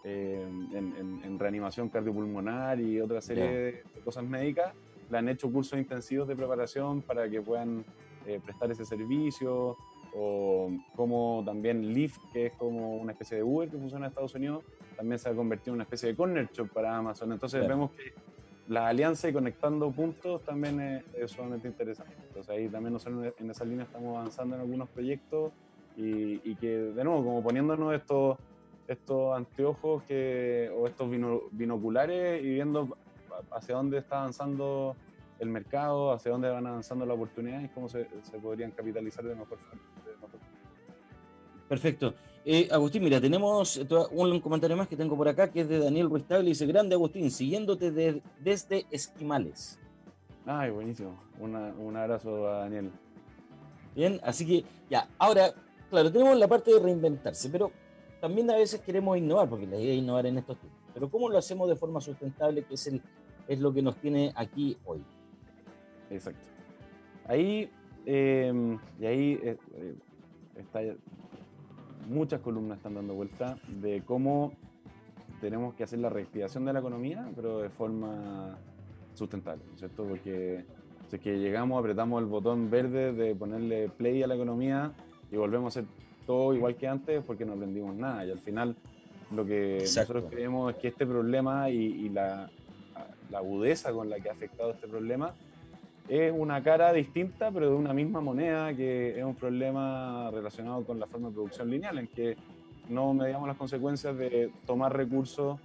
eh, 0.04 0.46
en, 0.74 1.39
reanimación 1.39 1.88
cardiopulmonar 1.88 2.82
y 2.82 3.00
otra 3.00 3.22
serie 3.22 3.48
de 3.48 3.84
cosas 4.04 4.26
médicas. 4.26 4.74
Le 5.10 5.18
han 5.18 5.30
hecho 5.30 5.50
cursos 5.50 5.80
intensivos 5.80 6.28
de 6.28 6.36
preparación 6.36 7.02
para 7.02 7.30
que 7.30 7.41
puedan 7.41 7.86
eh, 8.26 8.41
prestar 8.43 8.70
ese 8.72 8.84
servicio 8.84 9.78
o 10.14 10.72
como 10.98 11.41
también 11.46 11.93
Lyft, 11.93 12.20
que 12.34 12.48
es 12.48 12.54
como 12.56 12.98
una 12.98 13.14
especie 13.14 13.38
de 13.38 13.43
Uber 13.43 13.70
que 13.70 13.78
funciona 13.78 14.08
en 14.08 14.10
Estados 14.10 14.36
Unidos, 14.36 14.66
también 14.98 15.20
se 15.20 15.30
ha 15.30 15.34
convertido 15.34 15.72
en 15.72 15.76
una 15.76 15.84
especie 15.84 16.10
de 16.10 16.18
corner 16.18 16.50
shop 16.52 16.68
para 16.74 16.98
Amazon. 16.98 17.32
Entonces 17.32 17.66
vemos 17.66 17.91
que 17.91 18.14
la 18.68 18.88
alianza 18.88 19.30
y 19.30 19.34
conectando 19.34 19.91
puntos 19.91 20.43
también 20.43 21.03
es, 21.13 21.32
sumamente 21.32 21.68
interesante. 21.68 22.16
Entonces 22.28 22.49
ahí 22.49 22.68
también 22.68 22.93
nosotros 22.93 23.34
en 23.38 23.49
esa 23.49 23.66
línea 23.66 23.86
estamos 23.86 24.18
avanzando 24.18 24.55
en 24.55 24.61
algunos 24.61 24.89
proyectos 24.89 25.51
y, 25.97 26.55
que 26.55 26.68
de 26.68 27.03
nuevo, 27.03 27.24
como 27.24 27.43
poniéndonos 27.43 27.93
estos, 27.93 28.38
estos 28.88 29.36
anteojos 29.36 30.03
que, 30.03 30.72
o 30.76 30.88
estos 30.88 31.09
binoculares 31.51 32.43
y 32.43 32.49
viendo 32.49 32.97
hacia 33.51 33.76
dónde 33.76 33.99
está 33.99 34.20
avanzando 34.20 34.95
el 35.39 35.49
mercado, 35.49 36.11
hacia 36.11 36.32
dónde 36.32 36.49
van 36.49 36.66
avanzando 36.66 37.05
las 37.05 37.16
oportunidades 37.16 37.66
y 37.66 37.70
cómo 37.70 37.88
se 37.88 38.07
podrían 38.41 38.72
capitalizar 38.72 39.24
de 39.24 39.36
mejor 39.36 39.57
forma. 39.59 39.82
Perfecto. 41.68 42.13
Eh, 42.48 42.70
Agustín, 42.72 43.04
mira, 43.04 43.20
tenemos 43.20 43.82
un 44.12 44.39
comentario 44.39 44.78
más 44.78 44.88
que 44.88 44.96
tengo 44.96 45.18
por 45.18 45.28
acá, 45.28 45.52
que 45.52 45.62
es 45.62 45.68
de 45.68 45.80
Daniel 45.80 46.10
Ruistable. 46.10 46.48
Dice, 46.48 46.68
grande 46.68 46.93
Agustín, 46.93 47.32
siguiéndote 47.32 47.91
desde 48.39 48.86
Esquimales. 48.91 49.80
Ay, 50.46 50.70
buenísimo. 50.70 51.18
un 51.39 51.98
abrazo 51.98 52.48
a 52.48 52.60
Daniel. 52.60 52.91
Bien, 53.96 54.20
así 54.24 54.46
que 54.46 54.66
ya, 54.89 55.08
ahora, 55.18 55.54
claro, 55.89 56.12
tenemos 56.12 56.38
la 56.38 56.48
parte 56.48 56.72
de 56.72 56.80
reinventarse, 56.80 57.50
pero 57.50 57.72
también 58.20 58.52
a 58.52 58.56
veces 58.58 58.82
queremos 58.82 59.18
innovar, 59.18 59.50
porque 59.50 59.66
la 59.66 59.78
idea 59.78 59.93
es 59.93 60.00
innovar 60.00 60.26
en 60.26 60.38
estos 60.38 60.58
tiempos. 60.60 60.82
Pero 60.93 61.10
¿cómo 61.10 61.30
lo 61.30 61.38
hacemos 61.38 61.70
de 61.70 61.76
forma 61.76 62.02
sustentable, 62.02 62.64
que 62.64 62.76
es, 62.76 62.88
el, 62.88 63.02
es 63.48 63.60
lo 63.60 63.74
que 63.74 63.82
nos 63.82 63.96
tiene 63.96 64.34
aquí 64.36 64.78
hoy? 64.86 65.02
Exacto. 66.10 66.41
Ahí, 67.26 67.72
em, 68.06 68.78
y 69.00 69.06
ahí 69.06 69.39
eh, 69.41 69.58
eh, 69.78 69.96
está 70.58 70.82
muchas 72.08 72.41
columnas 72.41 72.78
están 72.78 72.95
dando 72.95 73.14
vuelta 73.14 73.58
de 73.68 74.01
cómo 74.06 74.53
tenemos 75.41 75.74
que 75.76 75.84
hacer 75.84 75.99
la 75.99 76.10
reactivación 76.10 76.66
de 76.66 76.74
la 76.74 76.80
economía, 76.80 77.30
pero 77.36 77.60
de 77.60 77.70
forma 77.70 78.58
sustentable, 79.14 79.64
¿cierto? 79.76 80.03
Porque 80.06 80.66
si 81.10 81.16
es 81.18 81.22
que 81.22 81.39
llegamos, 81.39 81.80
apretamos 81.80 82.22
el 82.22 82.28
botón 82.28 82.70
verde 82.70 83.14
de 83.14 83.36
ponerle 83.36 83.89
play 83.89 84.24
a 84.24 84.28
la 84.28 84.36
economía 84.36 84.91
y 85.32 85.38
volvemos 85.38 85.76
a 85.76 85.80
hacer 85.80 85.89
todo 86.26 86.53
igual 86.53 86.76
que 86.76 86.88
antes 86.88 87.24
porque 87.24 87.45
no 87.45 87.53
aprendimos 87.53 87.95
nada. 87.95 88.26
Y 88.26 88.32
al 88.32 88.39
final 88.39 88.76
lo 89.32 89.45
que 89.45 89.80
nosotros 89.82 90.26
creemos 90.30 90.74
es 90.74 90.80
que 90.80 90.88
este 90.89 91.06
problema 91.06 91.70
y, 91.70 91.78
y 91.78 92.10
la, 92.10 92.49
la, 93.30 93.38
agudeza 93.38 93.91
con 93.91 94.10
la 94.10 94.20
que 94.20 94.30
ha 94.30 94.34
afectado 94.34 94.72
este 94.72 94.88
problema 94.88 95.34
es 96.08 96.32
una 96.36 96.62
cara 96.62 96.93
distinta, 96.93 97.51
pero 97.51 97.70
de 97.70 97.76
una 97.76 97.93
misma 97.93 98.22
moneda, 98.22 98.76
que 98.76 99.18
es 99.18 99.24
un 99.24 99.36
problema 99.36 100.30
relacionado 100.32 100.84
con 100.84 100.99
la 100.99 101.08
forma 101.08 101.30
de 101.30 101.36
producción 101.36 101.70
lineal, 101.70 101.97
en 101.97 102.08
que 102.08 102.38
no 102.89 103.14
medíamos 103.14 103.47
las 103.47 103.58
consecuencias 103.58 104.16
de 104.18 104.51
tomar 104.68 104.95
recursos, 104.95 105.60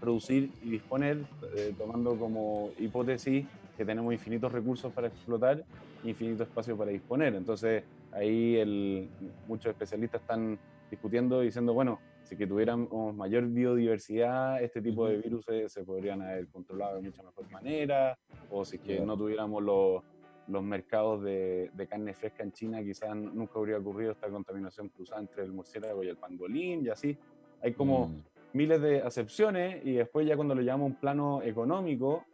producir 0.00 0.50
y 0.62 0.70
disponer, 0.70 1.18
eh, 1.54 1.74
tomando 1.76 2.16
como 2.16 2.70
hipótesis 2.78 3.46
que 3.76 3.84
tenemos 3.84 4.12
infinitos 4.12 4.50
recursos 4.50 4.92
para 4.92 5.08
explotar, 5.08 5.62
infinito 6.04 6.42
espacio 6.42 6.76
para 6.76 6.90
disponer. 6.90 7.34
Entonces, 7.34 7.84
ahí 8.12 8.56
el, 8.56 9.08
muchos 9.46 9.66
especialistas 9.66 10.20
están 10.20 10.58
discutiendo 10.90 11.40
diciendo, 11.40 11.72
bueno, 11.72 12.00
si 12.22 12.36
que 12.36 12.46
tuviéramos 12.46 13.14
mayor 13.14 13.46
biodiversidad, 13.46 14.62
este 14.62 14.80
tipo 14.80 15.06
de 15.06 15.18
virus 15.18 15.44
se, 15.66 15.84
podrían 15.84 16.22
haber 16.22 16.48
controlado 16.48 16.96
de 16.96 17.02
mucha 17.02 17.22
mejor 17.22 17.50
manera, 17.50 18.18
o 18.50 18.64
si 18.64 18.78
que 18.78 19.00
no 19.00 19.16
tuviéramos 19.16 19.62
los, 19.62 20.02
los 20.48 20.62
mercados 20.62 21.22
de, 21.22 21.70
de, 21.74 21.86
carne 21.86 22.14
fresca 22.14 22.42
en 22.42 22.52
China, 22.52 22.82
quizás 22.82 23.14
nunca 23.14 23.58
habría 23.58 23.78
ocurrido 23.78 24.12
esta 24.12 24.28
contaminación 24.28 24.88
cruzada 24.88 25.20
entre 25.20 25.44
el 25.44 25.52
murciélago 25.52 26.02
y 26.04 26.08
el 26.08 26.16
pangolín, 26.16 26.84
y 26.84 26.88
así. 26.88 27.16
Hay 27.62 27.72
como 27.74 28.08
mm. 28.08 28.22
miles 28.54 28.80
de 28.80 29.02
acepciones, 29.02 29.84
y 29.84 29.94
después 29.94 30.26
ya 30.26 30.36
cuando 30.36 30.54
lo 30.54 30.62
llevamos 30.62 30.84
a 30.84 30.94
un 30.94 31.00
plano 31.00 31.42
económico 31.42 32.24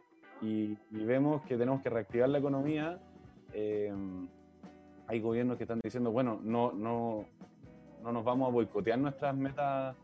y, 0.41 0.77
vemos 0.91 1.41
que 1.43 1.57
tenemos 1.57 1.81
que 1.81 1.89
reactivar 1.89 2.29
la 2.29 2.37
economía, 2.37 2.99
eh, 3.53 3.93
hay 5.07 5.19
gobiernos 5.19 5.57
que 5.57 5.63
están 5.63 5.79
diciendo, 5.83 6.11
bueno, 6.11 6.39
no, 6.43 6.71
no, 6.71 7.25
no 8.03 8.11
nos 8.11 8.23
vamos 8.23 8.49
a 8.49 8.51
boicotear 8.51 8.99
nuestras 8.99 9.35
metas 9.35 9.95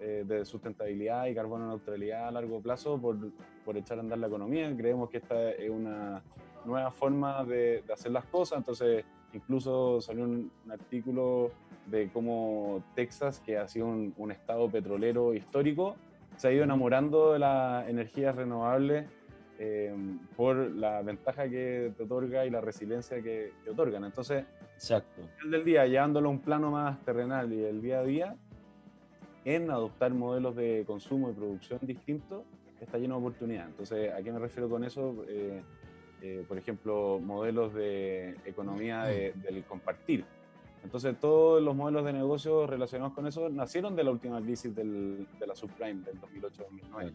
eh, 0.00 0.24
de 0.26 0.44
sustentabilidad 0.44 1.26
y 1.26 1.34
carbono 1.34 1.68
neutralidad 1.68 2.28
a 2.28 2.30
largo 2.30 2.60
plazo 2.60 3.00
por, 3.00 3.16
por, 3.64 3.76
echar 3.76 3.98
a 3.98 4.00
andar 4.00 4.18
la 4.18 4.26
economía. 4.26 4.74
Creemos 4.76 5.08
que 5.08 5.18
esta 5.18 5.50
es 5.52 5.70
una 5.70 6.22
nueva 6.64 6.90
forma 6.90 7.44
de, 7.44 7.82
de 7.86 7.92
hacer 7.92 8.12
las 8.12 8.24
cosas. 8.26 8.58
Entonces, 8.58 9.04
incluso 9.32 10.00
salió 10.00 10.24
un, 10.24 10.50
artículo 10.70 11.50
de 11.86 12.10
cómo 12.12 12.82
Texas, 12.94 13.40
que 13.40 13.56
ha 13.56 13.68
sido 13.68 13.86
un, 13.86 14.14
un, 14.16 14.32
estado 14.32 14.68
petrolero 14.68 15.32
histórico, 15.32 15.96
se 16.36 16.48
ha 16.48 16.52
ido 16.52 16.64
enamorando 16.64 17.32
de 17.32 17.38
las 17.38 17.88
energías 17.88 18.34
renovables 18.34 19.06
eh, 19.58 19.94
por 20.36 20.56
la 20.56 21.02
ventaja 21.02 21.48
que 21.48 21.92
te 21.96 22.02
otorga 22.02 22.44
y 22.44 22.50
la 22.50 22.60
resiliencia 22.60 23.22
que, 23.22 23.52
que 23.62 23.70
otorgan. 23.70 24.04
Entonces, 24.04 24.44
Exacto. 24.74 25.22
El 25.42 25.50
del 25.50 25.64
día, 25.64 25.86
llevándolo 25.86 26.28
a 26.28 26.32
un 26.32 26.40
plano 26.40 26.70
más 26.70 27.00
terrenal 27.04 27.52
y 27.52 27.64
el 27.64 27.80
día 27.80 28.00
a 28.00 28.02
día, 28.02 28.36
en 29.44 29.70
adoptar 29.70 30.12
modelos 30.12 30.56
de 30.56 30.84
consumo 30.86 31.30
y 31.30 31.32
producción 31.32 31.80
distintos, 31.82 32.42
está 32.80 32.98
lleno 32.98 33.14
de 33.14 33.20
oportunidades. 33.20 33.70
Entonces, 33.70 34.12
¿a 34.12 34.22
qué 34.22 34.32
me 34.32 34.38
refiero 34.38 34.68
con 34.68 34.84
eso? 34.84 35.24
Eh, 35.28 35.62
eh, 36.22 36.44
por 36.48 36.58
ejemplo, 36.58 37.20
modelos 37.22 37.74
de 37.74 38.36
economía 38.44 39.04
del 39.04 39.64
compartir. 39.64 40.24
Entonces, 40.82 41.18
todos 41.18 41.62
los 41.62 41.74
modelos 41.74 42.04
de 42.04 42.12
negocio 42.12 42.66
relacionados 42.66 43.14
con 43.14 43.26
eso 43.26 43.48
nacieron 43.48 43.96
de 43.96 44.04
la 44.04 44.10
última 44.10 44.40
crisis 44.40 44.74
del, 44.74 45.26
de 45.38 45.46
la 45.46 45.54
subprime 45.54 46.02
del 46.02 46.20
2008-2009, 46.20 47.12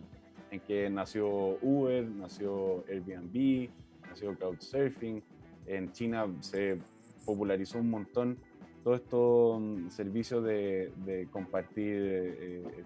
en 0.51 0.59
que 0.61 0.89
nació 0.89 1.57
Uber, 1.61 2.07
nació 2.09 2.83
Airbnb, 2.87 3.69
nació 4.07 4.37
Couchsurfing. 4.37 5.21
En 5.67 5.91
China 5.91 6.27
se 6.39 6.79
popularizó 7.25 7.79
un 7.79 7.89
montón 7.89 8.37
todos 8.83 9.01
estos 9.01 9.61
mm, 9.61 9.89
servicios 9.89 10.43
de, 10.43 11.27
compartir 11.31 11.95
eh, 11.95 12.83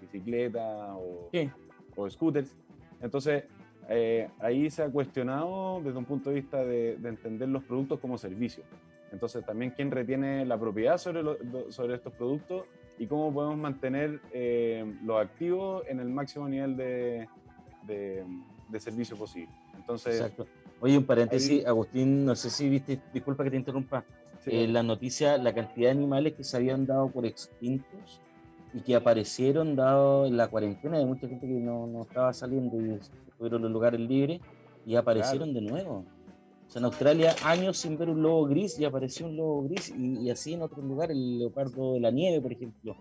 bicicletas 0.00 0.90
o, 0.96 1.30
o, 1.96 2.10
scooters. 2.10 2.54
Entonces, 3.00 3.44
eh, 3.88 4.28
ahí 4.40 4.70
se 4.70 4.82
ha 4.82 4.90
cuestionado 4.90 5.80
desde 5.82 5.98
un 5.98 6.04
punto 6.04 6.30
de 6.30 6.36
vista 6.36 6.64
de, 6.64 6.94
entender 7.04 7.48
los 7.48 7.62
productos 7.64 8.00
como 8.00 8.18
servicios. 8.18 8.66
Entonces, 9.10 9.44
también 9.44 9.72
quién 9.72 9.90
retiene 9.90 10.44
la 10.44 10.58
propiedad 10.58 10.98
sobre, 10.98 11.22
sobre 11.70 11.94
estos 11.94 12.12
productos 12.14 12.64
y 12.98 13.06
cómo 13.06 13.32
podemos 13.32 13.58
mantener 13.58 14.20
eh, 14.32 14.84
los 15.04 15.20
activos 15.20 15.84
en 15.88 16.00
el 16.00 16.08
máximo 16.08 16.48
nivel 16.48 16.76
de, 16.76 17.28
de, 17.86 18.80
servicio 18.80 19.16
posible. 19.16 19.52
Entonces, 19.76 20.16
Exacto. 20.16 20.46
Oye, 20.80 20.98
un 20.98 21.04
paréntesis, 21.04 21.64
Agustín, 21.64 22.24
no 22.24 22.34
sé 22.34 22.50
si 22.50 22.68
viste, 22.68 23.00
disculpa 23.12 23.44
que 23.44 23.50
te 23.50 23.56
interrumpa, 23.56 24.04
eh, 24.46 24.66
la 24.66 24.82
noticia, 24.82 25.38
la 25.38 25.54
cantidad 25.54 25.88
de 25.88 25.92
animales 25.92 26.34
que 26.34 26.42
se 26.42 26.56
habían 26.56 26.86
dado 26.86 27.08
por 27.08 27.24
extintos 27.24 28.20
y 28.74 28.80
que 28.80 28.96
aparecieron 28.96 29.76
dado 29.76 30.28
la 30.28 30.48
cuarentena 30.48 30.98
de 30.98 31.06
mucha 31.06 31.28
gente 31.28 31.46
que 31.46 31.52
no, 31.52 31.86
no 31.86 32.02
estaba 32.02 32.32
saliendo 32.32 32.80
y 32.80 32.98
tuvieron 33.38 33.62
los 33.62 33.70
lugares 33.70 34.00
libres 34.00 34.40
y 34.84 34.96
aparecieron 34.96 35.54
de 35.54 35.60
nuevo. 35.60 36.04
O 36.72 36.74
sea, 36.74 36.80
en 36.80 36.86
Australia 36.86 37.34
años 37.44 37.76
sin 37.76 37.98
ver 37.98 38.08
un 38.08 38.22
lobo 38.22 38.46
gris 38.46 38.78
y 38.78 38.86
apareció 38.86 39.26
un 39.26 39.36
lobo 39.36 39.64
gris 39.64 39.92
y, 39.94 40.30
así 40.30 40.54
en 40.54 40.62
otros 40.62 40.82
lugares, 40.82 41.14
el 41.14 41.38
leopardo 41.38 41.94
de 41.94 42.00
la 42.00 42.10
nieve, 42.10 42.40
por 42.40 42.52
ejemplo, 42.52 42.96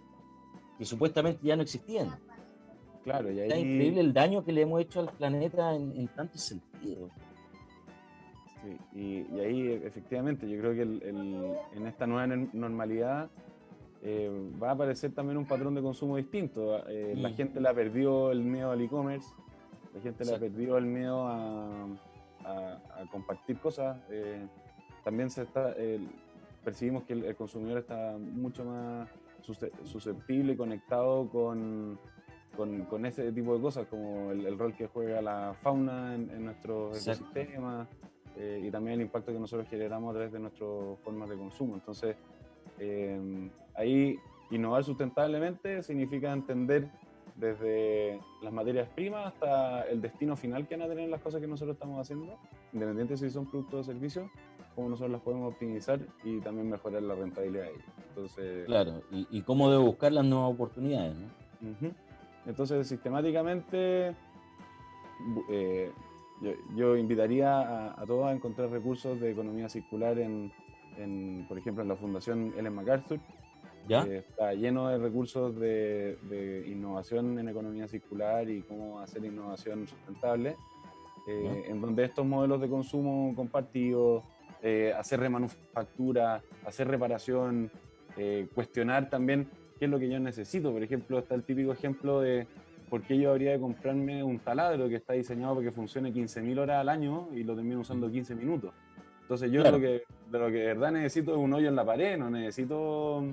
que 0.78 0.84
supuestamente 0.84 1.40
ya 1.42 1.56
no 1.56 1.62
existían. 1.62 2.20
Claro, 3.06 3.32
y 3.32 3.40
ahí... 3.40 3.50
Es 3.50 3.58
increíble 3.60 4.02
el 4.02 4.14
daño 4.14 4.44
que 4.44 4.52
le 4.52 4.62
hemos 4.62 4.82
hecho 4.82 5.00
al 5.00 5.10
planeta 5.14 5.74
en, 5.74 5.96
en 5.96 6.08
tantos 6.10 6.42
sentidos 6.42 7.12
y, 8.94 9.40
ahí 9.40 9.82
efectivamente 9.84 10.48
yo 10.48 10.60
creo 10.60 10.74
que 10.74 10.82
en 10.82 11.88
esta 11.88 12.06
nueva 12.06 12.28
normalidad 12.28 13.30
eh, 14.04 14.30
va 14.62 14.70
a 14.70 14.74
aparecer 14.74 15.14
también 15.14 15.38
un 15.38 15.46
patrón 15.46 15.76
de 15.76 15.82
consumo 15.82 16.18
distinto. 16.18 16.88
Eh, 16.88 17.14
la 17.16 17.30
mm. 17.30 17.34
gente 17.34 17.62
le 17.62 17.70
ha 17.70 17.74
perdido 17.74 18.32
el 18.32 18.42
miedo 18.42 18.72
al 18.72 18.82
e-commerce, 18.82 19.28
la 19.94 20.02
gente 20.02 20.26
le 20.26 20.36
ha 20.36 20.40
perdido 20.40 20.78
el 20.78 20.86
miedo 20.86 21.28
a, 21.28 21.88
compartir 23.12 23.58
cosas. 23.60 23.98
Eh, 24.10 24.48
también 25.04 25.30
se 25.30 25.44
está, 25.44 25.76
percibimos 26.64 27.04
que 27.04 27.14
el, 27.14 27.36
consumidor 27.36 27.80
está 27.80 28.16
mucho 28.18 28.64
más 28.64 29.10
susceptible 29.84 30.54
y 30.54 30.56
conectado 30.56 31.28
con, 31.30 32.00
con, 32.56 33.06
ese 33.06 33.32
tipo 33.32 33.56
de 33.56 33.62
cosas, 33.62 33.88
como 33.88 34.32
el, 34.32 34.58
rol 34.58 34.76
que 34.76 34.88
juega 34.88 35.22
la 35.22 35.56
fauna 35.62 36.14
en, 36.16 36.30
en 36.30 36.46
nuestros 36.46 37.08
ecosistemas. 37.08 37.88
Eh, 38.38 38.64
y 38.66 38.72
también 38.72 38.96
el 38.96 39.02
impacto 39.02 39.32
que 39.32 39.40
nosotros 39.40 39.68
generamos 39.70 40.12
a 40.12 40.14
través 40.14 40.32
de 40.32 40.40
nuestras 40.40 40.70
formas 41.04 41.30
de 41.30 41.36
consumo. 41.36 41.76
Entonces, 41.76 42.16
eh, 42.80 43.50
ahí 43.76 44.18
innovar 44.50 44.84
sustentablemente 44.84 45.84
significa 45.84 46.32
entender 46.32 46.90
desde 47.36 48.20
las 48.42 48.54
materias 48.54 48.88
primas 48.90 49.28
hasta 49.28 49.84
el 49.84 50.02
destino 50.02 50.36
final 50.36 50.68
que 50.68 50.76
van 50.76 50.86
a 50.86 50.90
tener 50.90 51.10
las 51.10 51.22
cosas 51.22 51.42
que 51.42 51.48
nosotros 51.48 51.76
estamos 51.76 52.00
haciendo, 52.00 52.38
independiente 52.74 53.18
si 53.18 53.30
son 53.30 53.50
productos 53.50 53.82
o 53.82 53.84
servicios, 53.92 54.30
cómo 54.76 54.90
nosotros 54.90 55.12
las 55.12 55.22
podemos 55.22 55.52
optimizar 55.54 56.00
y 56.24 56.40
también 56.40 56.70
mejorar 56.70 57.04
la 57.04 57.16
rentabilidad 57.16 57.66
de 57.66 57.70
ellas. 57.72 57.86
Entonces, 58.10 58.66
claro, 58.66 59.02
y, 59.12 59.42
cómo 59.42 59.70
debe 59.70 59.84
buscar 59.84 60.12
las 60.12 60.26
nuevas 60.26 60.54
oportunidades. 60.54 61.16
¿no? 61.16 61.92
Entonces, 62.46 62.88
sistemáticamente, 62.88 64.16
eh, 65.50 65.92
yo, 66.76 66.98
invitaría 66.98 67.92
a, 67.92 68.06
todos 68.06 68.26
a 68.26 68.32
encontrar 68.32 68.70
recursos 68.70 69.20
de 69.20 69.32
economía 69.32 69.70
circular 69.70 70.18
en, 70.18 70.52
en 70.98 71.46
por 71.48 71.58
ejemplo, 71.58 71.84
en 71.84 71.90
la 71.90 71.96
Fundación 71.96 72.54
Ellen 72.58 72.74
MacArthur. 72.74 73.20
¿Ya? 73.88 74.04
está 74.04 74.54
lleno 74.54 74.90
de 74.90 74.98
recursos 74.98 75.58
de, 75.60 76.18
de, 76.30 76.68
innovación 76.68 77.38
en 77.40 77.50
economía 77.50 77.88
circular 77.88 78.50
y 78.50 78.62
cómo 78.62 79.00
hacer 79.00 79.26
innovación 79.26 79.88
sustentable, 79.88 80.56
eh, 81.28 81.66
en 81.68 81.82
donde 81.82 82.06
estos 82.06 82.26
modelos 82.26 82.62
de 82.62 82.70
consumo 82.70 83.34
compartidos, 83.36 84.24
eh, 84.64 84.94
hacer 84.96 85.20
remanufactura, 85.20 86.42
hacer 86.66 86.88
reparación, 86.88 87.72
eh, 88.18 88.48
cuestionar 88.54 89.10
también 89.10 89.48
qué 89.80 89.86
es 89.86 89.92
lo 89.92 90.00
que 90.00 90.10
yo 90.10 90.20
necesito. 90.20 90.72
Por 90.72 90.84
ejemplo, 90.84 91.20
está 91.20 91.36
el 91.36 91.44
típico 91.44 91.72
ejemplo 91.72 92.22
de 92.22 92.48
por 92.90 93.02
qué 93.02 93.18
yo 93.18 93.32
habría 93.32 93.54
de 93.54 93.60
comprarme 93.60 94.24
un 94.24 94.40
taladro 94.40 94.88
que 94.90 94.96
está 94.96 95.14
diseñado 95.14 95.56
para 95.56 95.66
que 95.66 95.72
funcione 95.72 96.14
15.000 96.14 96.60
horas 96.60 96.82
al 96.82 96.90
año 96.90 97.30
y 97.34 97.44
lo 97.44 97.56
termino 97.56 97.80
usando 97.80 98.12
15 98.12 98.36
minutos. 98.36 98.74
Entonces 99.22 99.52
yo 99.52 99.64
lo 99.64 99.80
que, 99.80 100.04
de 100.30 100.40
lo 100.40 100.48
que 100.48 100.58
de 100.58 100.66
verdad 100.66 100.92
necesito 100.92 101.32
es 101.32 101.38
un 101.38 101.54
hoyo 101.54 101.70
en 101.70 101.76
la 101.76 101.86
pared, 101.86 102.18
no 102.18 102.30
necesito 102.30 103.24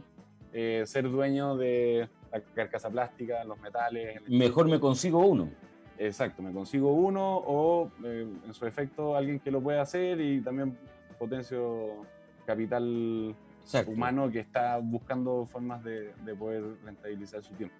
eh, 0.52 0.82
ser 0.86 1.10
dueño 1.10 1.56
de 1.56 2.08
la 2.32 2.40
carcasa 2.40 2.90
plástica, 2.90 3.44
los 3.44 3.58
metales. 3.60 4.20
Mejor 4.28 4.68
me 4.68 4.80
consigo 4.80 5.26
uno. 5.26 5.50
Exacto, 5.98 6.42
me 6.42 6.52
consigo 6.52 6.92
uno 6.92 7.38
o 7.38 7.90
en 8.04 8.54
su 8.54 8.66
efecto 8.66 9.16
alguien 9.16 9.40
que 9.40 9.50
lo 9.50 9.60
pueda 9.60 9.82
hacer 9.82 10.20
y 10.20 10.40
también 10.40 10.78
potencio 11.18 12.06
capital 12.46 13.34
humano 13.86 14.30
que 14.30 14.38
está 14.40 14.78
buscando 14.78 15.46
formas 15.46 15.82
de, 15.84 16.12
poder 16.38 16.64
rentabilizar 16.84 17.42
su 17.42 17.52
tiempo. 17.54 17.74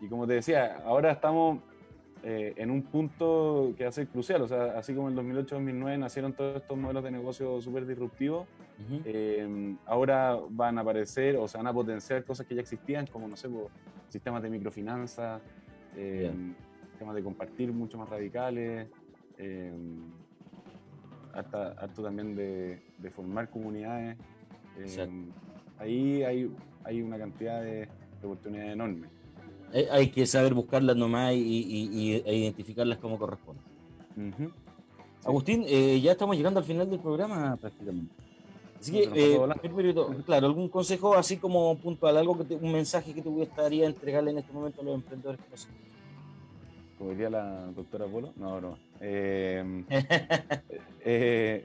Y 0.00 0.08
como 0.08 0.26
te 0.26 0.34
decía, 0.34 0.82
ahora 0.84 1.10
estamos 1.10 1.58
eh, 2.22 2.54
en 2.56 2.70
un 2.70 2.82
punto 2.82 3.74
que 3.76 3.84
va 3.84 3.88
a 3.88 3.92
ser 3.92 4.06
crucial, 4.08 4.42
o 4.42 4.48
sea, 4.48 4.78
así 4.78 4.94
como 4.94 5.08
en 5.08 5.16
2008-2009 5.16 5.98
nacieron 5.98 6.32
todos 6.32 6.62
estos 6.62 6.78
modelos 6.78 7.04
de 7.04 7.10
negocio 7.10 7.60
súper 7.60 7.86
disruptivos, 7.86 8.46
eh, 9.04 9.76
ahora 9.86 10.38
van 10.50 10.78
a 10.78 10.80
aparecer 10.80 11.36
o 11.36 11.46
se 11.48 11.56
van 11.56 11.66
a 11.66 11.72
potenciar 11.72 12.24
cosas 12.24 12.46
que 12.46 12.54
ya 12.54 12.60
existían, 12.60 13.06
como, 13.06 13.28
no 13.28 13.36
sé, 13.36 13.48
sistemas 14.08 14.42
de 14.42 14.50
microfinanza, 14.50 15.40
eh, 15.96 16.32
sistemas 16.90 17.14
de 17.14 17.22
compartir 17.22 17.72
mucho 17.72 17.98
más 17.98 18.08
radicales, 18.08 18.88
harto 21.32 22.02
también 22.02 22.34
de, 22.36 22.80
formar 23.14 23.50
comunidades. 23.50 24.16
Eh, 24.78 25.08
ahí 25.78 26.22
hay, 26.22 26.50
hay 26.84 27.02
una 27.02 27.18
cantidad 27.18 27.62
de, 27.62 27.88
oportunidades 28.22 28.72
enormes. 28.72 29.10
Hay, 29.90 30.08
que 30.08 30.24
saber 30.24 30.54
buscarlas 30.54 30.96
nomás 30.96 31.34
y, 31.34 32.22
e 32.24 32.36
identificarlas 32.36 32.98
como 32.98 33.18
corresponde. 33.18 33.60
Agustín, 35.24 35.64
eh, 35.66 36.00
ya 36.00 36.12
estamos 36.12 36.36
llegando 36.36 36.60
al 36.60 36.66
final 36.66 36.88
del 36.88 37.00
programa 37.00 37.56
prácticamente. 37.56 38.14
Así 38.84 38.92
que, 39.08 39.34
eh, 39.34 39.40
claro, 40.26 40.46
algún 40.46 40.68
consejo 40.68 41.14
así 41.14 41.38
como 41.38 41.74
puntual, 41.78 42.18
algo 42.18 42.36
que 42.36 42.54
un 42.54 42.70
mensaje 42.70 43.14
que 43.14 43.22
te 43.22 43.30
gustaría 43.30 43.86
entregarle 43.86 44.30
en 44.30 44.38
este 44.38 44.52
momento 44.52 44.82
a 44.82 44.84
los 44.84 44.94
emprendedores 44.96 45.40
que 45.40 45.50
nos 45.50 45.68
como 46.98 47.10
diría 47.10 47.30
la 47.30 47.66
doctora 47.74 48.06
Polo, 48.06 48.32
no, 48.36 48.60
no. 48.60 48.78
Em, 49.00 49.84
eh, 51.04 51.64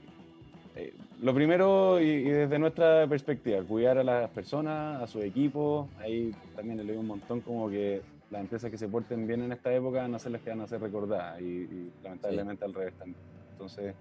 eh, 0.76 0.94
lo 1.22 1.34
primero, 1.34 2.00
y, 2.00 2.22
desde 2.24 2.58
nuestra 2.58 3.06
perspectiva, 3.06 3.62
cuidar 3.62 3.98
a 3.98 4.04
las 4.04 4.30
personas, 4.30 5.02
a 5.02 5.06
su 5.06 5.20
equipo. 5.20 5.88
Ahí 5.98 6.34
también 6.56 6.78
le 6.78 6.84
digo 6.84 7.00
un 7.00 7.06
montón 7.06 7.40
como 7.42 7.68
que 7.68 8.02
las 8.30 8.40
empresas 8.40 8.70
que 8.70 8.78
se 8.78 8.88
porten 8.88 9.26
bien 9.26 9.42
en 9.42 9.52
esta 9.52 9.72
época 9.72 10.08
no 10.08 10.18
ser 10.18 10.32
las 10.32 10.40
que 10.40 10.50
van 10.50 10.62
a 10.62 10.66
ser 10.66 10.80
recordadas 10.80 11.40
y, 11.40 11.90
lamentablemente 12.02 12.64
al 12.64 12.74
revés 12.74 12.94
también. 12.94 13.20
Entonces, 13.52 13.94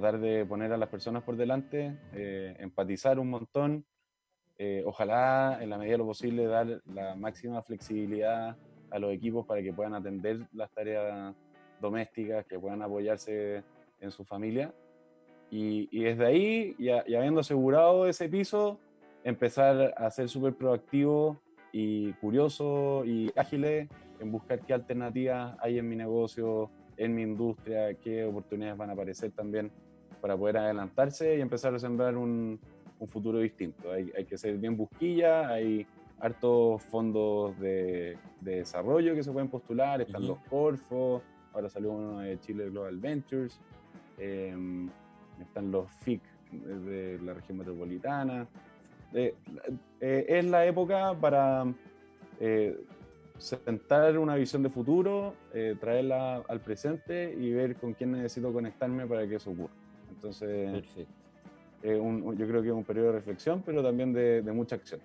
tratar 0.00 0.20
de 0.20 0.44
poner 0.44 0.72
a 0.72 0.76
las 0.76 0.90
personas 0.90 1.22
por 1.22 1.36
delante, 1.36 1.96
eh, 2.12 2.54
empatizar 2.58 3.18
un 3.18 3.30
montón, 3.30 3.84
ojalá 4.84 5.58
en 5.60 5.70
la 5.70 5.78
medida 5.78 5.92
de 5.92 5.98
lo 5.98 6.06
posible 6.06 6.46
dar 6.46 6.80
la 6.86 7.14
máxima 7.14 7.62
flexibilidad 7.62 8.56
a 8.90 8.98
los 8.98 9.12
equipos 9.12 9.46
para 9.46 9.62
que 9.62 9.72
puedan 9.72 9.94
atender 9.94 10.46
las 10.52 10.70
tareas 10.72 11.34
domésticas, 11.80 12.44
que 12.46 12.58
puedan 12.58 12.82
apoyarse 12.82 13.62
en 14.00 14.10
su 14.10 14.24
familia. 14.24 14.72
Y, 15.50 15.88
y 15.90 16.04
desde 16.04 16.26
ahí, 16.26 16.76
ya, 16.78 17.00
habiendo 17.00 17.40
asegurado 17.40 18.06
ese 18.06 18.28
piso, 18.28 18.78
empezar 19.24 19.94
a 19.96 20.10
ser 20.10 20.28
súper 20.28 20.54
proactivo 20.54 21.40
y 21.72 22.12
curioso 22.14 23.04
y 23.04 23.30
ágil 23.36 23.64
en 23.64 24.32
buscar 24.32 24.60
qué 24.60 24.74
alternativas 24.74 25.56
hay 25.60 25.78
en 25.78 25.88
mi 25.88 25.96
negocio, 25.96 26.70
en 26.96 27.14
mi 27.14 27.22
industria, 27.22 27.94
qué 27.94 28.24
oportunidades 28.24 28.76
van 28.76 28.90
a 28.90 28.92
aparecer 28.94 29.32
también 29.32 29.70
para 30.26 30.36
poder 30.36 30.56
adelantarse 30.56 31.36
y 31.36 31.40
empezar 31.40 31.72
a 31.72 31.78
sembrar 31.78 32.16
un, 32.16 32.58
un 32.98 33.08
futuro 33.08 33.38
distinto. 33.38 33.92
Hay, 33.92 34.10
hay, 34.16 34.24
que 34.24 34.36
ser 34.36 34.58
bien 34.58 34.76
busquilla, 34.76 35.48
hay 35.50 35.86
hartos 36.18 36.82
fondos 36.82 37.56
de, 37.60 38.18
desarrollo 38.40 39.14
que 39.14 39.22
se 39.22 39.30
pueden 39.30 39.48
postular, 39.48 40.00
están 40.00 40.26
los 40.26 40.38
Corfo, 40.50 41.22
ahora 41.52 41.68
salió 41.68 41.92
uno 41.92 42.18
de 42.18 42.40
Chile 42.40 42.68
Global 42.70 42.96
Ventures, 42.96 43.60
em, 44.18 44.88
están 45.40 45.70
los 45.70 45.88
FIC 46.00 46.20
de 46.50 47.20
la 47.22 47.32
región 47.32 47.58
metropolitana. 47.58 48.48
Eh, 49.14 49.32
eh, 50.00 50.26
es 50.28 50.44
la 50.44 50.66
época 50.66 51.14
para 51.14 51.72
eh, 52.40 52.76
sentar 53.38 54.18
una 54.18 54.34
visión 54.34 54.64
de 54.64 54.70
futuro, 54.70 55.34
traerla 55.78 56.42
al 56.48 56.60
presente 56.60 57.32
y 57.32 57.52
ver 57.52 57.76
con 57.76 57.94
quién 57.94 58.10
necesito 58.10 58.52
conectarme 58.52 59.06
para 59.06 59.24
que 59.28 59.36
eso 59.36 59.52
ocurra. 59.52 59.85
Entonces, 60.16 60.82
yo 61.82 62.46
creo 62.48 62.62
que 62.62 62.68
es 62.68 62.74
un 62.74 62.84
periodo 62.84 63.06
de 63.08 63.12
reflexión, 63.12 63.62
pero 63.64 63.82
también 63.82 64.12
de 64.12 64.52
mucha 64.52 64.76
acción. 64.76 65.00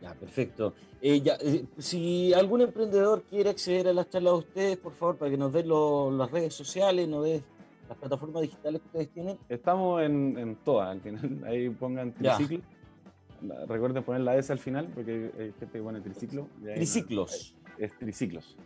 Ya, 0.00 0.14
perfecto. 0.14 0.74
Eh, 1.02 1.22
eh, 1.42 1.64
si 1.78 2.32
algún 2.32 2.62
emprendedor 2.62 3.22
quiere 3.22 3.50
acceder 3.50 3.88
a 3.88 3.92
las 3.92 4.08
charlas 4.08 4.32
de 4.32 4.38
ustedes, 4.38 4.76
por 4.78 4.92
favor, 4.92 5.16
para 5.16 5.30
que 5.30 5.36
nos 5.36 5.52
den 5.52 5.68
las 5.68 6.30
redes 6.30 6.54
sociales, 6.54 7.06
nos 7.06 7.24
den 7.24 7.42
las 7.88 7.98
plataformas 7.98 8.42
digitales 8.42 8.80
que 8.80 8.86
ustedes 8.86 9.08
tienen. 9.10 9.38
Estamos 9.48 10.02
en, 10.02 10.56
todas, 10.64 10.88
al 10.88 11.00
final. 11.00 11.42
Ahí 11.46 11.68
pongan 11.68 12.12
triciclo. 12.12 12.60
Recuerden 13.66 14.02
poner 14.02 14.22
la 14.22 14.36
S 14.36 14.52
al 14.52 14.58
final, 14.58 14.88
porque 14.94 15.30
hay 15.38 15.52
gente 15.58 15.78
que 15.78 15.82
pone 15.82 16.00
triciclo. 16.00 16.48
Triciclos. 16.62 17.54
es 17.78 17.98
triciclos. 17.98 18.56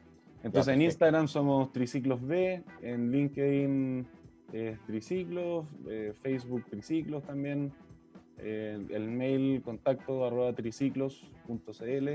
Entonces 0.42 0.74
en 0.74 0.82
Instagram 0.82 1.26
somos 1.26 1.72
Triciclos 1.72 2.20
B, 2.20 2.62
en 2.82 3.10
LinkedIn 3.10 4.06
es 4.54 4.80
Triciclos, 4.86 5.66
eh, 5.88 6.12
Facebook 6.22 6.64
Triciclos 6.70 7.22
también 7.24 7.72
el 8.36 9.08
mail 9.08 9.62
contacto 9.62 10.26
arroba 10.26 10.52
triciclos.cl. 10.52 12.08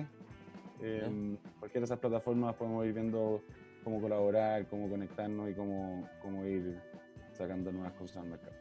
En 0.81 1.39
cualquiera 1.59 1.81
de 1.81 1.85
esas 1.85 1.97
plataformas 1.97 2.55
podemos 2.55 2.85
ir 2.85 2.93
viendo 2.93 3.41
cómo 3.83 4.01
colaborar, 4.01 4.67
cómo 4.67 4.89
conectarnos 4.89 5.49
y 5.49 5.53
cómo, 5.53 6.07
cómo 6.21 6.45
ir 6.45 6.77
sacando 7.33 7.71
nuevas 7.71 7.93
cosas 7.93 8.17
al 8.17 8.27
mercado. 8.27 8.53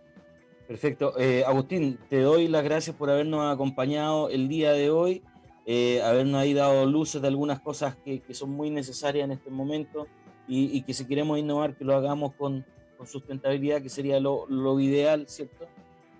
Perfecto. 0.67 1.19
Eh, 1.19 1.45
Agustín, 1.47 1.99
te 2.09 2.21
doy 2.21 2.47
las 2.47 2.63
gracias 2.63 2.95
por 2.95 3.11
habernos 3.11 3.53
acompañado 3.53 4.29
el 4.29 4.49
día 4.49 4.73
de 4.73 4.91
hoy, 4.91 5.23
eh, 5.67 6.03
habernos 6.03 6.41
ahí 6.41 6.53
dado 6.53 6.85
luces 6.87 7.23
de 7.23 7.29
algunas 7.29 7.61
cosas 7.61 7.97
que, 7.97 8.21
que 8.21 8.35
son 8.35 8.51
muy 8.51 8.71
necesarias 8.71 9.25
en 9.25 9.33
este 9.33 9.51
momento 9.51 10.07
y, 10.47 10.77
y, 10.77 10.83
que 10.83 10.95
si 10.95 11.07
queremos 11.07 11.39
innovar, 11.39 11.75
que 11.75 11.85
lo 11.85 11.95
hagamos 11.95 12.35
con, 12.35 12.65
con 12.99 13.07
sustentabilidad, 13.07 13.81
que 13.81 13.89
sería 13.89 14.21
lo, 14.21 14.47
lo 14.49 14.79
ideal, 14.79 15.27
¿cierto? 15.29 15.67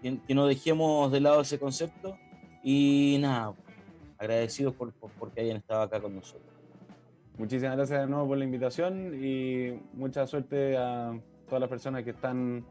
que, 0.03 0.35
no 0.35 0.47
dejemos 0.47 1.11
de 1.11 1.21
lado 1.21 1.41
ese 1.41 1.59
concepto 1.59 2.17
y 2.63 3.19
nada, 3.21 3.55
agradecidos 4.17 4.75
por, 4.75 4.93
por, 4.93 5.31
que 5.33 5.41
hayan 5.41 5.59
estado 5.59 5.83
acá 5.83 6.01
con 6.01 6.15
nosotros. 6.15 6.49
Muchísimas 7.37 7.77
gracias 7.77 8.01
de 8.01 8.07
nuevo 8.07 8.29
por 8.29 8.39
la 8.39 8.45
invitación 8.45 9.15
y 9.15 9.81
mucha 9.93 10.27
suerte 10.27 10.77
a 10.77 11.19
todas 11.47 11.61
las 11.61 11.71
personas 11.71 12.03
que 12.03 12.11
están 12.11 12.65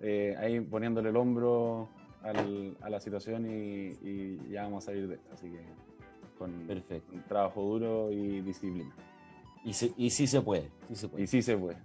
eh, 0.00 0.36
ahí 0.38 0.60
poniéndole 0.60 1.10
el 1.10 1.16
hombro 1.16 1.88
al, 2.22 2.76
a 2.80 2.90
la 2.90 3.00
situación 3.00 3.46
y, 3.50 4.38
ya 4.50 4.62
vamos 4.62 4.84
a 4.84 4.86
salir 4.86 5.08
de 5.08 5.14
esto. 5.14 5.30
Así 5.32 5.50
que 5.50 5.60
con 6.38 6.66
Perfecto. 6.66 7.12
trabajo 7.28 7.62
duro 7.62 8.10
y 8.10 8.40
disciplina. 8.40 8.94
Y, 9.62 9.74
sí 9.74 10.26
se 10.26 10.40
puede, 10.40 10.70
sí 10.88 10.94
se 10.94 11.08
puede. 11.08 11.24
Y 11.24 11.26
sí 11.26 11.42
se 11.42 11.56
puede, 11.56 11.76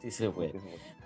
Sí 0.00 0.10
se 0.10 0.30
puede. 0.30 0.54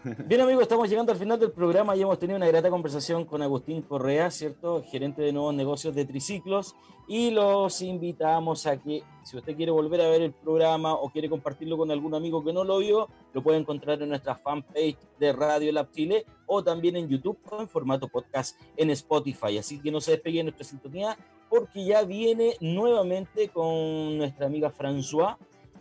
Bien 0.26 0.40
amigos, 0.40 0.62
estamos 0.62 0.88
llegando 0.88 1.10
al 1.10 1.18
final 1.18 1.38
del 1.38 1.50
programa 1.50 1.96
y 1.96 2.02
hemos 2.02 2.18
tenido 2.18 2.36
una 2.36 2.46
grata 2.46 2.70
conversación 2.70 3.24
con 3.24 3.42
Agustín 3.42 3.82
Correa, 3.82 4.30
¿cierto? 4.30 4.84
Gerente 4.84 5.20
de 5.22 5.32
nuevos 5.32 5.52
negocios 5.52 5.94
de 5.96 6.04
Triciclos. 6.04 6.76
Y 7.08 7.32
los 7.32 7.82
invitamos 7.82 8.66
a 8.66 8.76
que, 8.76 9.02
si 9.24 9.36
usted 9.36 9.56
quiere 9.56 9.72
volver 9.72 10.00
a 10.00 10.08
ver 10.08 10.22
el 10.22 10.32
programa 10.32 10.94
o 10.94 11.10
quiere 11.10 11.28
compartirlo 11.28 11.76
con 11.76 11.90
algún 11.90 12.14
amigo 12.14 12.44
que 12.44 12.52
no 12.52 12.62
lo 12.62 12.78
vio, 12.78 13.08
lo 13.32 13.42
puede 13.42 13.58
encontrar 13.58 14.00
en 14.00 14.08
nuestra 14.08 14.36
fanpage 14.36 14.98
de 15.18 15.32
Radio 15.32 15.72
Lab 15.72 15.90
Chile 15.90 16.24
o 16.46 16.62
también 16.62 16.94
en 16.94 17.08
YouTube 17.08 17.38
o 17.50 17.60
en 17.60 17.68
formato 17.68 18.06
podcast 18.06 18.60
en 18.76 18.90
Spotify. 18.90 19.58
Así 19.58 19.80
que 19.80 19.90
no 19.90 20.00
se 20.00 20.12
despegue 20.12 20.38
de 20.38 20.44
nuestra 20.44 20.64
sintonía 20.64 21.18
porque 21.48 21.84
ya 21.84 22.04
viene 22.04 22.54
nuevamente 22.60 23.48
con 23.48 24.16
nuestra 24.16 24.46
amiga 24.46 24.72
François 24.72 25.36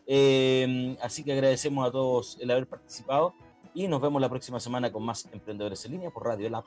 eh, 0.07 0.97
así 1.01 1.23
que 1.23 1.33
agradecemos 1.33 1.87
a 1.87 1.91
todos 1.91 2.37
el 2.39 2.51
haber 2.51 2.67
participado 2.67 3.33
y 3.73 3.87
nos 3.87 4.01
vemos 4.01 4.21
la 4.21 4.29
próxima 4.29 4.59
semana 4.59 4.91
con 4.91 5.03
más 5.03 5.27
Emprendedores 5.31 5.85
en 5.85 5.93
Línea 5.93 6.09
por 6.09 6.25
Radio 6.25 6.49
Lab. 6.49 6.63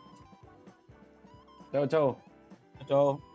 Chao, 1.72 1.86
chao. 1.86 2.16
Chao. 2.86 3.33